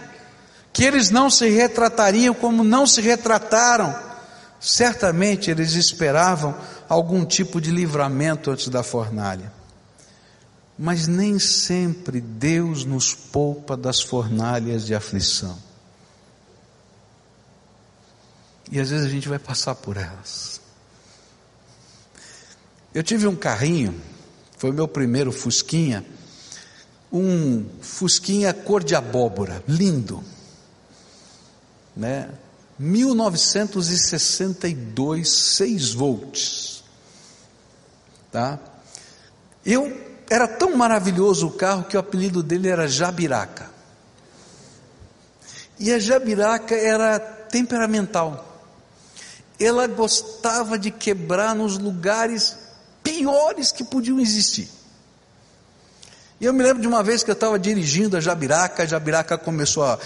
que 0.72 0.84
eles 0.84 1.10
não 1.10 1.30
se 1.30 1.50
retratariam 1.50 2.34
como 2.34 2.64
não 2.64 2.86
se 2.86 3.02
retrataram, 3.02 3.94
certamente 4.60 5.50
eles 5.50 5.74
esperavam 5.74 6.56
algum 6.88 7.26
tipo 7.26 7.60
de 7.60 7.72
livramento 7.72 8.52
antes 8.52 8.70
da 8.70 8.84
fornalha. 8.84 9.57
Mas 10.78 11.08
nem 11.08 11.40
sempre 11.40 12.22
Deus 12.22 12.86
nos 12.86 13.14
poupa 13.14 13.76
das 13.76 14.02
fornalhas 14.02 14.86
de 14.86 14.94
aflição. 14.94 15.58
E 18.72 18.80
às 18.80 18.90
vezes 18.90 19.06
a 19.06 19.10
gente 19.10 19.28
vai 19.28 19.40
passar 19.40 19.76
por 19.76 19.98
elas. 19.98 20.62
Eu 22.94 23.02
tive 23.02 23.28
um 23.28 23.36
carrinho, 23.36 24.00
foi 24.58 24.72
meu 24.72 24.88
primeiro 24.88 25.32
Fusquinha, 25.32 26.06
um 27.12 27.66
Fusquinha 27.82 28.54
cor 28.54 28.84
de 28.84 28.96
abóbora, 28.96 29.64
lindo 29.68 30.24
né? 31.98 32.30
1962, 32.78 35.30
6 35.30 35.94
volts. 35.94 36.84
Tá? 38.32 38.60
Eu 39.66 40.07
era 40.30 40.48
tão 40.48 40.76
maravilhoso 40.76 41.48
o 41.48 41.52
carro 41.52 41.86
que 41.86 41.96
o 41.96 42.00
apelido 42.00 42.44
dele 42.44 42.68
era 42.68 42.88
Jabiraca. 42.88 43.70
E 45.80 45.92
a 45.94 46.00
Jabiraca 46.00 46.76
era 46.76 47.20
temperamental. 47.20 48.44
Ela 49.60 49.88
gostava 49.88 50.78
de 50.78 50.92
quebrar 50.92 51.56
nos 51.56 51.78
lugares 51.78 52.58
piores 53.04 53.72
que 53.72 53.84
podiam 53.84 54.20
existir. 54.20 54.70
E 56.40 56.46
eu 56.46 56.54
me 56.54 56.62
lembro 56.62 56.80
de 56.80 56.88
uma 56.88 57.02
vez 57.02 57.24
que 57.24 57.32
eu 57.32 57.34
estava 57.34 57.58
dirigindo 57.58 58.16
a 58.16 58.22
Jabiraca, 58.22 58.84
a 58.84 58.86
Jabiraca 58.86 59.40
começou 59.40 59.84
a. 59.84 59.98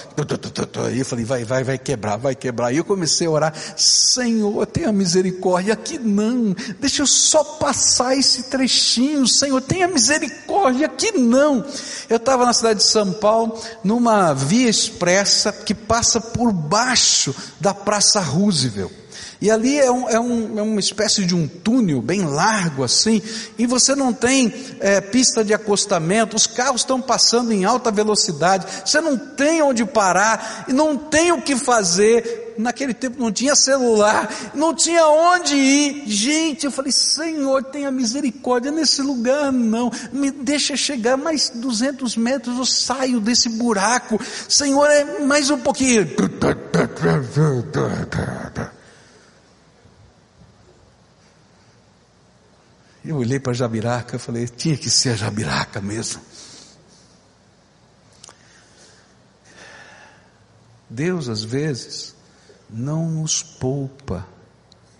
E 0.93 0.99
eu 0.99 1.05
falei, 1.05 1.25
vai, 1.25 1.43
vai, 1.43 1.61
vai 1.61 1.77
quebrar, 1.77 2.15
vai 2.15 2.33
quebrar. 2.33 2.71
E 2.71 2.77
eu 2.77 2.85
comecei 2.85 3.27
a 3.27 3.29
orar, 3.29 3.53
Senhor, 3.75 4.65
tenha 4.65 4.93
misericórdia, 4.93 5.73
aqui 5.73 5.99
não, 5.99 6.55
deixa 6.79 7.01
eu 7.01 7.07
só 7.07 7.43
passar 7.43 8.15
esse 8.15 8.43
trechinho, 8.43 9.27
Senhor, 9.27 9.61
tenha 9.61 9.89
misericórdia, 9.89 10.85
aqui 10.85 11.11
não. 11.17 11.65
Eu 12.09 12.15
estava 12.15 12.45
na 12.45 12.53
cidade 12.53 12.79
de 12.79 12.85
São 12.85 13.11
Paulo, 13.11 13.61
numa 13.83 14.33
via 14.33 14.69
expressa 14.69 15.51
que 15.51 15.75
passa 15.75 16.21
por 16.21 16.53
baixo 16.53 17.35
da 17.59 17.73
Praça 17.73 18.21
Roosevelt. 18.21 19.00
E 19.41 19.49
ali 19.49 19.79
é, 19.79 19.91
um, 19.91 20.09
é, 20.09 20.19
um, 20.19 20.59
é, 20.59 20.61
uma 20.61 20.79
espécie 20.79 21.25
de 21.25 21.35
um 21.35 21.47
túnel 21.47 22.01
bem 22.01 22.23
largo 22.25 22.83
assim, 22.83 23.21
e 23.57 23.65
você 23.65 23.95
não 23.95 24.13
tem 24.13 24.53
é, 24.79 25.01
pista 25.01 25.43
de 25.43 25.53
acostamento, 25.53 26.35
os 26.35 26.47
carros 26.47 26.81
estão 26.81 27.01
passando 27.01 27.51
em 27.51 27.65
alta 27.65 27.91
velocidade, 27.91 28.65
você 28.85 29.01
não 29.01 29.17
tem 29.17 29.61
onde 29.61 29.85
parar, 29.85 30.65
e 30.67 30.73
não 30.73 30.97
tem 30.97 31.31
o 31.31 31.41
que 31.41 31.55
fazer. 31.55 32.53
Naquele 32.57 32.93
tempo 32.93 33.19
não 33.19 33.31
tinha 33.31 33.55
celular, 33.55 34.29
não 34.53 34.75
tinha 34.75 35.07
onde 35.07 35.55
ir. 35.55 36.03
Gente, 36.05 36.65
eu 36.65 36.71
falei, 36.71 36.91
Senhor, 36.91 37.63
tenha 37.63 37.89
misericórdia 37.89 38.71
nesse 38.71 39.01
lugar, 39.01 39.51
não. 39.51 39.89
Me 40.11 40.29
deixa 40.29 40.75
chegar 40.75 41.17
mais 41.17 41.49
200 41.49 42.15
metros, 42.17 42.57
eu 42.57 42.65
saio 42.65 43.19
desse 43.19 43.49
buraco. 43.49 44.19
Senhor, 44.49 44.85
é 44.85 45.19
mais 45.21 45.49
um 45.49 45.57
pouquinho. 45.57 46.05
Eu 53.03 53.17
olhei 53.17 53.39
para 53.39 53.53
Jabiraca 53.53 54.15
e 54.15 54.19
falei, 54.19 54.47
tinha 54.47 54.77
que 54.77 54.89
ser 54.89 55.09
a 55.09 55.15
Jabiraca 55.15 55.81
mesmo. 55.81 56.21
Deus, 60.87 61.27
às 61.27 61.43
vezes, 61.43 62.13
não 62.69 63.09
nos 63.09 63.41
poupa 63.41 64.27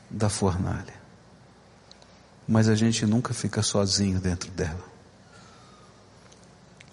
da 0.09 0.29
fornalha, 0.29 0.93
mas 2.47 2.67
a 2.67 2.75
gente 2.75 3.05
nunca 3.05 3.33
fica 3.33 3.61
sozinho 3.61 4.19
dentro 4.19 4.49
dela. 4.51 4.91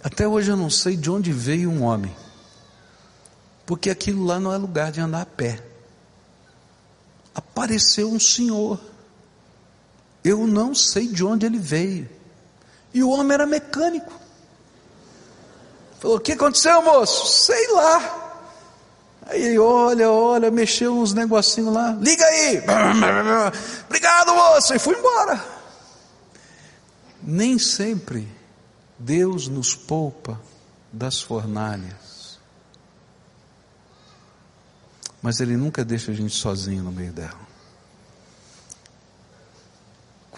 Até 0.02 0.28
hoje 0.28 0.50
eu 0.50 0.56
não 0.56 0.68
sei 0.68 0.96
de 0.96 1.10
onde 1.10 1.32
veio 1.32 1.70
um 1.70 1.82
homem, 1.82 2.14
porque 3.64 3.88
aquilo 3.88 4.24
lá 4.24 4.38
não 4.38 4.52
é 4.52 4.56
lugar 4.56 4.92
de 4.92 5.00
andar 5.00 5.22
a 5.22 5.26
pé. 5.26 5.64
Apareceu 7.34 8.10
um 8.10 8.20
senhor 8.20 8.80
eu 10.24 10.46
não 10.46 10.74
sei 10.74 11.08
de 11.08 11.24
onde 11.24 11.46
ele 11.46 11.58
veio. 11.58 12.08
E 12.92 13.02
o 13.02 13.10
homem 13.10 13.34
era 13.34 13.46
mecânico. 13.46 14.12
Falou: 16.00 16.16
O 16.16 16.20
que 16.20 16.32
aconteceu, 16.32 16.82
moço? 16.82 17.44
Sei 17.44 17.72
lá. 17.72 18.24
Aí 19.26 19.58
olha, 19.58 20.10
olha, 20.10 20.50
mexeu 20.50 20.96
uns 20.96 21.12
negocinhos 21.12 21.72
lá. 21.72 21.90
Liga 22.00 22.24
aí. 22.24 22.62
Obrigado, 23.86 24.34
moço. 24.34 24.74
E 24.74 24.78
fui 24.78 24.96
embora. 24.96 25.44
Nem 27.22 27.58
sempre 27.58 28.26
Deus 28.98 29.48
nos 29.48 29.74
poupa 29.74 30.40
das 30.92 31.20
fornalhas. 31.20 32.38
Mas 35.20 35.40
Ele 35.40 35.56
nunca 35.56 35.84
deixa 35.84 36.10
a 36.10 36.14
gente 36.14 36.34
sozinho 36.34 36.82
no 36.82 36.92
meio 36.92 37.12
dela. 37.12 37.47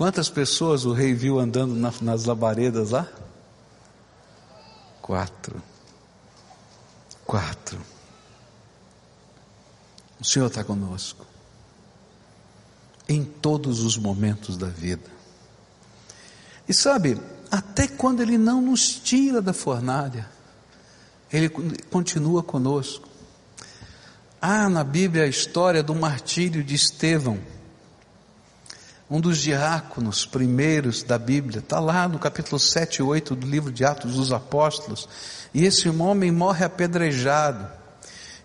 Quantas 0.00 0.30
pessoas 0.30 0.86
o 0.86 0.94
rei 0.94 1.12
viu 1.12 1.38
andando 1.38 1.74
nas 2.00 2.24
labaredas 2.24 2.88
lá? 2.88 3.06
Quatro. 5.02 5.62
Quatro. 7.26 7.78
O 10.18 10.24
Senhor 10.24 10.46
está 10.46 10.64
conosco. 10.64 11.26
Em 13.06 13.22
todos 13.22 13.80
os 13.80 13.98
momentos 13.98 14.56
da 14.56 14.68
vida. 14.68 15.04
E 16.66 16.72
sabe, 16.72 17.20
até 17.50 17.86
quando 17.86 18.22
Ele 18.22 18.38
não 18.38 18.62
nos 18.62 18.94
tira 18.94 19.42
da 19.42 19.52
fornalha, 19.52 20.26
Ele 21.30 21.50
continua 21.90 22.42
conosco. 22.42 23.06
Há 24.40 24.66
na 24.70 24.82
Bíblia 24.82 25.24
a 25.24 25.28
história 25.28 25.82
do 25.82 25.94
martírio 25.94 26.64
de 26.64 26.74
Estevão 26.74 27.38
um 29.10 29.20
dos 29.20 29.38
diáconos 29.38 30.24
primeiros 30.24 31.02
da 31.02 31.18
Bíblia, 31.18 31.58
está 31.58 31.80
lá 31.80 32.06
no 32.06 32.16
capítulo 32.16 32.60
7 32.60 32.98
e 32.98 33.02
8 33.02 33.34
do 33.34 33.44
livro 33.44 33.72
de 33.72 33.84
Atos 33.84 34.14
dos 34.14 34.32
Apóstolos, 34.32 35.08
e 35.52 35.64
esse 35.64 35.88
homem 35.88 36.30
morre 36.30 36.64
apedrejado. 36.64 37.66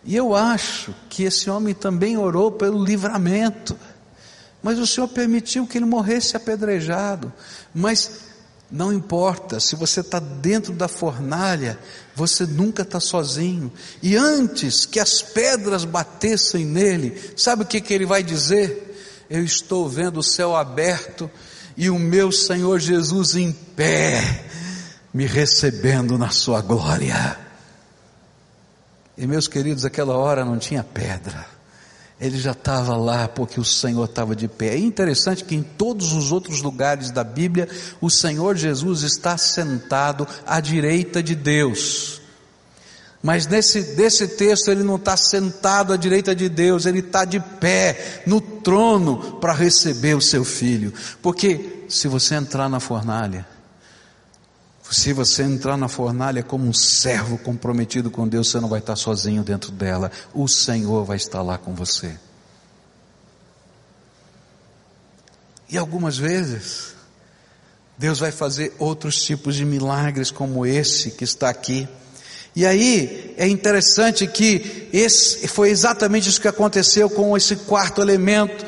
E 0.03 0.16
eu 0.16 0.36
acho 0.36 0.93
que 1.07 1.24
esse 1.24 1.51
homem 1.51 1.76
também 1.76 2.18
orou 2.18 2.51
pelo 2.51 2.84
livramento, 2.84 3.78
mas 4.63 4.80
o 4.80 4.88
Senhor 4.88 5.07
permitiu 5.07 5.68
que 5.68 5.78
ele 5.78 5.86
morresse 5.86 6.36
apedrejado. 6.36 7.32
Mas 7.72 8.22
não 8.72 8.91
importa, 8.91 9.59
se 9.59 9.76
você 9.76 9.99
está 9.99 10.18
dentro 10.18 10.74
da 10.74 10.88
fornalha, 10.88 11.78
você 12.16 12.47
nunca 12.47 12.82
está 12.82 12.99
sozinho. 12.99 13.72
E 14.01 14.16
antes 14.16 14.88
que 14.88 14.99
as 14.99 15.22
pedras 15.22 15.86
batessem 15.86 16.66
nele, 16.66 17.34
sabe 17.38 17.61
o 17.61 17.68
que, 17.68 17.80
que 17.80 17.93
ele 17.93 18.07
vai 18.07 18.24
dizer? 18.24 18.95
Eu 19.30 19.43
estou 19.43 19.88
vendo 19.88 20.19
o 20.19 20.23
céu 20.23 20.55
aberto 20.55 21.30
e 21.78 21.89
o 21.89 21.99
meu 21.99 22.32
Senhor 22.32 22.80
Jesus 22.80 23.36
em 23.36 23.51
pé, 23.51 24.45
me 25.13 25.26
recebendo 25.26 26.17
na 26.17 26.30
sua 26.30 26.61
glória. 26.61 27.38
E 29.17 29.26
meus 29.26 29.47
queridos, 29.47 29.86
aquela 29.86 30.17
hora 30.17 30.43
não 30.43 30.57
tinha 30.57 30.84
pedra, 30.84 31.45
ele 32.19 32.38
já 32.38 32.51
estava 32.51 32.95
lá 32.95 33.28
porque 33.28 33.59
o 33.59 33.65
Senhor 33.65 34.05
estava 34.05 34.36
de 34.36 34.47
pé. 34.47 34.76
É 34.76 34.78
interessante 34.78 35.43
que 35.43 35.55
em 35.55 35.63
todos 35.63 36.13
os 36.13 36.32
outros 36.32 36.61
lugares 36.61 37.11
da 37.11 37.23
Bíblia, 37.23 37.67
o 37.99 38.09
Senhor 38.09 38.55
Jesus 38.55 39.03
está 39.03 39.38
sentado 39.38 40.28
à 40.45 40.59
direita 40.59 41.21
de 41.21 41.36
Deus. 41.36 42.21
Mas 43.26 43.47
nesse 43.47 43.82
desse 43.95 44.28
texto 44.28 44.69
ele 44.69 44.84
não 44.84 44.97
está 44.97 45.17
sentado 45.17 45.91
à 45.91 45.97
direita 45.97 46.36
de 46.36 46.47
Deus, 46.47 46.86
ele 46.86 46.99
está 46.99 47.26
de 47.26 47.39
pé 47.39 48.21
no 48.28 48.39
trono 48.39 49.39
para 49.39 49.51
receber 49.51 50.15
o 50.15 50.21
seu 50.21 50.45
filho. 50.45 50.93
Porque 51.23 51.88
se 51.89 52.07
você 52.07 52.36
entrar 52.36 52.69
na 52.69 52.80
fornalha, 52.80 53.43
Se 54.91 55.11
você 55.11 55.41
entrar 55.41 55.76
na 55.76 55.88
fornalha 55.88 56.43
como 56.43 56.67
um 56.67 56.73
servo 56.73 57.39
comprometido 57.39 58.11
com 58.11 58.28
Deus, 58.28 58.51
você 58.51 58.59
não 58.59 58.69
vai 58.69 58.78
estar 58.78 58.95
sozinho 58.95 59.43
dentro 59.43 59.71
dela. 59.71 60.11
O 60.32 60.47
Senhor 60.47 61.03
vai 61.03 61.17
estar 61.17 61.41
lá 61.41 61.57
com 61.57 61.73
você. 61.73 62.15
E 65.67 65.80
algumas 65.80 66.15
vezes, 66.15 66.93
Deus 67.97 68.19
vai 68.19 68.32
fazer 68.32 68.76
outros 68.78 69.19
tipos 69.23 69.55
de 69.55 69.65
milagres 69.65 70.30
como 70.30 70.63
esse 70.63 71.09
que 71.09 71.23
está 71.23 71.49
aqui. 71.49 71.88
E 72.56 72.66
aí 72.66 73.34
é 73.38 73.47
interessante 73.47 74.26
que 74.26 74.88
esse 74.93 75.47
foi 75.47 75.70
exatamente 75.70 76.30
isso 76.30 76.39
que 76.39 76.47
aconteceu 76.47 77.10
com 77.10 77.36
esse 77.36 77.56
quarto 77.58 78.01
elemento 78.01 78.66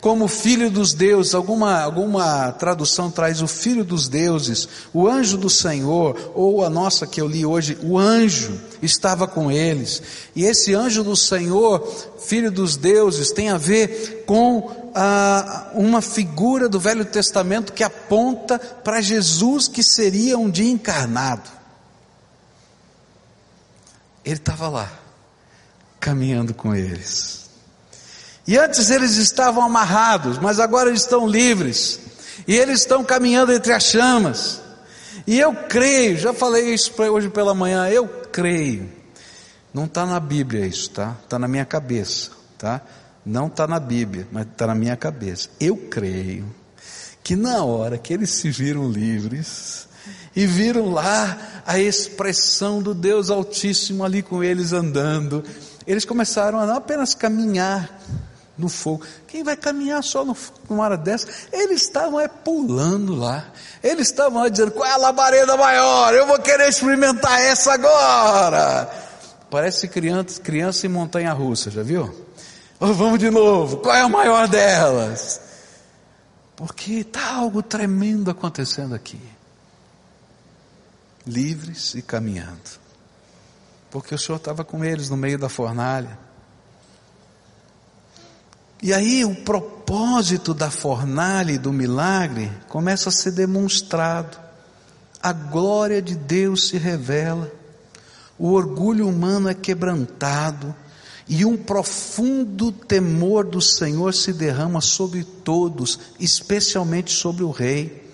como 0.00 0.26
filho 0.26 0.70
dos 0.70 0.94
deuses, 0.94 1.34
alguma, 1.34 1.78
alguma 1.80 2.50
tradução 2.52 3.10
traz 3.10 3.42
o 3.42 3.46
filho 3.46 3.84
dos 3.84 4.08
deuses, 4.08 4.66
o 4.94 5.06
anjo 5.06 5.36
do 5.36 5.50
Senhor, 5.50 6.32
ou 6.34 6.64
a 6.64 6.70
nossa 6.70 7.06
que 7.06 7.20
eu 7.20 7.28
li 7.28 7.44
hoje, 7.44 7.76
o 7.82 7.98
anjo 7.98 8.58
estava 8.80 9.28
com 9.28 9.50
eles. 9.50 10.02
E 10.34 10.44
esse 10.44 10.74
anjo 10.74 11.04
do 11.04 11.14
Senhor, 11.14 11.86
filho 12.18 12.50
dos 12.50 12.76
deuses, 12.76 13.30
tem 13.30 13.50
a 13.50 13.58
ver 13.58 14.24
com 14.26 14.70
ah, 14.94 15.70
uma 15.74 16.00
figura 16.00 16.66
do 16.66 16.80
Velho 16.80 17.04
Testamento 17.04 17.72
que 17.72 17.84
aponta 17.84 18.58
para 18.58 19.02
Jesus 19.02 19.68
que 19.68 19.82
seria 19.82 20.38
um 20.38 20.48
dia 20.48 20.70
encarnado. 20.70 21.59
Ele 24.24 24.36
estava 24.36 24.68
lá, 24.68 24.90
caminhando 25.98 26.54
com 26.54 26.74
eles. 26.74 27.50
E 28.46 28.58
antes 28.58 28.90
eles 28.90 29.16
estavam 29.16 29.62
amarrados, 29.62 30.38
mas 30.38 30.58
agora 30.58 30.88
eles 30.88 31.02
estão 31.02 31.26
livres. 31.26 32.00
E 32.46 32.56
eles 32.56 32.80
estão 32.80 33.04
caminhando 33.04 33.52
entre 33.52 33.72
as 33.72 33.84
chamas. 33.84 34.60
E 35.26 35.38
eu 35.38 35.54
creio, 35.54 36.18
já 36.18 36.32
falei 36.32 36.74
isso 36.74 36.92
hoje 37.00 37.28
pela 37.28 37.54
manhã, 37.54 37.88
eu 37.88 38.08
creio. 38.08 38.90
Não 39.72 39.84
está 39.84 40.04
na 40.04 40.18
Bíblia 40.18 40.66
isso, 40.66 40.90
tá? 40.90 41.16
Está 41.22 41.38
na 41.38 41.46
minha 41.46 41.64
cabeça, 41.64 42.30
tá? 42.58 42.80
Não 43.24 43.46
está 43.46 43.66
na 43.66 43.78
Bíblia, 43.78 44.26
mas 44.32 44.46
está 44.46 44.66
na 44.66 44.74
minha 44.74 44.96
cabeça. 44.96 45.48
Eu 45.60 45.76
creio 45.76 46.52
que 47.22 47.36
na 47.36 47.62
hora 47.62 47.98
que 47.98 48.12
eles 48.12 48.30
se 48.30 48.50
viram 48.50 48.90
livres 48.90 49.86
e 50.34 50.46
viram 50.46 50.90
lá 50.90 51.62
a 51.66 51.78
expressão 51.78 52.82
do 52.82 52.94
Deus 52.94 53.30
Altíssimo 53.30 54.04
ali 54.04 54.22
com 54.22 54.42
eles 54.42 54.72
andando, 54.72 55.44
eles 55.86 56.04
começaram 56.04 56.58
a 56.60 56.66
não 56.66 56.76
apenas 56.76 57.14
caminhar, 57.14 58.00
no 58.60 58.68
fogo. 58.68 59.04
Quem 59.26 59.42
vai 59.42 59.56
caminhar 59.56 60.04
só 60.04 60.24
no, 60.24 60.36
numa 60.68 60.84
hora 60.84 60.96
dessa? 60.96 61.26
Eles 61.50 61.82
estavam 61.82 62.20
é 62.20 62.28
pulando 62.28 63.14
lá. 63.14 63.46
Eles 63.82 64.08
estavam 64.08 64.42
lá 64.42 64.48
dizendo: 64.48 64.70
qual 64.70 64.86
é 64.86 64.92
a 64.92 64.96
labareda 64.96 65.56
maior? 65.56 66.14
Eu 66.14 66.26
vou 66.26 66.38
querer 66.38 66.68
experimentar 66.68 67.40
essa 67.40 67.72
agora. 67.72 68.88
Parece 69.50 69.88
criança, 69.88 70.40
criança 70.40 70.86
em 70.86 70.90
montanha 70.90 71.32
russa, 71.32 71.70
já 71.70 71.82
viu? 71.82 72.14
Oh, 72.78 72.92
vamos 72.92 73.18
de 73.18 73.30
novo, 73.30 73.78
qual 73.78 73.94
é 73.94 74.00
a 74.00 74.08
maior 74.08 74.46
delas? 74.46 75.40
Porque 76.54 76.92
está 77.00 77.34
algo 77.34 77.62
tremendo 77.62 78.30
acontecendo 78.30 78.94
aqui. 78.94 79.20
Livres 81.26 81.94
e 81.94 82.02
caminhando. 82.02 82.80
Porque 83.90 84.14
o 84.14 84.18
Senhor 84.18 84.38
estava 84.38 84.64
com 84.64 84.84
eles 84.84 85.10
no 85.10 85.16
meio 85.16 85.38
da 85.38 85.48
fornalha. 85.48 86.18
E 88.82 88.94
aí 88.94 89.24
o 89.24 89.34
propósito 89.34 90.54
da 90.54 90.70
fornalha 90.70 91.52
e 91.52 91.58
do 91.58 91.72
milagre 91.72 92.50
começa 92.68 93.10
a 93.10 93.12
ser 93.12 93.32
demonstrado. 93.32 94.38
A 95.22 95.32
glória 95.32 96.00
de 96.00 96.14
Deus 96.14 96.68
se 96.68 96.78
revela, 96.78 97.52
o 98.38 98.52
orgulho 98.52 99.06
humano 99.06 99.50
é 99.50 99.54
quebrantado 99.54 100.74
e 101.28 101.44
um 101.44 101.56
profundo 101.58 102.72
temor 102.72 103.44
do 103.44 103.60
Senhor 103.60 104.14
se 104.14 104.32
derrama 104.32 104.80
sobre 104.80 105.22
todos, 105.22 106.00
especialmente 106.18 107.12
sobre 107.12 107.44
o 107.44 107.50
rei. 107.50 108.09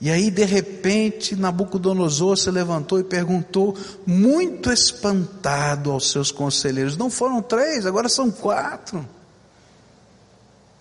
E 0.00 0.10
aí, 0.10 0.30
de 0.30 0.44
repente, 0.44 1.34
Nabucodonosor 1.34 2.36
se 2.36 2.50
levantou 2.50 3.00
e 3.00 3.04
perguntou, 3.04 3.76
muito 4.06 4.70
espantado 4.72 5.90
aos 5.90 6.10
seus 6.10 6.30
conselheiros: 6.30 6.96
Não 6.96 7.10
foram 7.10 7.42
três, 7.42 7.84
agora 7.84 8.08
são 8.08 8.30
quatro. 8.30 9.06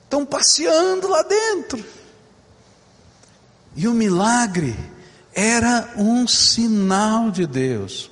Estão 0.04 0.26
passeando 0.26 1.08
lá 1.08 1.24
dentro. 1.24 1.84
E 3.76 3.88
o 3.88 3.94
milagre 3.94 4.76
era 5.34 5.94
um 5.98 6.28
sinal 6.28 7.30
de 7.32 7.46
Deus. 7.46 8.10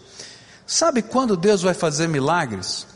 Sabe 0.65 1.01
quando 1.01 1.37
Deus 1.37 1.61
vai 1.61 1.73
fazer 1.73 2.07
milagres? 2.07 2.87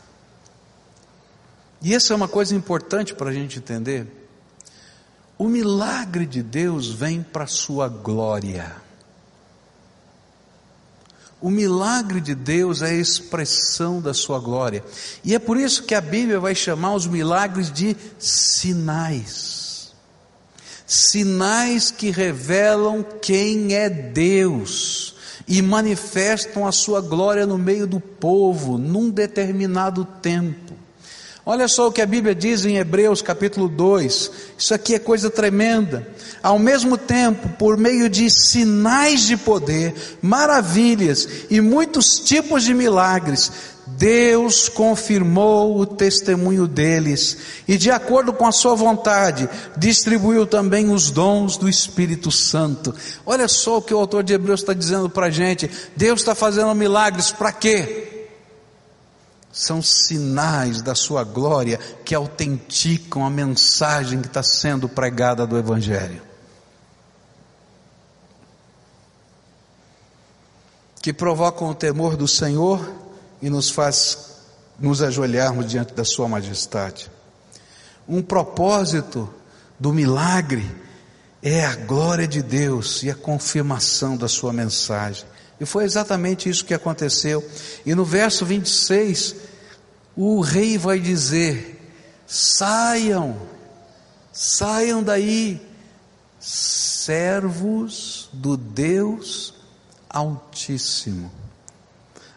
E 1.80 1.94
essa 1.94 2.12
é 2.12 2.16
uma 2.16 2.28
coisa 2.28 2.54
importante 2.54 3.14
para 3.14 3.30
a 3.30 3.32
gente 3.32 3.58
entender. 3.58 4.19
O 5.40 5.48
milagre 5.48 6.26
de 6.26 6.42
Deus 6.42 6.90
vem 6.90 7.22
para 7.22 7.44
a 7.44 7.46
sua 7.46 7.88
glória. 7.88 8.76
O 11.40 11.48
milagre 11.48 12.20
de 12.20 12.34
Deus 12.34 12.82
é 12.82 12.90
a 12.90 12.94
expressão 12.94 14.02
da 14.02 14.12
sua 14.12 14.38
glória. 14.38 14.84
E 15.24 15.34
é 15.34 15.38
por 15.38 15.56
isso 15.56 15.84
que 15.84 15.94
a 15.94 16.00
Bíblia 16.02 16.38
vai 16.38 16.54
chamar 16.54 16.94
os 16.94 17.06
milagres 17.06 17.72
de 17.72 17.96
sinais. 18.18 19.94
Sinais 20.86 21.90
que 21.90 22.10
revelam 22.10 23.02
quem 23.02 23.74
é 23.74 23.88
Deus 23.88 25.14
e 25.48 25.62
manifestam 25.62 26.66
a 26.66 26.70
sua 26.70 27.00
glória 27.00 27.46
no 27.46 27.56
meio 27.56 27.86
do 27.86 27.98
povo 27.98 28.76
num 28.76 29.08
determinado 29.08 30.04
tempo. 30.04 30.79
Olha 31.44 31.66
só 31.66 31.88
o 31.88 31.92
que 31.92 32.02
a 32.02 32.06
Bíblia 32.06 32.34
diz 32.34 32.64
em 32.64 32.76
Hebreus 32.76 33.22
capítulo 33.22 33.68
2. 33.68 34.30
Isso 34.58 34.74
aqui 34.74 34.94
é 34.94 34.98
coisa 34.98 35.30
tremenda. 35.30 36.06
Ao 36.42 36.58
mesmo 36.58 36.98
tempo, 36.98 37.48
por 37.58 37.76
meio 37.76 38.08
de 38.08 38.30
sinais 38.30 39.22
de 39.22 39.36
poder, 39.36 39.94
maravilhas 40.20 41.28
e 41.50 41.60
muitos 41.60 42.20
tipos 42.20 42.64
de 42.64 42.74
milagres, 42.74 43.50
Deus 43.86 44.68
confirmou 44.68 45.78
o 45.78 45.86
testemunho 45.86 46.66
deles 46.66 47.38
e, 47.66 47.76
de 47.76 47.90
acordo 47.90 48.32
com 48.32 48.46
a 48.46 48.52
sua 48.52 48.74
vontade, 48.74 49.48
distribuiu 49.76 50.46
também 50.46 50.90
os 50.90 51.10
dons 51.10 51.56
do 51.56 51.68
Espírito 51.68 52.30
Santo. 52.30 52.94
Olha 53.26 53.48
só 53.48 53.78
o 53.78 53.82
que 53.82 53.94
o 53.94 53.98
autor 53.98 54.22
de 54.22 54.34
Hebreus 54.34 54.60
está 54.60 54.72
dizendo 54.72 55.08
para 55.08 55.26
a 55.26 55.30
gente: 55.30 55.70
Deus 55.96 56.20
está 56.20 56.34
fazendo 56.34 56.74
milagres 56.74 57.32
para 57.32 57.50
quê? 57.50 58.19
São 59.52 59.82
sinais 59.82 60.80
da 60.80 60.94
sua 60.94 61.24
glória 61.24 61.78
que 62.04 62.14
autenticam 62.14 63.24
a 63.24 63.30
mensagem 63.30 64.20
que 64.20 64.28
está 64.28 64.42
sendo 64.42 64.88
pregada 64.88 65.46
do 65.46 65.58
Evangelho. 65.58 66.22
Que 71.02 71.12
provocam 71.12 71.70
o 71.70 71.74
temor 71.74 72.16
do 72.16 72.28
Senhor 72.28 72.88
e 73.40 73.48
nos 73.48 73.70
faz 73.70 74.30
nos 74.78 75.02
ajoelharmos 75.02 75.66
diante 75.66 75.92
da 75.92 76.04
Sua 76.04 76.26
majestade. 76.26 77.10
Um 78.08 78.22
propósito 78.22 79.32
do 79.78 79.92
milagre 79.92 80.68
é 81.42 81.64
a 81.64 81.76
glória 81.76 82.26
de 82.26 82.42
Deus 82.42 83.02
e 83.02 83.10
a 83.10 83.14
confirmação 83.14 84.16
da 84.16 84.26
Sua 84.26 84.52
mensagem. 84.52 85.26
E 85.60 85.66
foi 85.66 85.84
exatamente 85.84 86.48
isso 86.48 86.64
que 86.64 86.72
aconteceu. 86.72 87.46
E 87.84 87.94
no 87.94 88.04
verso 88.04 88.46
26, 88.46 89.36
o 90.16 90.40
rei 90.40 90.78
vai 90.78 90.98
dizer: 90.98 91.78
saiam, 92.26 93.36
saiam 94.32 95.02
daí, 95.02 95.60
servos 96.40 98.30
do 98.32 98.56
Deus 98.56 99.52
Altíssimo. 100.08 101.30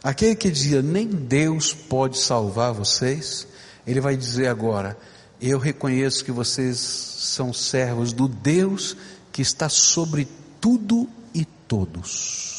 Aquele 0.03 0.35
que 0.35 0.51
dizia, 0.51 0.81
nem 0.81 1.07
Deus 1.07 1.73
pode 1.73 2.19
salvar 2.19 2.73
vocês, 2.73 3.47
ele 3.87 4.01
vai 4.01 4.17
dizer 4.17 4.47
agora: 4.47 4.97
eu 5.41 5.57
reconheço 5.57 6.25
que 6.25 6.31
vocês 6.31 6.77
são 6.77 7.53
servos 7.53 8.11
do 8.11 8.27
Deus 8.27 8.97
que 9.31 9.41
está 9.41 9.69
sobre 9.69 10.27
tudo 10.59 11.07
e 11.33 11.45
todos 11.45 12.52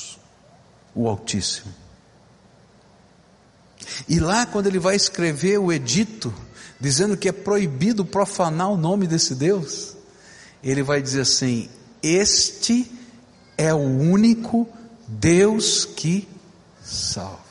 o 0.95 1.09
Altíssimo. 1.09 1.73
E 4.09 4.19
lá, 4.19 4.47
quando 4.47 4.67
ele 4.67 4.79
vai 4.79 4.97
escrever 4.97 5.59
o 5.59 5.73
edito, 5.73 6.33
dizendo 6.81 7.17
que 7.17 7.29
é 7.29 7.33
proibido 7.33 8.05
profanar 8.05 8.71
o 8.71 8.77
nome 8.77 9.07
desse 9.07 9.35
Deus, 9.35 9.97
ele 10.63 10.83
vai 10.83 11.03
dizer 11.03 11.23
assim: 11.23 11.69
Este 12.03 12.91
é 13.57 13.73
o 13.75 13.79
único 13.79 14.69
Deus 15.07 15.85
que 15.85 16.29
salva. 16.83 17.43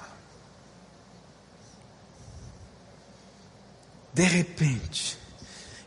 De 4.14 4.24
repente, 4.24 5.18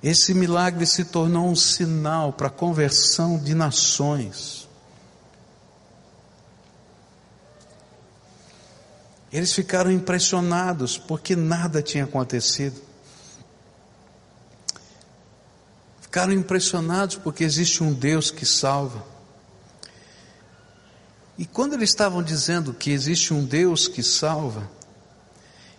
esse 0.02 0.34
milagre 0.34 0.84
se 0.84 1.04
tornou 1.04 1.48
um 1.48 1.56
sinal 1.56 2.32
para 2.32 2.48
a 2.48 2.50
conversão 2.50 3.38
de 3.38 3.54
nações 3.54 4.65
Eles 9.36 9.52
ficaram 9.52 9.90
impressionados 9.92 10.96
porque 10.96 11.36
nada 11.36 11.82
tinha 11.82 12.04
acontecido. 12.04 12.80
Ficaram 16.00 16.32
impressionados 16.32 17.16
porque 17.16 17.44
existe 17.44 17.84
um 17.84 17.92
Deus 17.92 18.30
que 18.30 18.46
salva. 18.46 19.04
E 21.36 21.44
quando 21.44 21.74
eles 21.74 21.90
estavam 21.90 22.22
dizendo 22.22 22.72
que 22.72 22.90
existe 22.90 23.34
um 23.34 23.44
Deus 23.44 23.86
que 23.88 24.02
salva, 24.02 24.70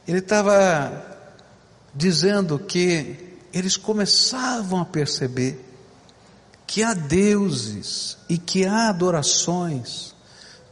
ele 0.08 0.20
estava 0.20 1.03
dizendo 1.95 2.60
que 2.60 3.39
eles 3.51 3.76
começavam 3.76 4.82
a 4.82 4.86
perceber 4.86 5.66
que 6.68 6.84
há 6.84 6.93
deuses 6.93 8.20
e 8.30 8.38
que 8.38 8.68
há 8.68 8.89
adorações 8.89 10.14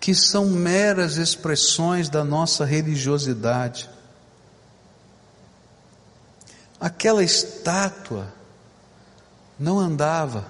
que 0.05 0.13
são 0.13 0.45
meras 0.45 1.17
expressões 1.17 2.09
da 2.09 2.23
nossa 2.23 2.63
religiosidade. 2.63 3.89
Aquela 6.79 7.23
estátua 7.23 8.31
não 9.57 9.79
andava, 9.79 10.45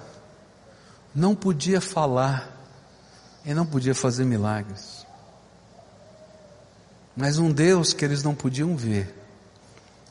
não 1.14 1.34
podia 1.34 1.80
falar 1.80 2.54
e 3.46 3.54
não 3.54 3.64
podia 3.64 3.94
fazer 3.94 4.26
milagres. 4.26 5.06
Mas 7.16 7.38
um 7.38 7.50
Deus 7.50 7.94
que 7.94 8.04
eles 8.04 8.22
não 8.22 8.34
podiam 8.34 8.76
ver, 8.76 9.14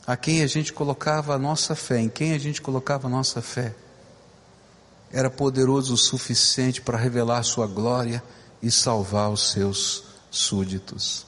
a 0.04 0.16
quem 0.16 0.42
a 0.42 0.48
gente 0.48 0.72
colocava 0.72 1.36
a 1.36 1.38
nossa 1.38 1.76
fé, 1.76 2.00
em 2.00 2.08
quem 2.08 2.32
a 2.32 2.38
gente 2.38 2.60
colocava 2.60 3.06
a 3.06 3.10
nossa 3.10 3.40
fé, 3.40 3.76
era 5.12 5.30
poderoso 5.30 5.94
o 5.94 5.96
suficiente 5.96 6.80
para 6.80 6.98
revelar 6.98 7.44
sua 7.44 7.68
glória 7.68 8.20
e 8.62 8.70
salvar 8.70 9.30
os 9.30 9.52
seus 9.52 10.04
súditos. 10.30 11.26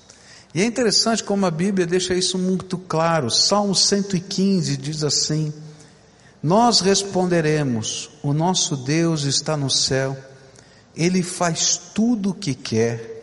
E 0.54 0.62
é 0.62 0.64
interessante 0.64 1.22
como 1.22 1.44
a 1.46 1.50
Bíblia 1.50 1.86
deixa 1.86 2.14
isso 2.14 2.38
muito 2.38 2.78
claro. 2.78 3.30
Salmo 3.30 3.74
115 3.74 4.76
diz 4.76 5.04
assim: 5.04 5.52
Nós 6.42 6.80
responderemos: 6.80 8.10
O 8.22 8.32
nosso 8.32 8.76
Deus 8.76 9.24
está 9.24 9.56
no 9.56 9.70
céu, 9.70 10.16
ele 10.96 11.22
faz 11.22 11.76
tudo 11.94 12.30
o 12.30 12.34
que 12.34 12.54
quer 12.54 13.17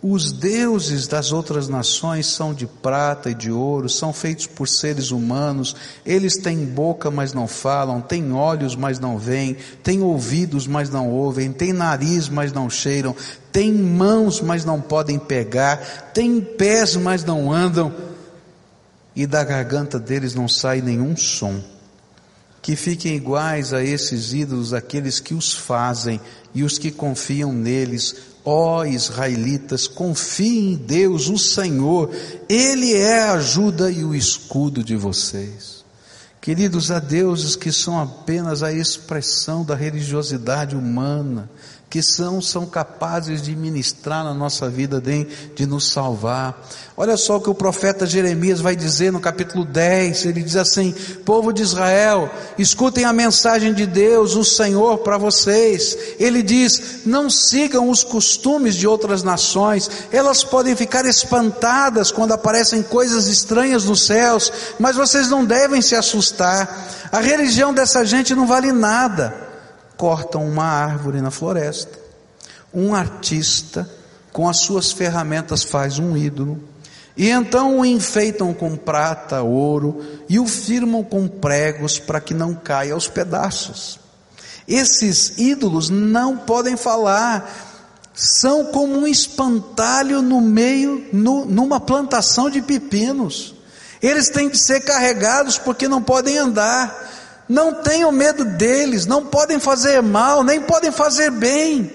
os 0.00 0.30
deuses 0.30 1.08
das 1.08 1.32
outras 1.32 1.68
nações 1.68 2.26
são 2.28 2.54
de 2.54 2.66
prata 2.66 3.30
e 3.30 3.34
de 3.34 3.50
ouro, 3.50 3.88
são 3.88 4.12
feitos 4.12 4.46
por 4.46 4.68
seres 4.68 5.10
humanos, 5.10 5.74
eles 6.06 6.36
têm 6.36 6.64
boca, 6.64 7.10
mas 7.10 7.32
não 7.32 7.48
falam, 7.48 8.00
têm 8.00 8.32
olhos, 8.32 8.76
mas 8.76 9.00
não 9.00 9.18
veem, 9.18 9.56
têm 9.82 10.00
ouvidos, 10.00 10.68
mas 10.68 10.88
não 10.88 11.10
ouvem, 11.10 11.52
têm 11.52 11.72
nariz, 11.72 12.28
mas 12.28 12.52
não 12.52 12.70
cheiram, 12.70 13.14
têm 13.50 13.72
mãos, 13.72 14.40
mas 14.40 14.64
não 14.64 14.80
podem 14.80 15.18
pegar, 15.18 15.78
têm 16.14 16.40
pés, 16.40 16.94
mas 16.94 17.24
não 17.24 17.52
andam, 17.52 17.92
e 19.16 19.26
da 19.26 19.42
garganta 19.42 19.98
deles 19.98 20.32
não 20.32 20.46
sai 20.46 20.80
nenhum 20.80 21.16
som. 21.16 21.60
Que 22.62 22.76
fiquem 22.76 23.16
iguais 23.16 23.72
a 23.72 23.82
esses 23.82 24.32
ídolos 24.32 24.72
aqueles 24.72 25.18
que 25.18 25.34
os 25.34 25.52
fazem 25.54 26.20
e 26.54 26.62
os 26.62 26.78
que 26.78 26.92
confiam 26.92 27.52
neles, 27.52 28.14
Ó 28.44 28.84
israelitas, 28.84 29.86
confiem 29.86 30.72
em 30.72 30.76
Deus, 30.76 31.28
o 31.28 31.36
Senhor, 31.36 32.10
Ele 32.48 32.94
é 32.94 33.24
a 33.24 33.32
ajuda 33.32 33.90
e 33.90 34.04
o 34.04 34.14
escudo 34.14 34.82
de 34.82 34.96
vocês. 34.96 35.78
Queridos, 36.40 36.90
há 36.90 36.98
deuses 36.98 37.56
que 37.56 37.70
são 37.70 38.00
apenas 38.00 38.62
a 38.62 38.72
expressão 38.72 39.64
da 39.64 39.74
religiosidade 39.74 40.74
humana, 40.74 41.50
que 41.90 42.02
são, 42.02 42.42
são 42.42 42.66
capazes 42.66 43.40
de 43.40 43.56
ministrar 43.56 44.22
na 44.22 44.34
nossa 44.34 44.68
vida, 44.68 45.00
de, 45.00 45.26
de 45.54 45.66
nos 45.66 45.90
salvar. 45.90 46.68
Olha 46.94 47.16
só 47.16 47.36
o 47.36 47.40
que 47.40 47.48
o 47.48 47.54
profeta 47.54 48.06
Jeremias 48.06 48.60
vai 48.60 48.76
dizer 48.76 49.10
no 49.10 49.20
capítulo 49.20 49.64
10, 49.64 50.26
ele 50.26 50.42
diz 50.42 50.56
assim: 50.56 50.94
Povo 51.24 51.50
de 51.50 51.62
Israel, 51.62 52.30
escutem 52.58 53.04
a 53.04 53.12
mensagem 53.12 53.72
de 53.72 53.86
Deus, 53.86 54.34
o 54.34 54.44
Senhor, 54.44 54.98
para 54.98 55.16
vocês. 55.16 55.96
Ele 56.18 56.42
diz: 56.42 57.06
Não 57.06 57.30
sigam 57.30 57.88
os 57.88 58.04
costumes 58.04 58.74
de 58.74 58.86
outras 58.86 59.22
nações, 59.22 59.88
elas 60.12 60.44
podem 60.44 60.76
ficar 60.76 61.06
espantadas 61.06 62.10
quando 62.10 62.32
aparecem 62.32 62.82
coisas 62.82 63.28
estranhas 63.28 63.84
nos 63.84 64.02
céus, 64.02 64.52
mas 64.78 64.96
vocês 64.96 65.30
não 65.30 65.44
devem 65.44 65.80
se 65.80 65.94
assustar. 65.94 67.08
A 67.10 67.20
religião 67.20 67.72
dessa 67.72 68.04
gente 68.04 68.34
não 68.34 68.46
vale 68.46 68.72
nada 68.72 69.47
cortam 69.98 70.46
uma 70.46 70.64
árvore 70.64 71.20
na 71.20 71.30
floresta. 71.30 71.98
Um 72.72 72.94
artista, 72.94 73.90
com 74.32 74.48
as 74.48 74.60
suas 74.60 74.92
ferramentas, 74.92 75.62
faz 75.64 75.98
um 75.98 76.16
ídolo. 76.16 76.62
E 77.16 77.28
então 77.28 77.80
o 77.80 77.84
enfeitam 77.84 78.54
com 78.54 78.76
prata, 78.76 79.42
ouro 79.42 80.00
e 80.28 80.38
o 80.38 80.46
firmam 80.46 81.02
com 81.02 81.26
pregos 81.26 81.98
para 81.98 82.20
que 82.20 82.32
não 82.32 82.54
caia 82.54 82.94
aos 82.94 83.08
pedaços. 83.08 83.98
Esses 84.68 85.36
ídolos 85.36 85.90
não 85.90 86.36
podem 86.36 86.76
falar, 86.76 87.50
são 88.14 88.66
como 88.66 88.98
um 88.98 89.06
espantalho 89.06 90.22
no 90.22 90.40
meio, 90.40 91.08
no, 91.12 91.44
numa 91.44 91.80
plantação 91.80 92.48
de 92.48 92.62
pepinos. 92.62 93.54
Eles 94.00 94.28
têm 94.28 94.48
de 94.48 94.58
ser 94.58 94.80
carregados 94.80 95.58
porque 95.58 95.88
não 95.88 96.00
podem 96.00 96.38
andar. 96.38 97.17
Não 97.48 97.82
tenham 97.82 98.12
medo 98.12 98.44
deles, 98.44 99.06
não 99.06 99.24
podem 99.24 99.58
fazer 99.58 100.02
mal, 100.02 100.44
nem 100.44 100.60
podem 100.60 100.92
fazer 100.92 101.30
bem. 101.30 101.90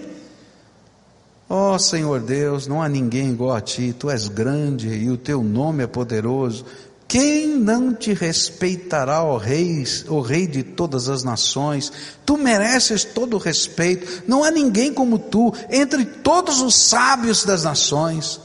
Ó 1.50 1.76
oh, 1.76 1.80
Senhor 1.80 2.20
Deus, 2.20 2.66
não 2.66 2.82
há 2.82 2.90
ninguém 2.90 3.30
igual 3.30 3.56
a 3.56 3.62
ti, 3.62 3.94
tu 3.98 4.10
és 4.10 4.28
grande 4.28 4.88
e 4.88 5.12
o 5.12 5.18
teu 5.18 5.44
nome 5.44 5.84
é 5.84 5.88
poderoso. 5.88 6.66
Quem 7.08 7.48
não 7.60 7.94
te 7.94 8.12
respeitará, 8.12 9.24
ó 9.24 9.38
rei, 9.38 9.84
ó 10.10 10.20
rei 10.20 10.48
de 10.48 10.64
todas 10.64 11.10
as 11.10 11.24
nações? 11.24 11.92
Tu 12.26 12.36
mereces 12.38 13.04
todo 13.04 13.36
o 13.36 13.40
respeito. 13.40 14.24
Não 14.28 14.44
há 14.44 14.50
ninguém 14.50 14.92
como 14.92 15.20
tu 15.20 15.54
entre 15.70 16.06
todos 16.06 16.60
os 16.60 16.74
sábios 16.76 17.46
das 17.46 17.64
nações. 17.64 18.40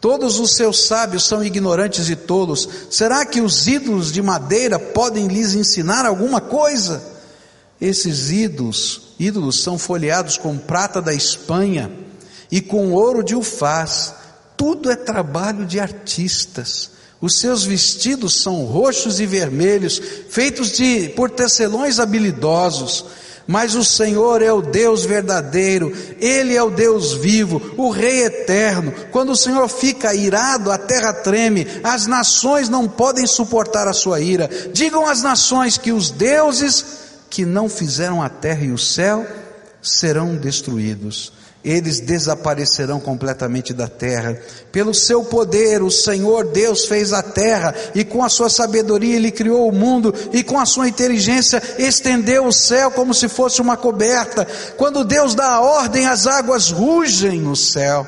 Todos 0.00 0.38
os 0.38 0.54
seus 0.54 0.86
sábios 0.86 1.24
são 1.24 1.42
ignorantes 1.42 2.08
e 2.08 2.14
tolos. 2.14 2.68
Será 2.90 3.26
que 3.26 3.40
os 3.40 3.66
ídolos 3.66 4.12
de 4.12 4.22
madeira 4.22 4.78
podem 4.78 5.26
lhes 5.26 5.54
ensinar 5.54 6.06
alguma 6.06 6.40
coisa? 6.40 7.02
Esses 7.80 8.30
ídolos, 8.30 9.14
ídolos 9.18 9.60
são 9.60 9.76
folheados 9.76 10.36
com 10.36 10.56
prata 10.56 11.02
da 11.02 11.12
Espanha 11.12 11.90
e 12.50 12.60
com 12.60 12.92
ouro 12.92 13.24
de 13.24 13.34
Ufaz. 13.34 14.14
Tudo 14.56 14.90
é 14.90 14.96
trabalho 14.96 15.66
de 15.66 15.80
artistas. 15.80 16.90
Os 17.20 17.40
seus 17.40 17.64
vestidos 17.64 18.40
são 18.40 18.64
roxos 18.64 19.18
e 19.18 19.26
vermelhos, 19.26 20.00
feitos 20.30 20.70
de 20.72 21.08
por 21.10 21.30
tecelões 21.30 21.98
habilidosos 21.98 23.04
mas 23.48 23.74
o 23.74 23.82
Senhor 23.82 24.42
é 24.42 24.52
o 24.52 24.60
Deus 24.60 25.06
verdadeiro, 25.06 25.90
Ele 26.20 26.54
é 26.54 26.62
o 26.62 26.70
Deus 26.70 27.14
vivo, 27.14 27.72
o 27.78 27.88
Rei 27.88 28.24
eterno. 28.24 28.92
Quando 29.10 29.32
o 29.32 29.36
Senhor 29.36 29.66
fica 29.68 30.14
irado, 30.14 30.70
a 30.70 30.76
terra 30.76 31.14
treme, 31.14 31.66
as 31.82 32.06
nações 32.06 32.68
não 32.68 32.86
podem 32.86 33.26
suportar 33.26 33.88
a 33.88 33.94
sua 33.94 34.20
ira. 34.20 34.50
Digam 34.74 35.06
às 35.06 35.22
nações 35.22 35.78
que 35.78 35.90
os 35.90 36.10
deuses 36.10 36.84
que 37.30 37.46
não 37.46 37.70
fizeram 37.70 38.22
a 38.22 38.28
terra 38.28 38.66
e 38.66 38.70
o 38.70 38.78
céu 38.78 39.26
serão 39.80 40.36
destruídos 40.36 41.37
eles 41.70 42.00
desaparecerão 42.00 42.98
completamente 42.98 43.74
da 43.74 43.86
terra. 43.86 44.38
Pelo 44.72 44.94
seu 44.94 45.22
poder, 45.22 45.82
o 45.82 45.90
Senhor 45.90 46.46
Deus 46.46 46.86
fez 46.86 47.12
a 47.12 47.22
terra, 47.22 47.74
e 47.94 48.04
com 48.04 48.24
a 48.24 48.28
sua 48.28 48.48
sabedoria 48.48 49.16
ele 49.16 49.30
criou 49.30 49.68
o 49.68 49.72
mundo, 49.72 50.14
e 50.32 50.42
com 50.42 50.58
a 50.58 50.64
sua 50.64 50.88
inteligência 50.88 51.62
estendeu 51.78 52.46
o 52.46 52.52
céu 52.52 52.90
como 52.90 53.12
se 53.12 53.28
fosse 53.28 53.60
uma 53.60 53.76
coberta. 53.76 54.46
Quando 54.76 55.04
Deus 55.04 55.34
dá 55.34 55.54
a 55.54 55.60
ordem, 55.60 56.06
as 56.06 56.26
águas 56.26 56.70
rugem 56.70 57.40
no 57.40 57.54
céu. 57.54 58.06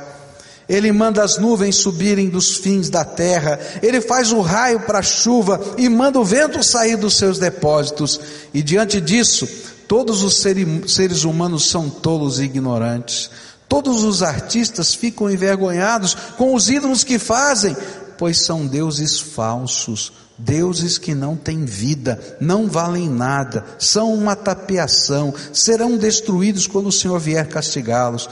Ele 0.66 0.92
manda 0.92 1.22
as 1.22 1.36
nuvens 1.36 1.76
subirem 1.76 2.28
dos 2.28 2.56
fins 2.56 2.88
da 2.88 3.04
terra, 3.04 3.58
ele 3.82 4.00
faz 4.00 4.30
o 4.30 4.40
raio 4.40 4.78
para 4.80 5.00
a 5.00 5.02
chuva 5.02 5.60
e 5.76 5.88
manda 5.88 6.20
o 6.20 6.24
vento 6.24 6.62
sair 6.62 6.96
dos 6.96 7.18
seus 7.18 7.40
depósitos. 7.40 8.20
E 8.54 8.62
diante 8.62 9.00
disso, 9.00 9.48
todos 9.88 10.22
os 10.22 10.36
seres 10.36 11.24
humanos 11.24 11.68
são 11.68 11.90
tolos 11.90 12.38
e 12.38 12.44
ignorantes. 12.44 13.28
Todos 13.70 14.02
os 14.02 14.20
artistas 14.20 14.94
ficam 14.96 15.30
envergonhados 15.30 16.16
com 16.36 16.56
os 16.56 16.68
ídolos 16.68 17.04
que 17.04 17.20
fazem, 17.20 17.76
pois 18.18 18.44
são 18.44 18.66
deuses 18.66 19.20
falsos, 19.20 20.12
deuses 20.36 20.98
que 20.98 21.14
não 21.14 21.36
têm 21.36 21.64
vida, 21.64 22.20
não 22.40 22.66
valem 22.66 23.08
nada, 23.08 23.64
são 23.78 24.12
uma 24.12 24.34
tapeação, 24.34 25.32
serão 25.52 25.96
destruídos 25.96 26.66
quando 26.66 26.88
o 26.88 26.92
Senhor 26.92 27.20
vier 27.20 27.46
castigá-los. 27.46 28.28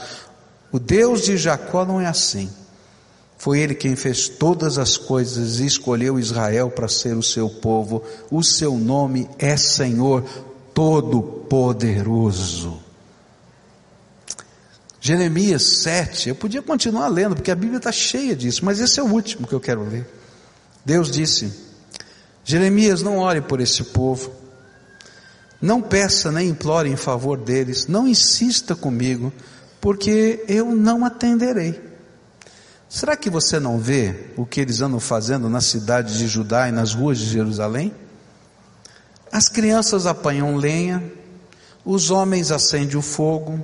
O 0.73 0.79
Deus 0.79 1.23
de 1.23 1.37
Jacó 1.37 1.85
não 1.85 2.01
é 2.01 2.07
assim. 2.07 2.49
Foi 3.37 3.61
ele 3.61 3.75
quem 3.75 3.95
fez 3.95 4.27
todas 4.27 4.77
as 4.77 4.97
coisas 4.97 5.61
e 5.61 5.65
escolheu 5.65 6.19
Israel 6.19 6.69
para 6.69 6.89
ser 6.89 7.15
o 7.15 7.23
seu 7.23 7.49
povo. 7.49 8.03
O 8.29 8.43
seu 8.43 8.77
nome 8.77 9.29
é 9.39 9.55
Senhor 9.55 10.25
Todo-Poderoso. 10.73 12.88
Jeremias 15.01 15.81
7, 15.81 16.29
eu 16.29 16.35
podia 16.35 16.61
continuar 16.61 17.07
lendo, 17.07 17.35
porque 17.35 17.51
a 17.51 17.55
Bíblia 17.55 17.77
está 17.77 17.91
cheia 17.91 18.35
disso, 18.35 18.65
mas 18.65 18.79
esse 18.79 18.99
é 18.99 19.03
o 19.03 19.07
último 19.07 19.47
que 19.47 19.53
eu 19.53 19.59
quero 19.59 19.87
ler. 19.87 20.05
Deus 20.83 21.09
disse: 21.09 21.53
Jeremias, 22.43 23.01
não 23.01 23.17
ore 23.17 23.41
por 23.41 23.61
esse 23.61 23.83
povo, 23.85 24.31
não 25.61 25.81
peça 25.81 26.31
nem 26.31 26.49
implore 26.49 26.89
em 26.89 26.97
favor 26.97 27.37
deles, 27.37 27.87
não 27.87 28.07
insista 28.07 28.75
comigo, 28.75 29.31
porque 29.79 30.43
eu 30.47 30.75
não 30.75 31.05
atenderei. 31.05 31.89
Será 32.89 33.15
que 33.15 33.29
você 33.29 33.59
não 33.59 33.77
vê 33.77 34.31
o 34.35 34.45
que 34.45 34.59
eles 34.59 34.81
andam 34.81 34.99
fazendo 34.99 35.47
na 35.47 35.61
cidade 35.61 36.17
de 36.17 36.27
Judá 36.27 36.67
e 36.67 36.71
nas 36.71 36.93
ruas 36.93 37.19
de 37.19 37.25
Jerusalém? 37.25 37.93
As 39.31 39.47
crianças 39.47 40.07
apanham 40.07 40.55
lenha, 40.55 41.03
os 41.85 42.09
homens 42.09 42.51
acendem 42.51 42.97
o 42.97 43.01
fogo, 43.01 43.63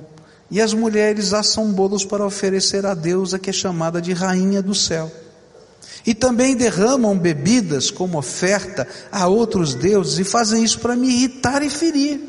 e 0.50 0.60
as 0.60 0.72
mulheres 0.72 1.32
assam 1.32 1.72
bolos 1.72 2.04
para 2.04 2.24
oferecer 2.24 2.86
a 2.86 2.94
deusa 2.94 3.38
que 3.38 3.50
é 3.50 3.52
chamada 3.52 4.00
de 4.00 4.12
Rainha 4.12 4.62
do 4.62 4.74
Céu. 4.74 5.10
E 6.06 6.14
também 6.14 6.56
derramam 6.56 7.18
bebidas 7.18 7.90
como 7.90 8.16
oferta 8.16 8.86
a 9.10 9.26
outros 9.26 9.74
deuses 9.74 10.18
e 10.20 10.24
fazem 10.24 10.62
isso 10.62 10.78
para 10.78 10.94
me 10.94 11.08
irritar 11.08 11.62
e 11.62 11.70
ferir. 11.70 12.20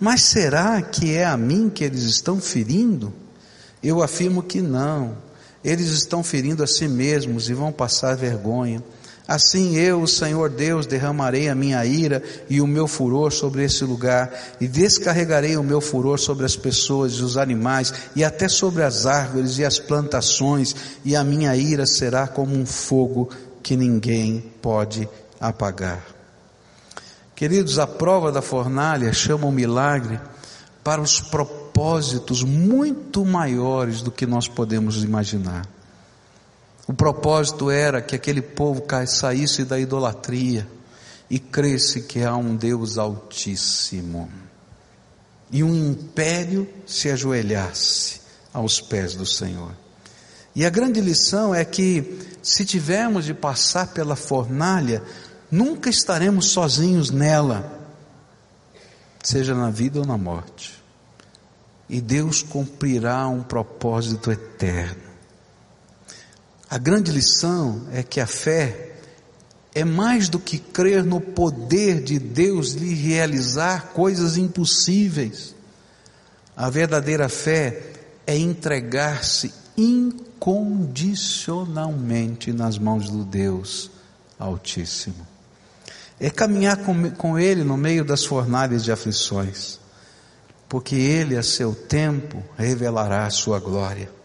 Mas 0.00 0.22
será 0.22 0.80
que 0.80 1.14
é 1.14 1.24
a 1.24 1.36
mim 1.36 1.68
que 1.68 1.84
eles 1.84 2.04
estão 2.04 2.40
ferindo? 2.40 3.12
Eu 3.82 4.02
afirmo 4.02 4.42
que 4.42 4.62
não. 4.62 5.16
Eles 5.62 5.88
estão 5.88 6.22
ferindo 6.22 6.62
a 6.62 6.66
si 6.66 6.88
mesmos 6.88 7.50
e 7.50 7.54
vão 7.54 7.70
passar 7.70 8.16
vergonha. 8.16 8.82
Assim 9.28 9.76
eu, 9.76 10.02
o 10.02 10.06
Senhor 10.08 10.48
Deus, 10.48 10.86
derramarei 10.86 11.48
a 11.48 11.54
minha 11.54 11.84
ira 11.84 12.22
e 12.48 12.60
o 12.60 12.66
meu 12.66 12.86
furor 12.86 13.32
sobre 13.32 13.64
esse 13.64 13.84
lugar, 13.84 14.32
e 14.60 14.68
descarregarei 14.68 15.56
o 15.56 15.64
meu 15.64 15.80
furor 15.80 16.18
sobre 16.18 16.46
as 16.46 16.54
pessoas 16.54 17.14
e 17.14 17.22
os 17.22 17.36
animais, 17.36 17.92
e 18.14 18.22
até 18.22 18.48
sobre 18.48 18.84
as 18.84 19.04
árvores 19.04 19.58
e 19.58 19.64
as 19.64 19.80
plantações, 19.80 20.76
e 21.04 21.16
a 21.16 21.24
minha 21.24 21.56
ira 21.56 21.86
será 21.86 22.28
como 22.28 22.54
um 22.54 22.64
fogo 22.64 23.28
que 23.64 23.76
ninguém 23.76 24.44
pode 24.62 25.08
apagar. 25.40 26.06
Queridos, 27.34 27.80
a 27.80 27.86
prova 27.86 28.30
da 28.30 28.40
fornalha 28.40 29.12
chama 29.12 29.46
o 29.46 29.52
milagre 29.52 30.20
para 30.84 31.02
os 31.02 31.20
propósitos 31.20 32.44
muito 32.44 33.24
maiores 33.24 34.02
do 34.02 34.12
que 34.12 34.24
nós 34.24 34.46
podemos 34.46 35.02
imaginar. 35.02 35.75
O 36.88 36.94
propósito 36.94 37.70
era 37.70 38.00
que 38.00 38.14
aquele 38.14 38.40
povo 38.40 38.84
saísse 39.06 39.64
da 39.64 39.78
idolatria 39.78 40.66
e 41.28 41.38
cresce 41.38 42.02
que 42.02 42.22
há 42.22 42.36
um 42.36 42.54
Deus 42.54 42.96
altíssimo. 42.96 44.30
E 45.50 45.64
um 45.64 45.90
império 45.90 46.68
se 46.86 47.10
ajoelhasse 47.10 48.20
aos 48.52 48.80
pés 48.80 49.14
do 49.14 49.26
Senhor. 49.26 49.72
E 50.54 50.64
a 50.64 50.70
grande 50.70 51.00
lição 51.00 51.54
é 51.54 51.64
que, 51.64 52.18
se 52.42 52.64
tivermos 52.64 53.24
de 53.24 53.34
passar 53.34 53.88
pela 53.88 54.16
fornalha, 54.16 55.02
nunca 55.50 55.90
estaremos 55.90 56.46
sozinhos 56.50 57.10
nela, 57.10 57.90
seja 59.22 59.54
na 59.54 59.70
vida 59.70 59.98
ou 59.98 60.06
na 60.06 60.16
morte. 60.16 60.82
E 61.88 62.00
Deus 62.00 62.42
cumprirá 62.42 63.28
um 63.28 63.42
propósito 63.42 64.30
eterno. 64.30 65.05
A 66.68 66.78
grande 66.78 67.12
lição 67.12 67.86
é 67.92 68.02
que 68.02 68.20
a 68.20 68.26
fé 68.26 68.94
é 69.72 69.84
mais 69.84 70.28
do 70.28 70.36
que 70.38 70.58
crer 70.58 71.04
no 71.04 71.20
poder 71.20 72.02
de 72.02 72.18
Deus 72.18 72.72
lhe 72.72 72.92
realizar 72.94 73.92
coisas 73.92 74.36
impossíveis. 74.36 75.54
A 76.56 76.68
verdadeira 76.68 77.28
fé 77.28 77.92
é 78.26 78.36
entregar-se 78.36 79.54
incondicionalmente 79.76 82.52
nas 82.52 82.76
mãos 82.78 83.08
do 83.10 83.24
Deus 83.24 83.92
Altíssimo. 84.38 85.26
É 86.18 86.30
caminhar 86.30 86.78
com, 86.78 87.10
com 87.10 87.38
Ele 87.38 87.62
no 87.62 87.76
meio 87.76 88.02
das 88.04 88.24
fornalhas 88.24 88.82
de 88.82 88.90
aflições, 88.90 89.78
porque 90.68 90.96
Ele, 90.96 91.36
a 91.36 91.42
seu 91.42 91.74
tempo, 91.74 92.42
revelará 92.56 93.26
a 93.26 93.30
sua 93.30 93.60
glória. 93.60 94.15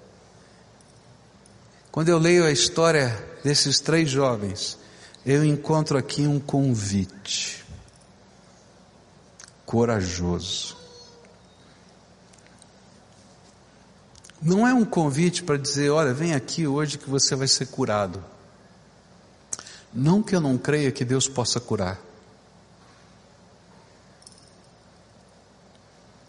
Quando 1.91 2.07
eu 2.07 2.17
leio 2.17 2.45
a 2.45 2.51
história 2.51 3.09
desses 3.43 3.81
três 3.81 4.09
jovens, 4.09 4.77
eu 5.25 5.43
encontro 5.43 5.97
aqui 5.97 6.25
um 6.25 6.39
convite 6.39 7.65
corajoso. 9.65 10.77
Não 14.41 14.65
é 14.65 14.73
um 14.73 14.85
convite 14.85 15.43
para 15.43 15.57
dizer, 15.57 15.89
olha, 15.89 16.13
vem 16.13 16.33
aqui 16.33 16.65
hoje 16.65 16.97
que 16.97 17.09
você 17.09 17.35
vai 17.35 17.47
ser 17.47 17.67
curado. 17.67 18.23
Não 19.93 20.23
que 20.23 20.33
eu 20.33 20.39
não 20.39 20.57
creia 20.57 20.91
que 20.91 21.03
Deus 21.03 21.27
possa 21.27 21.59
curar. 21.59 21.99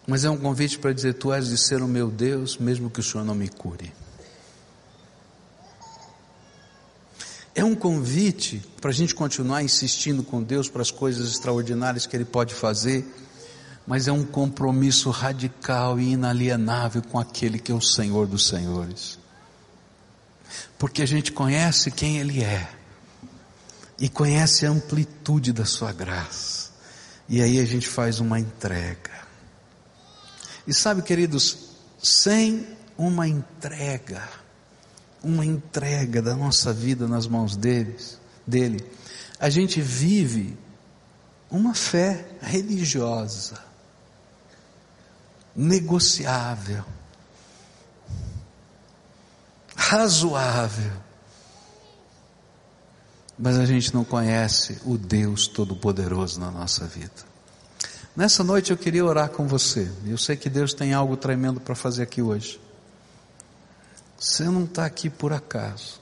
Mas 0.07 0.25
é 0.25 0.31
um 0.31 0.37
convite 0.37 0.79
para 0.79 0.93
dizer, 0.93 1.15
tu 1.15 1.33
és 1.33 1.47
de 1.47 1.57
ser 1.57 1.81
o 1.81 1.89
meu 1.89 2.11
Deus, 2.11 2.59
mesmo 2.59 2.91
que 2.91 2.99
o 2.99 3.03
Senhor 3.03 3.25
não 3.25 3.37
me 3.37 3.49
cure. 3.49 4.02
É 7.55 7.63
um 7.63 7.75
convite 7.75 8.63
para 8.81 8.91
a 8.91 8.95
gente 8.95 9.15
continuar 9.15 9.63
insistindo 9.63 10.23
com 10.23 10.43
Deus 10.43 10.69
para 10.69 10.81
as 10.81 10.91
coisas 10.91 11.31
extraordinárias 11.31 12.07
que 12.07 12.17
Ele 12.17 12.25
pode 12.25 12.55
fazer, 12.55 13.05
mas 13.87 14.09
é 14.09 14.13
um 14.13 14.25
compromisso 14.25 15.11
radical 15.11 16.01
e 16.01 16.13
inalienável 16.13 17.03
com 17.03 17.19
aquele 17.19 17.59
que 17.59 17.71
é 17.71 17.75
o 17.75 17.81
Senhor 17.81 18.27
dos 18.27 18.49
Senhores. 18.49 19.19
Porque 20.79 21.03
a 21.03 21.07
gente 21.07 21.31
conhece 21.31 21.91
quem 21.91 22.19
Ele 22.19 22.43
é, 22.43 22.69
e 24.01 24.09
conhece 24.09 24.65
a 24.65 24.71
amplitude 24.71 25.53
da 25.53 25.67
Sua 25.67 25.93
graça, 25.93 26.71
e 27.29 27.43
aí 27.43 27.61
a 27.61 27.67
gente 27.67 27.87
faz 27.87 28.19
uma 28.19 28.41
entrega. 28.41 29.13
E 30.67 30.73
sabe, 30.73 31.03
queridos, 31.03 31.59
sem 32.03 32.67
uma 32.97 33.29
entrega, 33.29 34.23
uma 35.23 35.45
entrega 35.45 36.21
da 36.21 36.35
nossa 36.35 36.73
vida 36.73 37.07
nas 37.07 37.27
mãos 37.27 37.57
deles, 37.57 38.19
dele, 38.47 38.85
a 39.39 39.49
gente 39.49 39.81
vive 39.81 40.57
uma 41.51 41.75
fé 41.75 42.27
religiosa, 42.41 43.59
negociável, 45.55 46.85
razoável, 49.77 50.93
mas 53.39 53.59
a 53.59 53.67
gente 53.67 53.93
não 53.93 54.05
conhece 54.05 54.81
o 54.85 54.97
Deus 54.97 55.47
Todo-Poderoso 55.47 56.41
na 56.41 56.51
nossa 56.51 56.87
vida. 56.87 57.33
Nessa 58.15 58.45
noite 58.45 58.71
eu 58.71 58.77
queria 58.77 59.05
orar 59.05 59.31
com 59.31 59.47
você. 59.47 59.91
Eu 60.07 60.19
sei 60.19 60.37
que 60.37 60.51
Deus 60.51 60.75
tem 60.75 60.93
algo 60.93 61.17
tremendo 61.17 61.61
para 61.61 61.75
fazer 61.75 62.03
aqui 62.03 62.21
hoje. 62.21 62.61
Você 64.23 64.45
não 64.45 64.63
está 64.63 64.87
aqui 64.87 65.11
por 65.11 65.33
acaso. 65.33 66.01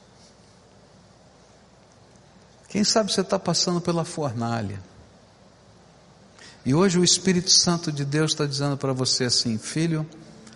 Quem 2.68 2.84
sabe 2.84 3.10
você 3.10 3.22
está 3.22 3.38
passando 3.38 3.80
pela 3.80 4.04
fornalha. 4.04 4.78
E 6.62 6.74
hoje 6.74 6.98
o 6.98 7.02
Espírito 7.02 7.50
Santo 7.50 7.90
de 7.90 8.04
Deus 8.04 8.32
está 8.32 8.44
dizendo 8.44 8.76
para 8.76 8.92
você 8.92 9.24
assim: 9.24 9.56
Filho, 9.56 10.06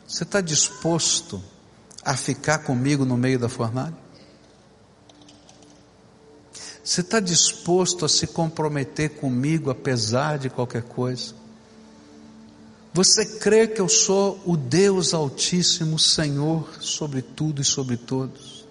você 0.07 0.25
está 0.25 0.43
disposto 0.43 1.43
a 2.05 2.15
ficar 2.15 2.59
comigo 2.59 3.07
no 3.07 3.17
meio 3.17 3.39
da 3.39 3.49
fornalha? 3.49 3.97
Você 6.85 7.01
está 7.01 7.19
disposto 7.19 8.05
a 8.05 8.11
se 8.11 8.27
comprometer 8.27 9.17
comigo 9.17 9.71
apesar 9.71 10.39
de 10.39 10.51
qualquer 10.51 10.83
coisa? 10.83 11.35
Você 12.95 13.25
crê 13.27 13.67
que 13.67 13.81
eu 13.81 13.89
sou 13.89 14.41
o 14.47 14.57
Deus 14.57 15.15
Altíssimo, 15.15 15.99
Senhor 15.99 16.77
sobre 16.81 17.23
tudo 17.23 17.61
e 17.61 17.65
sobre 17.65 17.97
todos? 17.97 18.65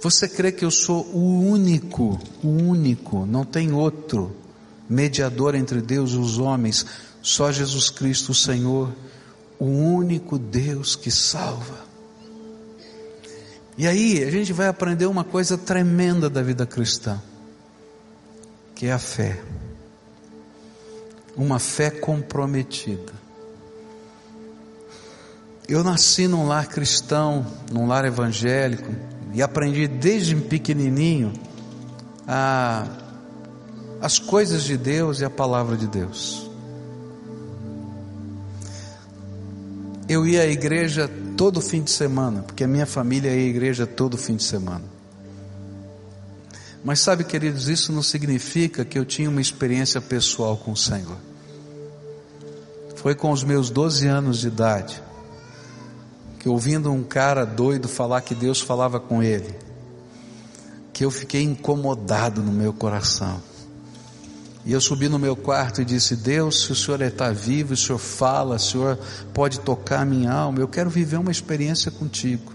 Você 0.00 0.28
crê 0.28 0.50
que 0.50 0.64
eu 0.64 0.70
sou 0.72 1.06
o 1.14 1.40
único, 1.40 2.18
o 2.42 2.48
único, 2.48 3.24
não 3.24 3.44
tem 3.44 3.72
outro 3.72 4.34
mediador 4.90 5.54
entre 5.54 5.80
Deus 5.80 6.10
e 6.10 6.16
os 6.16 6.38
homens, 6.38 6.84
só 7.22 7.52
Jesus 7.52 7.88
Cristo, 7.88 8.32
o 8.32 8.34
Senhor, 8.34 8.92
o 9.56 9.66
único 9.66 10.40
Deus 10.40 10.96
que 10.96 11.12
salva. 11.12 11.86
E 13.76 13.86
aí 13.86 14.24
a 14.24 14.30
gente 14.32 14.52
vai 14.52 14.66
aprender 14.66 15.06
uma 15.06 15.22
coisa 15.22 15.56
tremenda 15.56 16.28
da 16.28 16.42
vida 16.42 16.66
cristã, 16.66 17.22
que 18.74 18.86
é 18.86 18.92
a 18.92 18.98
fé 18.98 19.40
uma 21.38 21.58
fé 21.58 21.90
comprometida. 21.90 23.12
Eu 25.66 25.82
nasci 25.82 26.28
num 26.28 26.46
lar 26.46 26.66
cristão, 26.66 27.46
num 27.72 27.86
lar 27.86 28.04
evangélico, 28.04 28.92
e 29.32 29.40
aprendi 29.40 29.86
desde 29.86 30.34
pequenininho 30.34 31.32
a, 32.26 32.86
as 34.00 34.18
coisas 34.18 34.64
de 34.64 34.76
Deus 34.76 35.20
e 35.20 35.24
a 35.24 35.30
palavra 35.30 35.76
de 35.76 35.86
Deus. 35.86 36.48
eu 40.08 40.26
ia 40.26 40.42
à 40.42 40.46
igreja 40.46 41.08
todo 41.36 41.60
fim 41.60 41.82
de 41.82 41.90
semana, 41.90 42.42
porque 42.42 42.64
a 42.64 42.68
minha 42.68 42.86
família 42.86 43.30
ia 43.30 43.44
à 43.44 43.48
igreja 43.48 43.86
todo 43.86 44.16
fim 44.16 44.36
de 44.36 44.42
semana. 44.42 44.84
Mas 46.82 47.00
sabe, 47.00 47.24
queridos, 47.24 47.68
isso 47.68 47.92
não 47.92 48.02
significa 48.02 48.84
que 48.84 48.98
eu 48.98 49.04
tinha 49.04 49.28
uma 49.28 49.40
experiência 49.40 50.00
pessoal 50.00 50.56
com 50.56 50.72
o 50.72 50.76
Senhor. 50.76 51.18
Foi 53.00 53.14
com 53.14 53.30
os 53.30 53.44
meus 53.44 53.70
12 53.70 54.06
anos 54.08 54.40
de 54.40 54.48
idade 54.48 55.02
que 56.38 56.48
ouvindo 56.48 56.92
um 56.92 57.02
cara 57.02 57.44
doido 57.44 57.88
falar 57.88 58.20
que 58.22 58.34
Deus 58.34 58.60
falava 58.60 58.98
com 59.00 59.22
ele, 59.22 59.54
que 60.92 61.04
eu 61.04 61.10
fiquei 61.10 61.42
incomodado 61.42 62.42
no 62.42 62.52
meu 62.52 62.72
coração. 62.72 63.40
E 64.64 64.72
eu 64.72 64.80
subi 64.80 65.08
no 65.08 65.18
meu 65.18 65.36
quarto 65.36 65.80
e 65.80 65.84
disse: 65.84 66.16
Deus, 66.16 66.64
se 66.64 66.72
o 66.72 66.74
Senhor 66.74 67.00
está 67.02 67.30
vivo, 67.30 67.74
o 67.74 67.76
Senhor 67.76 67.98
fala, 67.98 68.56
o 68.56 68.58
Senhor 68.58 68.98
pode 69.32 69.60
tocar 69.60 70.00
a 70.00 70.04
minha 70.04 70.32
alma, 70.32 70.58
eu 70.58 70.68
quero 70.68 70.90
viver 70.90 71.18
uma 71.18 71.30
experiência 71.30 71.90
contigo. 71.90 72.52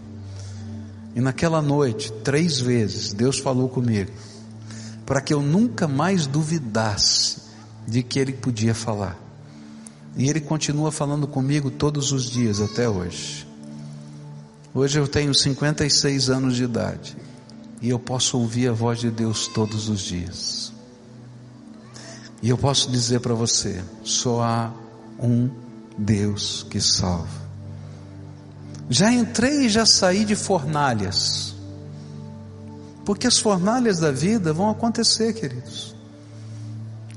E 1.15 1.21
naquela 1.21 1.61
noite, 1.61 2.11
três 2.23 2.59
vezes, 2.59 3.13
Deus 3.13 3.39
falou 3.39 3.69
comigo, 3.69 4.11
para 5.05 5.21
que 5.21 5.33
eu 5.33 5.41
nunca 5.41 5.87
mais 5.87 6.27
duvidasse 6.27 7.43
de 7.87 8.03
que 8.03 8.19
Ele 8.19 8.33
podia 8.33 8.75
falar. 8.75 9.22
E 10.15 10.29
Ele 10.29 10.39
continua 10.39 10.91
falando 10.91 11.27
comigo 11.27 11.71
todos 11.71 12.11
os 12.11 12.29
dias 12.29 12.61
até 12.61 12.87
hoje. 12.87 13.47
Hoje 14.73 14.99
eu 14.99 15.07
tenho 15.07 15.33
56 15.33 16.29
anos 16.29 16.55
de 16.55 16.63
idade 16.63 17.15
e 17.81 17.89
eu 17.89 17.99
posso 17.99 18.39
ouvir 18.39 18.69
a 18.69 18.73
voz 18.73 18.99
de 18.99 19.11
Deus 19.11 19.47
todos 19.47 19.89
os 19.89 20.01
dias. 20.01 20.73
E 22.41 22.49
eu 22.49 22.57
posso 22.57 22.91
dizer 22.91 23.19
para 23.19 23.33
você: 23.33 23.83
só 24.03 24.41
há 24.41 24.71
um 25.19 25.49
Deus 25.97 26.65
que 26.69 26.81
salva. 26.81 27.43
Já 28.89 29.11
entrei 29.11 29.65
e 29.65 29.69
já 29.69 29.85
saí 29.85 30.25
de 30.25 30.35
fornalhas. 30.35 31.55
Porque 33.05 33.27
as 33.27 33.37
fornalhas 33.37 33.99
da 33.99 34.11
vida 34.11 34.53
vão 34.53 34.69
acontecer, 34.69 35.33
queridos. 35.33 35.92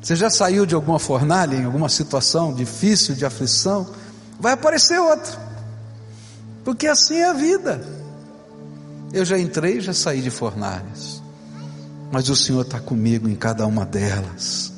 Você 0.07 0.15
já 0.15 0.31
saiu 0.31 0.65
de 0.65 0.73
alguma 0.73 1.01
fornalha, 1.01 1.57
em 1.57 1.65
alguma 1.65 1.89
situação 1.89 2.55
difícil, 2.55 3.17
de 3.17 3.27
aflição? 3.27 3.85
Vai 4.39 4.53
aparecer 4.53 5.01
outra. 5.01 5.37
Porque 6.65 6.87
assim 6.87 7.17
é 7.17 7.29
a 7.29 7.33
vida. 7.33 7.85
Eu 9.13 9.25
já 9.25 9.37
entrei 9.37 9.81
já 9.81 9.93
saí 9.93 10.23
de 10.23 10.31
fornalhas. 10.31 11.21
Mas 12.13 12.29
o 12.29 12.37
Senhor 12.37 12.61
está 12.61 12.79
comigo 12.79 13.29
em 13.29 13.35
cada 13.35 13.67
uma 13.67 13.85
delas. 13.85 14.73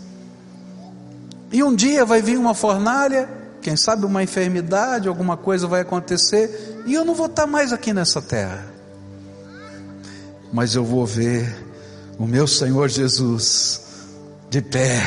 E 1.53 1.62
um 1.62 1.74
dia 1.74 2.07
vai 2.07 2.22
vir 2.22 2.39
uma 2.39 2.55
fornalha, 2.55 3.29
quem 3.61 3.76
sabe 3.76 4.07
uma 4.07 4.22
enfermidade, 4.22 5.09
alguma 5.09 5.37
coisa 5.37 5.66
vai 5.66 5.83
acontecer, 5.83 6.83
e 6.87 6.95
eu 6.95 7.05
não 7.05 7.14
vou 7.14 7.26
estar 7.26 7.47
mais 7.47 7.70
aqui 7.70 7.93
nessa 7.93 8.22
terra. 8.22 8.64
Mas 10.51 10.74
eu 10.74 10.87
vou 10.87 11.05
ver 11.05 11.66
o 12.18 12.26
meu 12.26 12.47
Senhor 12.47 12.89
Jesus 12.89 13.88
de 14.51 14.61
pé, 14.61 15.03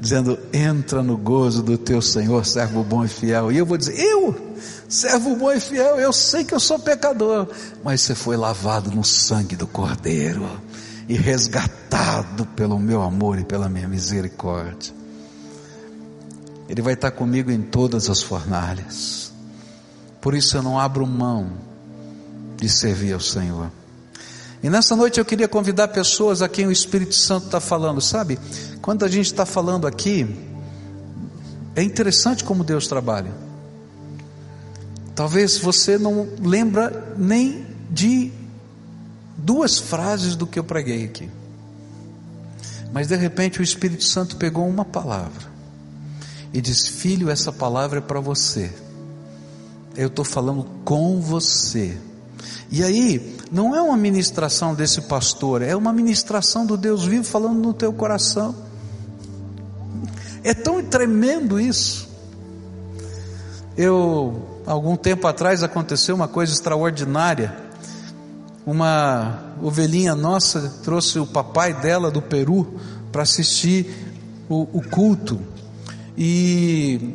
dizendo: 0.00 0.38
entra 0.52 1.02
no 1.02 1.16
gozo 1.16 1.62
do 1.62 1.76
teu 1.76 2.00
Senhor, 2.00 2.44
servo 2.46 2.82
bom 2.82 3.04
e 3.04 3.08
fiel. 3.08 3.52
E 3.52 3.58
eu 3.58 3.66
vou 3.66 3.76
dizer: 3.76 3.98
eu, 3.98 4.54
servo 4.88 5.36
bom 5.36 5.52
e 5.52 5.60
fiel, 5.60 5.98
eu 5.98 6.12
sei 6.12 6.44
que 6.44 6.54
eu 6.54 6.60
sou 6.60 6.78
pecador, 6.78 7.48
mas 7.84 8.00
você 8.00 8.14
foi 8.14 8.36
lavado 8.36 8.90
no 8.90 9.04
sangue 9.04 9.56
do 9.56 9.66
Cordeiro 9.66 10.48
e 11.08 11.14
resgatado 11.14 12.46
pelo 12.46 12.78
meu 12.78 13.02
amor 13.02 13.38
e 13.38 13.44
pela 13.44 13.68
minha 13.68 13.88
misericórdia. 13.88 14.94
Ele 16.68 16.82
vai 16.82 16.94
estar 16.94 17.10
comigo 17.10 17.50
em 17.50 17.62
todas 17.62 18.08
as 18.08 18.22
fornalhas. 18.22 19.32
Por 20.20 20.34
isso 20.34 20.56
eu 20.56 20.62
não 20.62 20.78
abro 20.78 21.04
mão 21.04 21.50
de 22.56 22.68
servir 22.68 23.12
ao 23.12 23.18
Senhor. 23.18 23.72
E 24.62 24.68
nessa 24.68 24.94
noite 24.94 25.18
eu 25.18 25.24
queria 25.24 25.48
convidar 25.48 25.88
pessoas 25.88 26.42
a 26.42 26.48
quem 26.48 26.66
o 26.66 26.72
Espírito 26.72 27.14
Santo 27.14 27.46
está 27.46 27.60
falando, 27.60 28.00
sabe? 28.00 28.38
Quando 28.82 29.04
a 29.04 29.08
gente 29.08 29.26
está 29.26 29.46
falando 29.46 29.86
aqui, 29.86 30.26
é 31.74 31.82
interessante 31.82 32.44
como 32.44 32.62
Deus 32.62 32.86
trabalha. 32.86 33.32
Talvez 35.14 35.58
você 35.58 35.98
não 35.98 36.28
lembra 36.42 37.14
nem 37.16 37.66
de 37.90 38.32
duas 39.36 39.78
frases 39.78 40.36
do 40.36 40.46
que 40.46 40.58
eu 40.58 40.64
preguei 40.64 41.04
aqui. 41.04 41.30
Mas 42.92 43.08
de 43.08 43.16
repente 43.16 43.60
o 43.60 43.62
Espírito 43.62 44.04
Santo 44.04 44.36
pegou 44.36 44.68
uma 44.68 44.84
palavra 44.84 45.48
e 46.52 46.60
disse: 46.60 46.90
Filho, 46.90 47.30
essa 47.30 47.52
palavra 47.52 47.98
é 47.98 48.02
para 48.02 48.20
você 48.20 48.72
eu 49.96 50.08
estou 50.08 50.24
falando 50.24 50.64
com 50.84 51.20
você. 51.20 51.96
E 52.70 52.84
aí, 52.84 53.36
não 53.50 53.74
é 53.74 53.82
uma 53.82 53.96
ministração 53.96 54.74
desse 54.74 55.02
pastor, 55.02 55.60
é 55.60 55.74
uma 55.74 55.92
ministração 55.92 56.64
do 56.64 56.76
Deus 56.76 57.04
vivo 57.04 57.24
falando 57.24 57.58
no 57.58 57.74
teu 57.74 57.92
coração. 57.92 58.54
É 60.44 60.54
tão 60.54 60.82
tremendo 60.82 61.60
isso. 61.60 62.08
Eu, 63.76 64.60
algum 64.66 64.96
tempo 64.96 65.26
atrás, 65.26 65.62
aconteceu 65.62 66.14
uma 66.14 66.28
coisa 66.28 66.52
extraordinária. 66.52 67.56
Uma 68.64 69.54
ovelhinha 69.60 70.14
nossa 70.14 70.78
trouxe 70.84 71.18
o 71.18 71.26
papai 71.26 71.74
dela 71.74 72.10
do 72.10 72.22
Peru 72.22 72.78
para 73.10 73.22
assistir 73.22 74.14
o, 74.48 74.62
o 74.72 74.82
culto. 74.82 75.40
E 76.16 77.14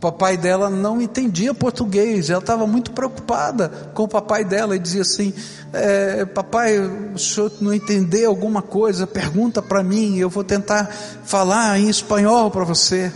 papai 0.00 0.36
dela 0.36 0.70
não 0.70 1.00
entendia 1.00 1.52
português, 1.52 2.30
ela 2.30 2.40
estava 2.40 2.66
muito 2.66 2.92
preocupada 2.92 3.68
com 3.94 4.04
o 4.04 4.08
papai 4.08 4.44
dela 4.44 4.76
e 4.76 4.78
dizia 4.78 5.02
assim: 5.02 5.34
é, 5.72 6.24
Papai, 6.24 6.78
o 6.78 7.18
senhor 7.18 7.52
não 7.60 7.74
entendeu 7.74 8.30
alguma 8.30 8.62
coisa? 8.62 9.06
Pergunta 9.06 9.60
para 9.60 9.82
mim, 9.82 10.16
eu 10.16 10.30
vou 10.30 10.44
tentar 10.44 10.86
falar 11.24 11.78
em 11.78 11.88
espanhol 11.88 12.50
para 12.50 12.64
você. 12.64 13.12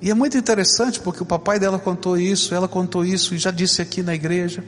E 0.00 0.10
é 0.10 0.14
muito 0.14 0.36
interessante 0.36 0.98
porque 0.98 1.22
o 1.22 1.26
papai 1.26 1.60
dela 1.60 1.78
contou 1.78 2.18
isso, 2.18 2.54
ela 2.54 2.66
contou 2.66 3.04
isso 3.04 3.34
e 3.34 3.38
já 3.38 3.50
disse 3.50 3.80
aqui 3.80 4.02
na 4.02 4.14
igreja. 4.14 4.64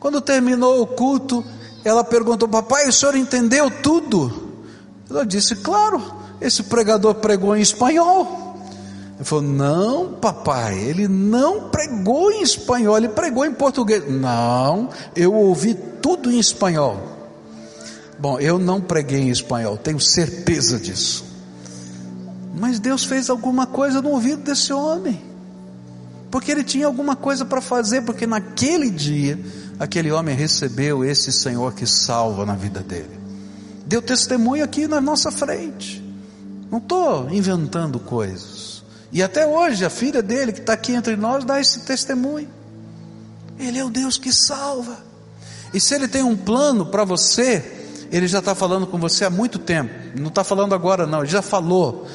Quando 0.00 0.20
terminou 0.20 0.80
o 0.80 0.86
culto, 0.86 1.44
ela 1.84 2.04
perguntou: 2.04 2.48
Papai, 2.48 2.88
o 2.88 2.92
senhor 2.92 3.16
entendeu 3.16 3.70
tudo? 3.70 4.48
Ela 5.10 5.26
disse: 5.26 5.56
Claro, 5.56 6.00
esse 6.40 6.62
pregador 6.62 7.16
pregou 7.16 7.56
em 7.56 7.60
espanhol. 7.60 8.47
Ele 9.18 9.24
falou: 9.24 9.44
Não, 9.44 10.12
papai, 10.12 10.78
ele 10.78 11.08
não 11.08 11.68
pregou 11.68 12.30
em 12.30 12.42
espanhol, 12.42 12.96
ele 12.96 13.08
pregou 13.08 13.44
em 13.44 13.52
português. 13.52 14.08
Não, 14.08 14.90
eu 15.14 15.34
ouvi 15.34 15.74
tudo 15.74 16.30
em 16.30 16.38
espanhol. 16.38 17.18
Bom, 18.18 18.38
eu 18.38 18.58
não 18.58 18.80
preguei 18.80 19.20
em 19.20 19.30
espanhol, 19.30 19.76
tenho 19.76 20.00
certeza 20.00 20.78
disso. 20.78 21.24
Mas 22.54 22.78
Deus 22.80 23.04
fez 23.04 23.28
alguma 23.28 23.66
coisa 23.66 24.00
no 24.00 24.10
ouvido 24.10 24.42
desse 24.42 24.72
homem, 24.72 25.20
porque 26.30 26.50
ele 26.50 26.64
tinha 26.64 26.86
alguma 26.86 27.14
coisa 27.14 27.44
para 27.44 27.60
fazer, 27.60 28.02
porque 28.02 28.26
naquele 28.26 28.90
dia, 28.90 29.38
aquele 29.78 30.10
homem 30.10 30.34
recebeu 30.34 31.04
esse 31.04 31.32
Senhor 31.32 31.72
que 31.74 31.86
salva 31.86 32.44
na 32.44 32.54
vida 32.54 32.80
dele. 32.80 33.18
Deu 33.86 34.02
testemunho 34.02 34.64
aqui 34.64 34.86
na 34.86 35.00
nossa 35.00 35.30
frente. 35.30 36.04
Não 36.70 36.78
estou 36.78 37.30
inventando 37.30 37.98
coisas. 37.98 38.57
E 39.10 39.22
até 39.22 39.46
hoje 39.46 39.84
a 39.84 39.90
filha 39.90 40.22
dele, 40.22 40.52
que 40.52 40.60
está 40.60 40.74
aqui 40.74 40.92
entre 40.92 41.16
nós, 41.16 41.44
dá 41.44 41.60
esse 41.60 41.80
testemunho. 41.80 42.48
Ele 43.58 43.78
é 43.78 43.84
o 43.84 43.90
Deus 43.90 44.18
que 44.18 44.32
salva. 44.32 44.98
E 45.72 45.80
se 45.80 45.94
ele 45.94 46.08
tem 46.08 46.22
um 46.22 46.36
plano 46.36 46.86
para 46.86 47.04
você, 47.04 47.64
ele 48.10 48.28
já 48.28 48.38
está 48.38 48.54
falando 48.54 48.86
com 48.86 48.98
você 48.98 49.24
há 49.24 49.30
muito 49.30 49.58
tempo. 49.58 49.90
Não 50.18 50.28
está 50.28 50.44
falando 50.44 50.74
agora, 50.74 51.06
não, 51.06 51.20
ele 51.20 51.30
já 51.30 51.42
falou. 51.42 52.06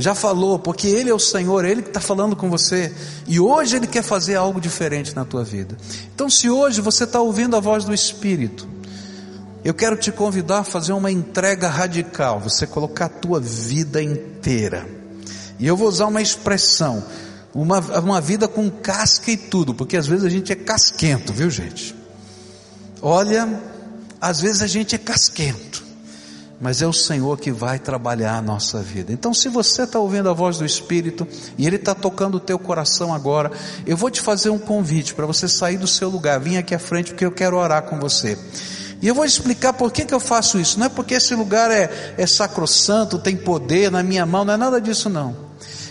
Já 0.00 0.14
falou, 0.14 0.60
porque 0.60 0.86
Ele 0.86 1.10
é 1.10 1.12
o 1.14 1.18
Senhor, 1.18 1.64
Ele 1.64 1.82
que 1.82 1.88
está 1.88 1.98
falando 1.98 2.36
com 2.36 2.48
você. 2.48 2.94
E 3.26 3.40
hoje 3.40 3.74
Ele 3.74 3.86
quer 3.88 4.04
fazer 4.04 4.36
algo 4.36 4.60
diferente 4.60 5.12
na 5.16 5.24
tua 5.24 5.42
vida. 5.42 5.76
Então, 6.14 6.30
se 6.30 6.48
hoje 6.48 6.80
você 6.80 7.02
está 7.02 7.20
ouvindo 7.20 7.56
a 7.56 7.60
voz 7.60 7.84
do 7.84 7.92
Espírito, 7.92 8.68
eu 9.64 9.74
quero 9.74 9.96
te 9.96 10.12
convidar 10.12 10.60
a 10.60 10.64
fazer 10.64 10.92
uma 10.92 11.10
entrega 11.10 11.68
radical. 11.68 12.38
Você 12.38 12.64
colocar 12.64 13.06
a 13.06 13.08
tua 13.08 13.40
vida 13.40 14.00
inteira 14.00 14.97
e 15.58 15.66
eu 15.66 15.76
vou 15.76 15.88
usar 15.88 16.06
uma 16.06 16.22
expressão, 16.22 17.02
uma, 17.54 17.80
uma 17.98 18.20
vida 18.20 18.46
com 18.46 18.70
casca 18.70 19.30
e 19.30 19.36
tudo, 19.36 19.74
porque 19.74 19.96
às 19.96 20.06
vezes 20.06 20.24
a 20.24 20.28
gente 20.28 20.52
é 20.52 20.56
casquento, 20.56 21.32
viu 21.32 21.50
gente? 21.50 21.94
Olha, 23.02 23.60
às 24.20 24.40
vezes 24.40 24.62
a 24.62 24.66
gente 24.66 24.94
é 24.94 24.98
casquento, 24.98 25.82
mas 26.60 26.80
é 26.82 26.86
o 26.86 26.92
Senhor 26.92 27.38
que 27.38 27.50
vai 27.50 27.78
trabalhar 27.78 28.36
a 28.36 28.42
nossa 28.42 28.80
vida. 28.80 29.12
Então, 29.12 29.34
se 29.34 29.48
você 29.48 29.82
está 29.82 29.98
ouvindo 29.98 30.28
a 30.28 30.32
voz 30.32 30.58
do 30.58 30.64
Espírito 30.64 31.26
e 31.56 31.66
Ele 31.66 31.76
está 31.76 31.94
tocando 31.94 32.36
o 32.36 32.40
teu 32.40 32.58
coração 32.58 33.12
agora, 33.12 33.50
eu 33.86 33.96
vou 33.96 34.10
te 34.10 34.20
fazer 34.20 34.50
um 34.50 34.58
convite 34.58 35.14
para 35.14 35.26
você 35.26 35.48
sair 35.48 35.76
do 35.76 35.86
seu 35.86 36.08
lugar, 36.08 36.38
vir 36.38 36.56
aqui 36.56 36.74
à 36.74 36.78
frente, 36.78 37.10
porque 37.10 37.24
eu 37.24 37.32
quero 37.32 37.56
orar 37.56 37.82
com 37.82 37.98
você. 37.98 38.38
E 39.00 39.06
eu 39.06 39.14
vou 39.14 39.24
explicar 39.24 39.72
por 39.72 39.92
que, 39.92 40.04
que 40.04 40.14
eu 40.14 40.18
faço 40.18 40.58
isso. 40.58 40.78
Não 40.78 40.86
é 40.86 40.88
porque 40.88 41.14
esse 41.14 41.32
lugar 41.34 41.70
é, 41.70 42.14
é 42.18 42.26
sacrossanto, 42.26 43.16
tem 43.16 43.36
poder 43.36 43.92
na 43.92 44.02
minha 44.02 44.26
mão, 44.26 44.44
não 44.44 44.54
é 44.54 44.56
nada 44.56 44.80
disso 44.80 45.08
não 45.08 45.47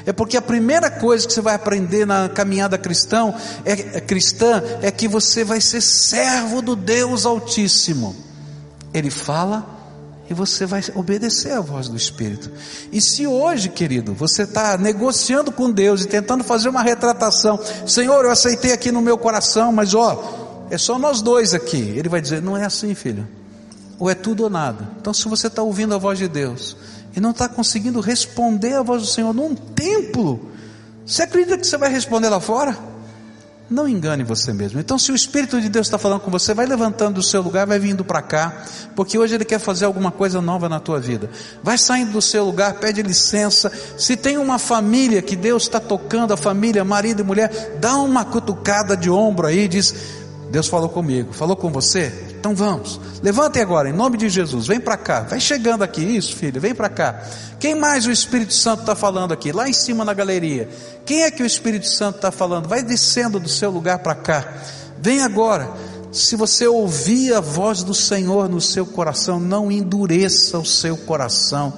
É 0.08 0.14
porque 0.14 0.38
a 0.38 0.41
primeira 0.41 0.89
coisa 0.89 1.28
que 1.28 1.34
você 1.34 1.41
vai 1.41 1.53
aprender 1.53 2.08
na 2.08 2.30
caminhada 2.30 2.78
cristã 2.78 3.34
é, 3.66 3.97
é 3.97 3.99
cristã 3.99 4.64
é 4.82 4.89
que 4.89 5.05
você 5.05 5.43
vai 5.43 5.60
ser 5.60 5.82
servo 5.82 6.62
do 6.62 6.78
Deus 6.78 7.26
Altíssimo. 7.26 8.16
Ele 8.93 9.12
fala 9.12 9.68
e 10.30 10.34
você 10.34 10.66
vai 10.66 10.82
obedecer 10.95 11.51
à 11.51 11.60
voz 11.60 11.89
do 11.89 11.97
Espírito. 11.97 12.49
E 12.89 13.01
se 13.01 13.28
hoje, 13.28 13.68
querido, 13.68 14.14
você 14.14 14.43
está 14.43 14.78
negociando 14.78 15.51
com 15.51 15.70
Deus 15.70 16.03
e 16.03 16.08
tentando 16.08 16.41
fazer 16.41 16.70
uma 16.70 16.82
retratação, 16.82 17.60
Senhor, 17.86 18.24
eu 18.24 18.32
aceitei 18.32 18.72
aqui 18.72 18.93
no 18.93 19.01
meu 19.01 19.18
coração, 19.18 19.74
mas 19.74 19.93
ó, 19.93 20.68
é 20.70 20.78
só 20.78 20.97
nós 20.97 21.22
dois 21.22 21.53
aqui. 21.53 21.93
Ele 21.97 22.08
vai 22.08 22.22
dizer: 22.22 22.41
não 22.41 22.55
é 22.55 22.64
assim, 22.64 22.95
filho. 22.95 23.28
Ou 23.99 24.10
é 24.10 24.16
tudo 24.16 24.43
ou 24.43 24.49
nada. 24.49 24.88
Então, 25.01 25.14
se 25.14 25.28
você 25.28 25.47
está 25.47 25.62
ouvindo 25.62 25.93
a 25.93 25.97
voz 25.97 26.18
de 26.18 26.30
Deus 26.30 26.78
e 27.16 27.20
não 27.20 27.32
está 27.32 27.49
conseguindo 27.49 27.99
responder 27.99 28.74
à 28.74 28.84
voz 28.84 29.01
do 29.01 29.08
Senhor 29.08 29.34
num 29.34 29.55
templo, 29.55 30.51
você 31.05 31.24
acredita 31.24 31.58
que 31.58 31.66
você 31.66 31.78
vai 31.78 31.89
responder 31.89 32.30
lá 32.30 32.39
fora? 32.39 32.78
Não 33.70 33.88
engane 33.88 34.24
você 34.24 34.53
mesmo. 34.53 34.80
Então, 34.80 34.97
se 34.97 35.12
o 35.12 35.16
Espírito 35.16 35.60
de 35.60 35.68
Deus 35.68 35.88
está 35.88 35.97
falando 35.97 36.22
com 36.22 36.32
você, 36.32 36.53
vai 36.53 36.66
levantando 36.66 37.16
do 37.16 37.24
seu 37.24 37.41
lugar, 37.41 37.68
vai 37.68 37.78
vindo 37.78 38.03
para 38.03 38.22
cá, 38.22 38.66
porque 38.95 39.18
hoje 39.18 39.36
Ele 39.36 39.43
quer 39.43 39.60
fazer 39.60 39.86
alguma 39.86 40.10
coisa 40.10 40.41
nova 40.41 40.70
na 40.70 40.80
tua 40.80 41.01
vida. 41.01 41.30
Vai 41.62 41.78
saindo 41.78 42.14
do 42.14 42.22
seu 42.22 42.45
lugar, 42.45 42.76
pede 42.76 43.01
licença. 43.01 43.70
Se 43.97 44.16
tem 44.16 44.38
uma 44.38 44.58
família 44.58 45.22
que 45.22 45.36
Deus 45.36 45.64
está 45.64 45.82
tocando, 45.82 46.34
a 46.34 46.38
família, 46.38 46.84
marido 46.86 47.22
e 47.22 47.26
mulher, 47.26 47.78
dá 47.80 47.97
uma 47.97 48.24
cutucada 48.24 48.95
de 48.95 49.10
ombro 49.10 49.47
aí, 49.47 49.68
diz: 49.68 49.93
Deus 50.49 50.68
falou 50.68 50.88
comigo, 50.88 51.34
falou 51.34 51.58
com 51.58 51.70
você? 51.70 52.26
Então 52.47 52.55
vamos. 52.55 52.97
Levantem 53.21 53.61
agora, 53.61 53.89
em 53.89 53.93
nome 53.93 54.17
de 54.17 54.29
Jesus. 54.29 54.67
Vem 54.67 54.79
para 54.79 54.95
cá. 54.95 55.19
Vai 55.19 55.37
chegando 55.37 55.83
aqui. 55.83 55.99
Isso, 55.99 56.33
filho. 56.33 56.61
Vem 56.61 56.73
para 56.73 56.87
cá. 56.87 57.21
Quem 57.59 57.75
mais 57.75 58.05
o 58.05 58.11
Espírito 58.11 58.53
Santo 58.53 58.81
está 58.81 58.95
falando 58.95 59.33
aqui? 59.33 59.51
Lá 59.51 59.67
em 59.67 59.73
cima 59.73 60.05
na 60.05 60.13
galeria. 60.13 60.69
Quem 61.05 61.23
é 61.23 61.31
que 61.31 61.43
o 61.43 61.45
Espírito 61.45 61.89
Santo 61.89 62.15
está 62.15 62.31
falando? 62.31 62.69
Vai 62.69 62.81
descendo 62.81 63.37
do 63.37 63.49
seu 63.49 63.69
lugar 63.69 63.99
para 63.99 64.15
cá. 64.15 64.53
Vem 65.01 65.23
agora. 65.23 65.69
Se 66.13 66.37
você 66.37 66.65
ouvir 66.65 67.33
a 67.33 67.41
voz 67.41 67.83
do 67.83 67.93
Senhor 67.93 68.47
no 68.47 68.61
seu 68.61 68.85
coração, 68.85 69.41
não 69.41 69.69
endureça 69.69 70.57
o 70.57 70.65
seu 70.65 70.95
coração, 70.95 71.73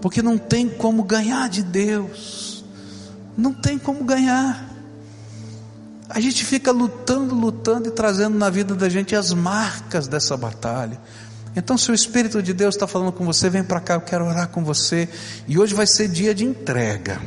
porque 0.00 0.22
não 0.22 0.38
tem 0.38 0.68
como 0.68 1.02
ganhar 1.02 1.48
de 1.48 1.64
Deus. 1.64 2.64
Não 3.36 3.52
tem 3.52 3.76
como 3.76 4.04
ganhar. 4.04 4.65
A 6.08 6.20
gente 6.20 6.44
fica 6.44 6.70
lutando, 6.70 7.34
lutando 7.34 7.88
e 7.88 7.90
trazendo 7.90 8.38
na 8.38 8.48
vida 8.48 8.74
da 8.74 8.88
gente 8.88 9.14
as 9.14 9.32
marcas 9.32 10.06
dessa 10.06 10.36
batalha. 10.36 11.00
Então, 11.56 11.76
se 11.76 11.90
o 11.90 11.94
Espírito 11.94 12.42
de 12.42 12.52
Deus 12.52 12.74
está 12.74 12.86
falando 12.86 13.12
com 13.12 13.24
você, 13.24 13.48
vem 13.48 13.64
para 13.64 13.80
cá, 13.80 13.94
eu 13.94 14.00
quero 14.02 14.26
orar 14.26 14.48
com 14.48 14.62
você. 14.62 15.08
E 15.48 15.58
hoje 15.58 15.74
vai 15.74 15.86
ser 15.86 16.08
dia 16.08 16.34
de 16.34 16.44
entrega. 16.44 17.20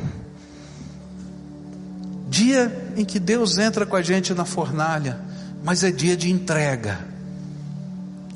Dia 2.29 2.93
em 2.95 3.03
que 3.03 3.19
Deus 3.19 3.57
entra 3.57 3.85
com 3.85 3.95
a 3.95 4.01
gente 4.03 4.33
na 4.33 4.45
fornalha, 4.45 5.19
mas 5.63 5.83
é 5.83 5.91
dia 5.91 6.15
de 6.15 6.29
entrega. 6.29 6.99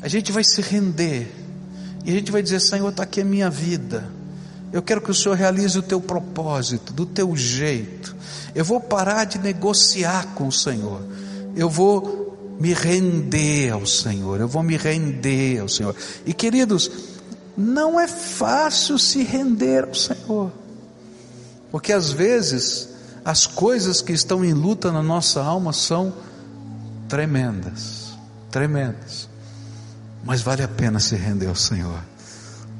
A 0.01 0.07
gente 0.07 0.31
vai 0.31 0.43
se 0.43 0.61
render. 0.61 1.31
E 2.03 2.09
a 2.09 2.13
gente 2.13 2.31
vai 2.31 2.41
dizer: 2.41 2.59
Senhor, 2.59 2.89
está 2.89 3.03
aqui 3.03 3.21
a 3.21 3.25
minha 3.25 3.49
vida. 3.49 4.11
Eu 4.73 4.81
quero 4.81 4.99
que 4.99 5.11
o 5.11 5.13
Senhor 5.13 5.35
realize 5.35 5.77
o 5.77 5.83
teu 5.83 6.01
propósito, 6.01 6.91
do 6.91 7.05
teu 7.05 7.35
jeito. 7.35 8.15
Eu 8.55 8.65
vou 8.65 8.79
parar 8.81 9.23
de 9.25 9.37
negociar 9.37 10.33
com 10.33 10.47
o 10.47 10.51
Senhor. 10.51 10.99
Eu 11.55 11.69
vou 11.69 12.57
me 12.59 12.73
render 12.73 13.69
ao 13.69 13.85
Senhor. 13.85 14.39
Eu 14.39 14.47
vou 14.47 14.63
me 14.63 14.75
render 14.75 15.59
ao 15.59 15.69
Senhor. 15.69 15.95
E 16.25 16.33
queridos, 16.33 16.89
não 17.55 17.99
é 17.99 18.07
fácil 18.07 18.97
se 18.97 19.21
render 19.21 19.83
ao 19.83 19.93
Senhor. 19.93 20.51
Porque 21.71 21.93
às 21.93 22.09
vezes 22.09 22.89
as 23.23 23.45
coisas 23.45 24.01
que 24.01 24.11
estão 24.11 24.43
em 24.43 24.53
luta 24.53 24.91
na 24.91 25.03
nossa 25.03 25.39
alma 25.39 25.71
são 25.71 26.11
tremendas, 27.07 28.13
tremendas. 28.49 29.29
Mas 30.23 30.41
vale 30.41 30.63
a 30.63 30.67
pena 30.67 30.99
se 30.99 31.15
render 31.15 31.47
ao 31.47 31.55
Senhor. 31.55 31.99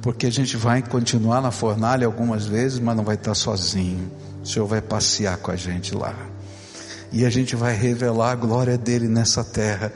Porque 0.04 0.28
a 0.28 0.30
gente 0.30 0.58
vai 0.58 0.82
continuar 0.82 1.42
na 1.42 1.50
fornalha 1.50 2.06
algumas 2.06 2.46
vezes, 2.46 2.78
mas 2.78 2.94
não 2.96 3.06
vai 3.06 3.16
estar 3.16 3.34
sozinho. 3.34 4.12
O 4.44 4.46
Senhor 4.46 4.68
vai 4.68 4.82
passear 4.82 5.38
com 5.38 5.50
a 5.50 5.56
gente 5.56 5.96
lá. 5.96 6.14
E 7.10 7.26
a 7.26 7.30
gente 7.30 7.56
vai 7.56 7.74
revelar 7.74 8.32
a 8.32 8.36
glória 8.36 8.78
dele 8.78 9.08
nessa 9.08 9.46
terra, 9.46 9.94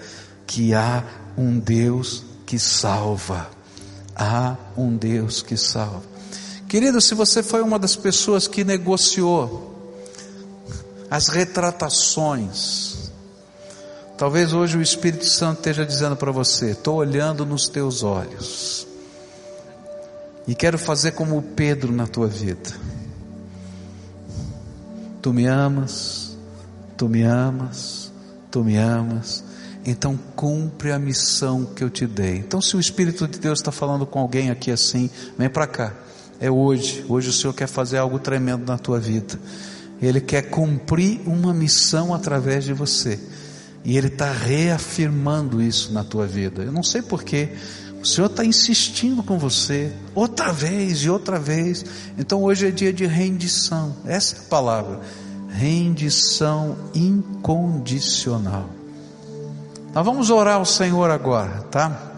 que 0.47 0.73
há 0.73 1.03
um 1.37 1.59
Deus 1.59 2.23
que 2.45 2.57
salva. 2.57 3.49
Há 4.15 4.55
um 4.77 4.95
Deus 4.95 5.41
que 5.41 5.57
salva. 5.57 6.03
Querido, 6.69 7.01
se 7.01 7.13
você 7.13 7.43
foi 7.43 7.61
uma 7.61 7.77
das 7.77 7.97
pessoas 7.97 8.47
que 8.47 8.63
negociou 8.63 9.91
as 11.11 11.27
retratações, 11.27 13.11
talvez 14.17 14.53
hoje 14.53 14.77
o 14.77 14.81
Espírito 14.81 15.25
Santo 15.25 15.57
esteja 15.57 15.85
dizendo 15.85 16.15
para 16.15 16.31
você: 16.31 16.71
estou 16.71 16.95
olhando 16.95 17.45
nos 17.45 17.67
teus 17.67 18.03
olhos, 18.03 18.87
e 20.47 20.55
quero 20.55 20.77
fazer 20.77 21.11
como 21.11 21.41
Pedro 21.41 21.91
na 21.91 22.07
tua 22.07 22.27
vida 22.27 22.87
Tu 25.27 25.33
me 25.33 25.45
amas, 25.45 26.37
tu 26.95 27.09
me 27.09 27.23
amas, 27.23 28.11
tu 28.49 28.63
me 28.63 28.77
amas. 28.77 29.43
Então 29.85 30.17
cumpre 30.37 30.93
a 30.93 30.97
missão 30.97 31.65
que 31.65 31.83
eu 31.83 31.89
te 31.89 32.07
dei. 32.07 32.37
Então, 32.37 32.61
se 32.61 32.77
o 32.77 32.79
Espírito 32.79 33.27
de 33.27 33.37
Deus 33.37 33.59
está 33.59 33.69
falando 33.69 34.05
com 34.05 34.19
alguém 34.19 34.49
aqui 34.49 34.71
assim, 34.71 35.09
vem 35.37 35.49
para 35.49 35.67
cá. 35.67 35.93
É 36.39 36.49
hoje. 36.49 37.05
Hoje 37.09 37.29
o 37.29 37.33
Senhor 37.33 37.53
quer 37.53 37.67
fazer 37.67 37.97
algo 37.97 38.19
tremendo 38.19 38.65
na 38.65 38.77
tua 38.77 39.01
vida. 39.01 39.37
Ele 40.01 40.21
quer 40.21 40.43
cumprir 40.43 41.19
uma 41.25 41.53
missão 41.53 42.13
através 42.13 42.63
de 42.63 42.71
você. 42.71 43.19
E 43.83 43.97
Ele 43.97 44.07
está 44.07 44.31
reafirmando 44.31 45.61
isso 45.61 45.91
na 45.91 46.05
tua 46.05 46.25
vida. 46.25 46.63
Eu 46.63 46.71
não 46.71 46.83
sei 46.83 47.01
porquê. 47.01 47.49
O 48.01 48.05
Senhor 48.05 48.27
está 48.27 48.45
insistindo 48.45 49.23
com 49.23 49.37
você, 49.37 49.91
outra 50.13 50.51
vez 50.51 50.99
e 50.99 51.09
outra 51.09 51.39
vez. 51.39 51.83
Então 52.17 52.43
hoje 52.43 52.67
é 52.67 52.71
dia 52.71 52.93
de 52.93 53.05
rendição, 53.05 53.95
essa 54.05 54.35
é 54.35 54.39
a 54.39 54.43
palavra. 54.43 54.99
Rendição 55.49 56.77
incondicional. 56.93 58.69
Nós 59.93 60.05
vamos 60.05 60.29
orar 60.29 60.55
ao 60.55 60.65
Senhor 60.65 61.09
agora, 61.09 61.63
tá? 61.71 62.13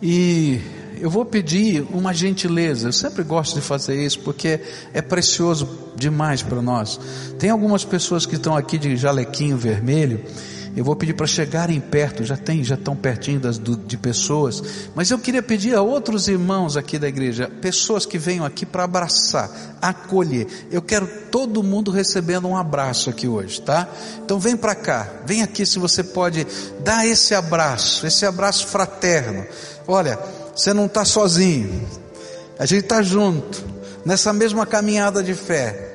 E 0.00 0.60
eu 0.98 1.10
vou 1.10 1.24
pedir 1.24 1.84
uma 1.92 2.14
gentileza, 2.14 2.88
eu 2.88 2.92
sempre 2.92 3.22
gosto 3.22 3.56
de 3.56 3.60
fazer 3.60 4.02
isso 4.04 4.20
porque 4.20 4.60
é 4.94 5.02
precioso 5.02 5.68
demais 5.96 6.42
para 6.42 6.62
nós. 6.62 6.98
Tem 7.38 7.50
algumas 7.50 7.84
pessoas 7.84 8.24
que 8.24 8.36
estão 8.36 8.56
aqui 8.56 8.78
de 8.78 8.96
jalequinho 8.96 9.56
vermelho 9.56 10.24
eu 10.74 10.84
vou 10.84 10.96
pedir 10.96 11.12
para 11.12 11.26
chegarem 11.26 11.78
perto, 11.78 12.24
já 12.24 12.36
tem, 12.36 12.64
já 12.64 12.76
estão 12.76 12.96
pertinho 12.96 13.38
das, 13.38 13.58
do, 13.58 13.76
de 13.76 13.96
pessoas, 13.98 14.62
mas 14.94 15.10
eu 15.10 15.18
queria 15.18 15.42
pedir 15.42 15.74
a 15.74 15.82
outros 15.82 16.28
irmãos 16.28 16.76
aqui 16.76 16.98
da 16.98 17.06
igreja, 17.06 17.50
pessoas 17.60 18.06
que 18.06 18.16
venham 18.16 18.44
aqui 18.44 18.64
para 18.64 18.84
abraçar, 18.84 19.50
acolher. 19.82 20.46
Eu 20.70 20.80
quero 20.80 21.06
todo 21.30 21.62
mundo 21.62 21.90
recebendo 21.90 22.48
um 22.48 22.56
abraço 22.56 23.10
aqui 23.10 23.28
hoje, 23.28 23.60
tá? 23.60 23.86
Então 24.24 24.38
vem 24.38 24.56
para 24.56 24.74
cá, 24.74 25.08
vem 25.26 25.42
aqui 25.42 25.66
se 25.66 25.78
você 25.78 26.02
pode 26.02 26.46
dar 26.80 27.06
esse 27.06 27.34
abraço, 27.34 28.06
esse 28.06 28.24
abraço 28.24 28.66
fraterno. 28.66 29.44
Olha, 29.86 30.18
você 30.56 30.72
não 30.72 30.86
está 30.86 31.04
sozinho, 31.04 31.86
a 32.58 32.64
gente 32.64 32.84
está 32.84 33.02
junto, 33.02 33.62
nessa 34.06 34.32
mesma 34.32 34.64
caminhada 34.64 35.22
de 35.22 35.34
fé. 35.34 35.91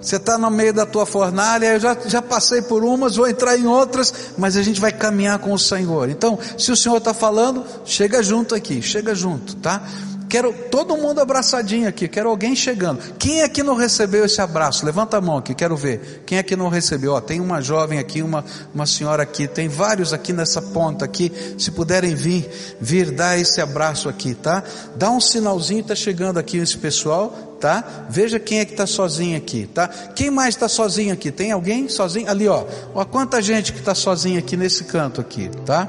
Você 0.00 0.16
está 0.16 0.38
no 0.38 0.50
meio 0.50 0.72
da 0.72 0.86
tua 0.86 1.04
fornalha, 1.04 1.74
eu 1.74 1.80
já, 1.80 1.96
já 2.06 2.22
passei 2.22 2.62
por 2.62 2.82
umas, 2.82 3.16
vou 3.16 3.28
entrar 3.28 3.58
em 3.58 3.66
outras, 3.66 4.32
mas 4.38 4.56
a 4.56 4.62
gente 4.62 4.80
vai 4.80 4.92
caminhar 4.92 5.38
com 5.38 5.52
o 5.52 5.58
Senhor. 5.58 6.08
Então, 6.08 6.38
se 6.56 6.72
o 6.72 6.76
Senhor 6.76 6.96
está 6.96 7.12
falando, 7.12 7.64
chega 7.84 8.22
junto 8.22 8.54
aqui, 8.54 8.80
chega 8.80 9.14
junto, 9.14 9.56
tá? 9.56 9.82
Quero 10.30 10.52
todo 10.70 10.96
mundo 10.96 11.20
abraçadinho 11.20 11.88
aqui, 11.88 12.06
quero 12.06 12.28
alguém 12.28 12.54
chegando. 12.54 13.00
Quem 13.18 13.42
é 13.42 13.48
que 13.48 13.64
não 13.64 13.74
recebeu 13.74 14.24
esse 14.24 14.40
abraço? 14.40 14.86
Levanta 14.86 15.16
a 15.16 15.20
mão 15.20 15.38
aqui, 15.38 15.56
quero 15.56 15.76
ver. 15.76 16.22
Quem 16.24 16.38
é 16.38 16.42
que 16.44 16.54
não 16.54 16.68
recebeu? 16.68 17.14
Ó, 17.14 17.20
tem 17.20 17.40
uma 17.40 17.60
jovem 17.60 17.98
aqui, 17.98 18.22
uma, 18.22 18.44
uma 18.72 18.86
senhora 18.86 19.24
aqui, 19.24 19.48
tem 19.48 19.66
vários 19.66 20.12
aqui 20.12 20.32
nessa 20.32 20.62
ponta 20.62 21.04
aqui. 21.04 21.32
Se 21.58 21.72
puderem 21.72 22.14
vir, 22.14 22.48
vir 22.80 23.10
dar 23.10 23.36
esse 23.40 23.60
abraço 23.60 24.08
aqui, 24.08 24.32
tá? 24.32 24.62
Dá 24.94 25.10
um 25.10 25.20
sinalzinho, 25.20 25.80
está 25.80 25.96
chegando 25.96 26.38
aqui 26.38 26.58
esse 26.58 26.78
pessoal, 26.78 27.56
tá? 27.60 28.06
Veja 28.08 28.38
quem 28.38 28.60
é 28.60 28.64
que 28.64 28.70
está 28.70 28.86
sozinho 28.86 29.36
aqui, 29.36 29.66
tá? 29.66 29.88
Quem 29.88 30.30
mais 30.30 30.54
está 30.54 30.68
sozinho 30.68 31.12
aqui? 31.12 31.32
Tem 31.32 31.50
alguém 31.50 31.88
sozinho? 31.88 32.30
Ali, 32.30 32.46
ó. 32.46 32.64
Ó, 32.94 33.04
quanta 33.04 33.42
gente 33.42 33.72
que 33.72 33.80
está 33.80 33.96
sozinha 33.96 34.38
aqui 34.38 34.56
nesse 34.56 34.84
canto 34.84 35.20
aqui, 35.20 35.50
tá? 35.66 35.88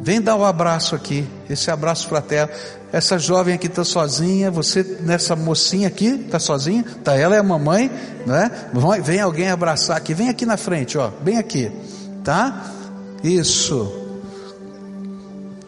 Vem 0.00 0.20
dar 0.20 0.36
um 0.36 0.44
abraço 0.44 0.94
aqui, 0.94 1.26
esse 1.48 1.70
abraço 1.70 2.08
fraterno. 2.08 2.52
Essa 2.92 3.18
jovem 3.18 3.54
aqui 3.54 3.66
está 3.66 3.84
sozinha, 3.84 4.50
você 4.50 4.98
nessa 5.00 5.34
mocinha 5.34 5.88
aqui 5.88 6.06
está 6.26 6.38
sozinha, 6.38 6.84
tá? 7.02 7.16
Ela 7.16 7.36
é 7.36 7.38
a 7.38 7.42
mamãe, 7.42 7.90
né? 8.26 8.50
Vem 9.02 9.20
alguém 9.20 9.50
abraçar 9.50 9.96
aqui, 9.96 10.14
vem 10.14 10.28
aqui 10.28 10.46
na 10.46 10.56
frente, 10.56 10.96
ó, 10.96 11.08
bem 11.08 11.38
aqui, 11.38 11.72
tá? 12.22 12.72
Isso. 13.22 14.04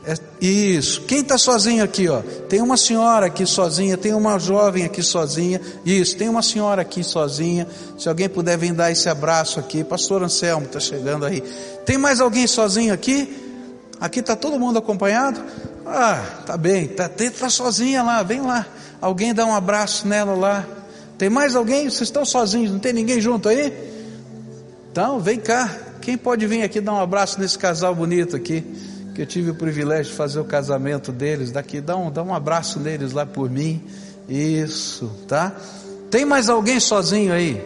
É, 0.05 0.15
isso. 0.41 1.01
Quem 1.03 1.21
está 1.21 1.37
sozinho 1.37 1.83
aqui, 1.83 2.09
ó? 2.09 2.21
Tem 2.49 2.63
uma 2.63 2.77
senhora 2.77 3.27
aqui 3.27 3.45
sozinha, 3.45 3.97
tem 3.97 4.15
uma 4.15 4.39
jovem 4.39 4.85
aqui 4.85 5.03
sozinha. 5.03 5.61
Isso, 5.85 6.17
tem 6.17 6.29
uma 6.29 6.43
senhora 6.43 6.83
aqui 6.83 7.03
sozinha. 7.03 7.67
Se 7.99 8.09
alguém 8.09 8.29
puder 8.29 8.57
vir 8.57 8.73
dar 8.73 8.93
esse 8.93 9.09
abraço 9.09 9.59
aqui, 9.59 9.83
Pastor 9.83 10.23
Anselmo 10.23 10.67
está 10.67 10.79
chegando 10.79 11.27
aí. 11.27 11.43
Tem 11.85 11.99
mais 11.99 12.21
alguém 12.21 12.47
sozinho 12.47 12.95
aqui? 12.95 13.46
Aqui 14.01 14.21
está 14.21 14.37
todo 14.37 14.59
mundo 14.59 14.79
acompanhado? 14.79 15.43
Ah, 15.85 16.23
tá 16.45 16.57
bem. 16.57 16.89
Tá, 16.89 17.09
tá 17.09 17.51
sozinha 17.51 18.03
lá. 18.03 18.23
Vem 18.23 18.41
lá. 18.41 18.67
Alguém 19.01 19.35
dá 19.35 19.45
um 19.47 19.55
abraço 19.55 20.07
nela 20.07 20.35
lá. 20.35 20.67
Tem 21.17 21.31
mais 21.31 21.57
alguém? 21.57 21.85
Vocês 21.85 22.03
estão 22.03 22.25
sozinhos? 22.25 22.73
Não 22.73 22.79
tem 22.79 22.93
ninguém 22.93 23.21
junto 23.21 23.49
aí? 23.49 23.73
Então, 24.91 25.21
vem 25.21 25.39
cá. 25.39 25.75
Quem 26.01 26.17
pode 26.17 26.47
vir 26.47 26.63
aqui 26.63 26.81
dar 26.81 26.93
um 26.93 27.01
abraço 27.01 27.41
nesse 27.41 27.59
casal 27.59 27.95
bonito 27.95 28.37
aqui? 28.37 28.65
que 29.17 29.23
eu 29.23 29.27
tive 29.27 29.51
o 29.51 29.55
privilégio 29.55 30.13
de 30.13 30.19
fazer 30.19 30.39
o 30.39 30.45
casamento 30.45 31.11
deles, 31.11 31.51
daqui, 31.51 31.81
dá 31.81 31.97
um, 31.97 32.11
dá 32.11 32.23
um 32.23 32.35
abraço 32.35 32.79
neles 32.79 33.13
lá 33.13 33.25
por 33.25 33.49
mim. 33.49 33.83
Isso, 34.29 35.11
tá? 35.27 35.57
Tem 36.11 36.23
mais 36.23 36.51
alguém 36.51 36.79
sozinho 36.79 37.33
aí? 37.33 37.65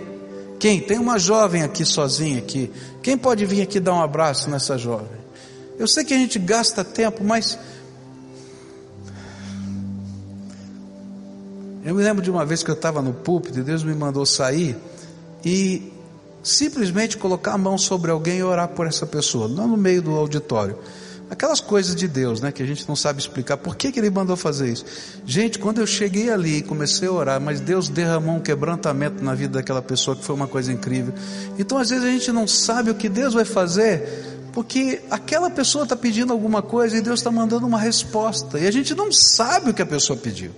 Quem? 0.61 0.81
Tem 0.81 0.97
uma 0.97 1.19
jovem 1.19 1.63
aqui 1.63 1.85
sozinha 1.85 2.39
aqui. 2.39 2.71
Quem 3.03 3.19
pode 3.19 3.45
vir 3.47 3.63
aqui 3.63 3.81
dar 3.81 3.95
um 3.95 4.01
abraço 4.01 4.49
nessa 4.49 4.79
jovem? 4.79 5.20
Eu 5.81 5.89
sei 5.89 6.05
que 6.05 6.13
a 6.13 6.19
gente 6.19 6.39
gasta 6.39 6.85
tempo, 6.85 7.25
mas 7.25 7.59
eu 11.83 11.95
me 11.95 12.03
lembro 12.03 12.23
de 12.23 12.31
uma 12.31 12.45
vez 12.45 12.63
que 12.63 12.71
eu 12.71 12.75
estava 12.75 13.01
no 13.01 13.15
púlpito 13.15 13.61
e 13.61 13.63
Deus 13.63 13.83
me 13.83 13.95
mandou 13.95 14.27
sair 14.27 14.77
e 15.43 15.91
simplesmente 16.43 17.17
colocar 17.17 17.55
a 17.55 17.59
mão 17.59 17.79
sobre 17.79 18.11
alguém 18.11 18.41
e 18.41 18.43
orar 18.43 18.69
por 18.69 18.87
essa 18.87 19.07
pessoa, 19.07 19.49
não 19.49 19.67
no 19.67 19.79
meio 19.79 20.03
do 20.03 20.11
auditório. 20.11 20.77
Aquelas 21.31 21.61
coisas 21.61 21.97
de 21.97 22.07
Deus, 22.07 22.43
né, 22.43 22.53
que 22.53 22.63
a 22.63 22.67
gente 22.67 22.87
não 22.87 22.95
sabe 22.95 23.19
explicar. 23.19 23.57
Por 23.57 23.75
que, 23.75 23.91
que 23.91 23.99
Ele 23.99 24.11
mandou 24.11 24.37
fazer 24.37 24.71
isso? 24.71 24.85
Gente, 25.25 25.59
quando 25.59 25.81
eu 25.81 25.87
cheguei 25.87 26.29
ali 26.29 26.59
e 26.59 26.63
comecei 26.63 27.09
a 27.09 27.13
orar, 27.13 27.41
mas 27.41 27.59
Deus 27.59 27.89
derramou 27.89 28.37
um 28.37 28.41
quebrantamento 28.41 29.25
na 29.25 29.35
vida 29.35 29.55
daquela 29.55 29.81
pessoa 29.81 30.15
que 30.15 30.23
foi 30.23 30.35
uma 30.35 30.47
coisa 30.47 30.71
incrível. 30.71 31.15
Então, 31.59 31.79
às 31.79 31.89
vezes 31.89 32.05
a 32.05 32.11
gente 32.11 32.31
não 32.33 32.47
sabe 32.47 32.91
o 32.91 32.95
que 32.95 33.09
Deus 33.09 33.33
vai 33.33 33.47
fazer, 33.47 34.40
porque 34.53 35.03
aquela 35.11 35.51
pessoa 35.51 35.85
está 35.85 35.97
pedindo 35.97 36.33
alguma 36.33 36.63
coisa 36.63 36.97
e 36.97 37.01
Deus 37.01 37.21
está 37.21 37.31
mandando 37.31 37.67
uma 37.67 37.79
resposta. 37.79 38.59
E 38.59 38.67
a 38.67 38.71
gente 38.71 38.95
não 38.95 39.13
sabe 39.13 39.71
o 39.71 39.75
que 39.75 39.83
a 39.83 39.87
pessoa 39.87 40.17
pediu. 40.17 40.51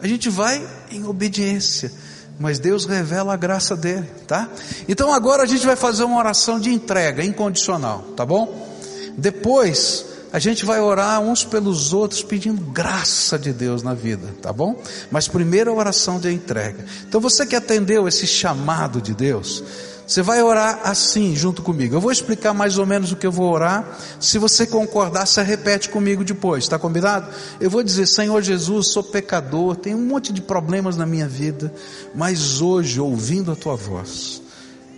A 0.00 0.06
gente 0.06 0.28
vai 0.28 0.66
em 0.90 1.04
obediência 1.04 1.92
mas 2.38 2.58
Deus 2.58 2.86
revela 2.86 3.34
a 3.34 3.36
graça 3.36 3.76
dele, 3.76 4.06
tá? 4.26 4.48
Então 4.88 5.12
agora 5.12 5.42
a 5.42 5.46
gente 5.46 5.66
vai 5.66 5.74
fazer 5.74 6.04
uma 6.04 6.18
oração 6.18 6.60
de 6.60 6.70
entrega 6.70 7.24
incondicional, 7.24 8.02
tá 8.16 8.24
bom? 8.24 8.68
Depois 9.16 10.06
a 10.32 10.38
gente 10.38 10.64
vai 10.64 10.80
orar 10.80 11.20
uns 11.20 11.44
pelos 11.44 11.92
outros 11.92 12.22
pedindo 12.22 12.60
graça 12.70 13.38
de 13.38 13.52
Deus 13.52 13.82
na 13.82 13.94
vida, 13.94 14.34
tá 14.40 14.52
bom? 14.52 14.80
Mas 15.10 15.26
primeiro 15.26 15.70
a 15.70 15.74
oração 15.74 16.20
de 16.20 16.30
entrega. 16.30 16.84
Então 17.08 17.20
você 17.20 17.44
que 17.44 17.56
atendeu 17.56 18.06
esse 18.06 18.26
chamado 18.26 19.00
de 19.00 19.14
Deus, 19.14 19.64
você 20.08 20.22
vai 20.22 20.42
orar 20.42 20.80
assim 20.84 21.36
junto 21.36 21.60
comigo. 21.60 21.94
Eu 21.94 22.00
vou 22.00 22.10
explicar 22.10 22.54
mais 22.54 22.78
ou 22.78 22.86
menos 22.86 23.12
o 23.12 23.16
que 23.16 23.26
eu 23.26 23.30
vou 23.30 23.52
orar. 23.52 23.86
Se 24.18 24.38
você 24.38 24.66
concordar, 24.66 25.26
você 25.26 25.42
repete 25.42 25.90
comigo 25.90 26.24
depois, 26.24 26.64
está 26.64 26.78
combinado? 26.78 27.30
Eu 27.60 27.68
vou 27.68 27.82
dizer: 27.82 28.06
Senhor 28.06 28.40
Jesus, 28.40 28.88
sou 28.88 29.02
pecador, 29.02 29.76
tenho 29.76 29.98
um 29.98 30.06
monte 30.06 30.32
de 30.32 30.40
problemas 30.40 30.96
na 30.96 31.04
minha 31.04 31.28
vida, 31.28 31.70
mas 32.14 32.62
hoje, 32.62 32.98
ouvindo 32.98 33.52
a 33.52 33.56
tua 33.56 33.76
voz, 33.76 34.40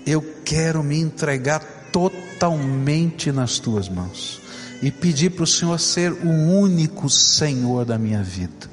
eu 0.06 0.24
quero 0.44 0.80
me 0.80 1.00
entregar 1.00 1.58
totalmente 1.90 3.32
nas 3.32 3.58
tuas 3.58 3.88
mãos 3.88 4.40
e 4.80 4.92
pedir 4.92 5.30
para 5.30 5.42
o 5.42 5.46
Senhor 5.46 5.80
ser 5.80 6.12
o 6.12 6.28
único 6.28 7.10
Senhor 7.10 7.84
da 7.84 7.98
minha 7.98 8.22
vida. 8.22 8.70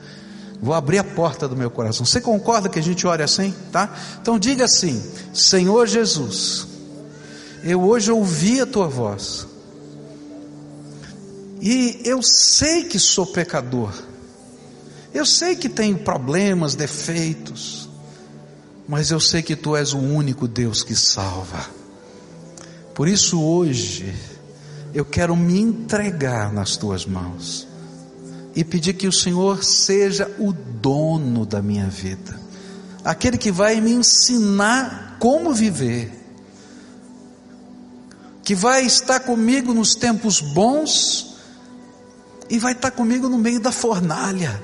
Vou 0.62 0.74
abrir 0.74 0.98
a 0.98 1.04
porta 1.04 1.48
do 1.48 1.56
meu 1.56 1.70
coração. 1.70 2.06
Você 2.06 2.20
concorda 2.20 2.70
que 2.70 2.80
a 2.80 2.84
gente 2.84 3.06
ore 3.06 3.22
assim, 3.22 3.54
tá? 3.72 3.94
Então 4.22 4.40
diga 4.40 4.66
assim: 4.66 5.02
Senhor 5.34 5.88
Jesus, 5.88 6.68
eu 7.64 7.82
hoje 7.84 8.12
ouvi 8.12 8.60
a 8.60 8.66
tua 8.66 8.88
voz. 8.88 9.46
E 11.62 12.02
eu 12.04 12.22
sei 12.24 12.86
que 12.86 13.00
sou 13.00 13.26
pecador. 13.26 13.94
Eu 15.14 15.26
sei 15.26 15.56
que 15.56 15.70
tenho 15.70 15.98
problemas, 16.00 16.76
defeitos. 16.76 17.90
Mas 18.88 19.12
eu 19.12 19.20
sei 19.20 19.42
que 19.42 19.56
tu 19.56 19.76
és 19.76 19.94
o 19.94 19.98
único 19.98 20.48
Deus 20.48 20.84
que 20.84 20.96
salva. 20.96 21.66
Por 22.94 23.08
isso 23.08 23.42
hoje 23.42 24.16
eu 24.94 25.06
quero 25.06 25.36
me 25.36 25.60
entregar 25.60 26.52
nas 26.52 26.78
tuas 26.78 27.06
mãos 27.06 27.68
e 28.58 28.64
pedir 28.64 28.96
que 28.96 29.08
o 29.08 29.12
Senhor 29.12 29.64
seja 29.64 30.36
o 30.40 30.52
dono 30.52 31.46
da 31.46 31.62
minha 31.62 31.86
vida, 31.86 32.40
aquele 33.06 33.38
que 33.38 33.52
vai 33.52 33.80
me 33.80 33.92
ensinar 33.92 35.18
como 35.20 35.54
viver, 35.54 36.12
que 38.44 38.56
vai 38.56 38.84
estar 38.84 39.20
comigo 39.20 39.76
nos 39.76 39.94
tempos 39.94 40.42
bons 40.42 41.36
e 42.50 42.58
vai 42.58 42.72
estar 42.72 42.90
comigo 42.90 43.30
no 43.30 43.38
meio 43.38 43.60
da 43.60 43.72
fornalha. 43.72 44.60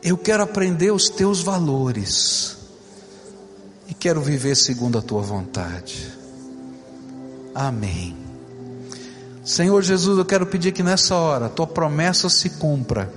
Eu 0.00 0.16
quero 0.16 0.44
aprender 0.44 0.92
os 0.92 1.08
teus 1.08 1.40
valores 1.40 2.56
e 3.88 3.94
quero 3.94 4.20
viver 4.22 4.54
segundo 4.54 4.96
a 4.96 5.02
tua 5.02 5.22
vontade. 5.22 6.06
Amém. 7.52 8.21
Senhor 9.44 9.82
Jesus, 9.82 10.18
eu 10.18 10.24
quero 10.24 10.46
pedir 10.46 10.72
que 10.72 10.82
nessa 10.82 11.16
hora 11.16 11.48
tua 11.48 11.66
promessa 11.66 12.28
se 12.28 12.50
cumpra. 12.50 13.12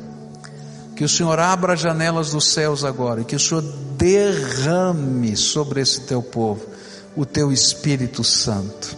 Que 0.95 1.03
o 1.03 1.09
Senhor 1.09 1.39
abra 1.39 1.73
as 1.73 1.79
janelas 1.79 2.31
dos 2.31 2.45
céus 2.53 2.83
agora 2.83 3.21
e 3.21 3.25
que 3.25 3.35
o 3.35 3.39
Senhor 3.39 3.61
derrame 3.97 5.35
sobre 5.35 5.81
esse 5.81 6.01
teu 6.01 6.23
povo 6.23 6.65
o 7.15 7.25
teu 7.25 7.51
Espírito 7.51 8.23
Santo. 8.23 8.97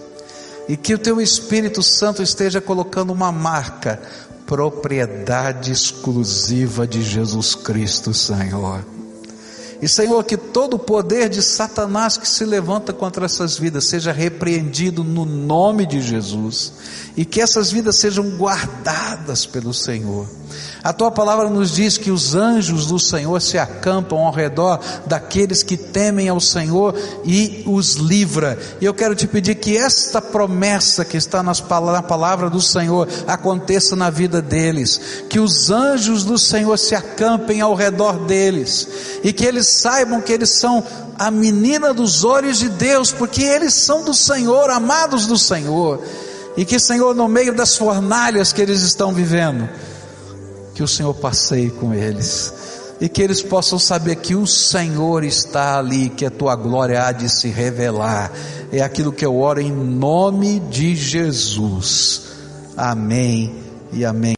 E 0.67 0.75
que 0.75 0.93
o 0.93 0.97
teu 0.97 1.21
Espírito 1.21 1.81
Santo 1.83 2.21
esteja 2.21 2.59
colocando 2.59 3.13
uma 3.13 3.31
marca, 3.31 4.01
propriedade 4.45 5.71
exclusiva 5.71 6.87
de 6.87 7.01
Jesus 7.03 7.55
Cristo, 7.55 8.13
Senhor. 8.13 8.96
E 9.81 9.87
Senhor, 9.87 10.23
que 10.23 10.37
todo 10.37 10.75
o 10.75 10.79
poder 10.79 11.29
de 11.29 11.41
Satanás 11.41 12.17
que 12.17 12.27
se 12.27 12.45
levanta 12.45 12.91
contra 12.91 13.25
essas 13.25 13.57
vidas 13.59 13.85
seja 13.85 14.11
repreendido 14.11 15.03
no 15.03 15.25
nome 15.25 15.85
de 15.85 16.01
Jesus, 16.01 16.73
e 17.15 17.23
que 17.23 17.41
essas 17.41 17.71
vidas 17.71 17.97
sejam 17.97 18.31
guardadas 18.37 19.45
pelo 19.45 19.73
Senhor. 19.73 20.27
A 20.87 20.93
tua 20.93 21.11
palavra 21.11 21.49
nos 21.49 21.75
diz 21.75 21.97
que 21.97 22.09
os 22.09 22.33
anjos 22.33 22.85
do 22.85 22.97
Senhor 22.97 23.41
se 23.41 23.57
acampam 23.57 24.19
ao 24.19 24.31
redor 24.31 24.79
daqueles 25.05 25.61
que 25.61 25.75
temem 25.75 26.29
ao 26.29 26.39
Senhor 26.39 26.95
e 27.25 27.61
os 27.65 27.95
livra. 27.95 28.57
E 28.79 28.85
eu 28.85 28.93
quero 28.93 29.13
te 29.13 29.27
pedir 29.27 29.55
que 29.55 29.75
esta 29.75 30.21
promessa 30.21 31.03
que 31.03 31.17
está 31.17 31.43
nas, 31.43 31.61
na 31.61 32.01
palavra 32.01 32.49
do 32.49 32.61
Senhor 32.61 33.05
aconteça 33.27 33.97
na 33.97 34.09
vida 34.09 34.41
deles. 34.41 35.25
Que 35.29 35.41
os 35.41 35.69
anjos 35.69 36.23
do 36.23 36.37
Senhor 36.37 36.79
se 36.79 36.95
acampem 36.95 37.59
ao 37.59 37.75
redor 37.75 38.19
deles 38.19 38.87
e 39.25 39.33
que 39.33 39.43
eles 39.43 39.67
saibam 39.67 40.21
que 40.21 40.31
eles 40.31 40.57
são 40.57 40.81
a 41.19 41.29
menina 41.29 41.93
dos 41.93 42.23
olhos 42.23 42.59
de 42.59 42.69
Deus, 42.69 43.11
porque 43.11 43.43
eles 43.43 43.73
são 43.73 44.05
do 44.05 44.13
Senhor, 44.13 44.69
amados 44.69 45.27
do 45.27 45.37
Senhor. 45.37 46.01
E 46.55 46.63
que, 46.63 46.79
Senhor, 46.79 47.13
no 47.13 47.27
meio 47.27 47.53
das 47.53 47.75
fornalhas 47.75 48.53
que 48.53 48.61
eles 48.61 48.81
estão 48.83 49.13
vivendo, 49.13 49.67
que 50.77 50.83
o 50.83 50.87
Senhor 50.87 51.15
passeie 51.15 51.71
com 51.71 51.91
eles 51.91 52.53
e 53.01 53.09
que 53.09 53.19
eles 53.19 53.41
possam 53.41 53.79
saber 53.79 54.17
que 54.17 54.35
o 54.35 54.45
Senhor 54.45 55.23
está 55.23 55.79
ali, 55.79 56.07
que 56.07 56.23
a 56.23 56.29
tua 56.29 56.55
glória 56.55 57.03
há 57.03 57.11
de 57.11 57.27
se 57.29 57.47
revelar. 57.47 58.31
É 58.71 58.81
aquilo 58.81 59.11
que 59.11 59.25
eu 59.25 59.39
oro 59.39 59.59
em 59.59 59.71
nome 59.71 60.59
de 60.59 60.95
Jesus. 60.95 62.27
Amém 62.77 63.55
e 63.91 64.05
amém. 64.05 64.36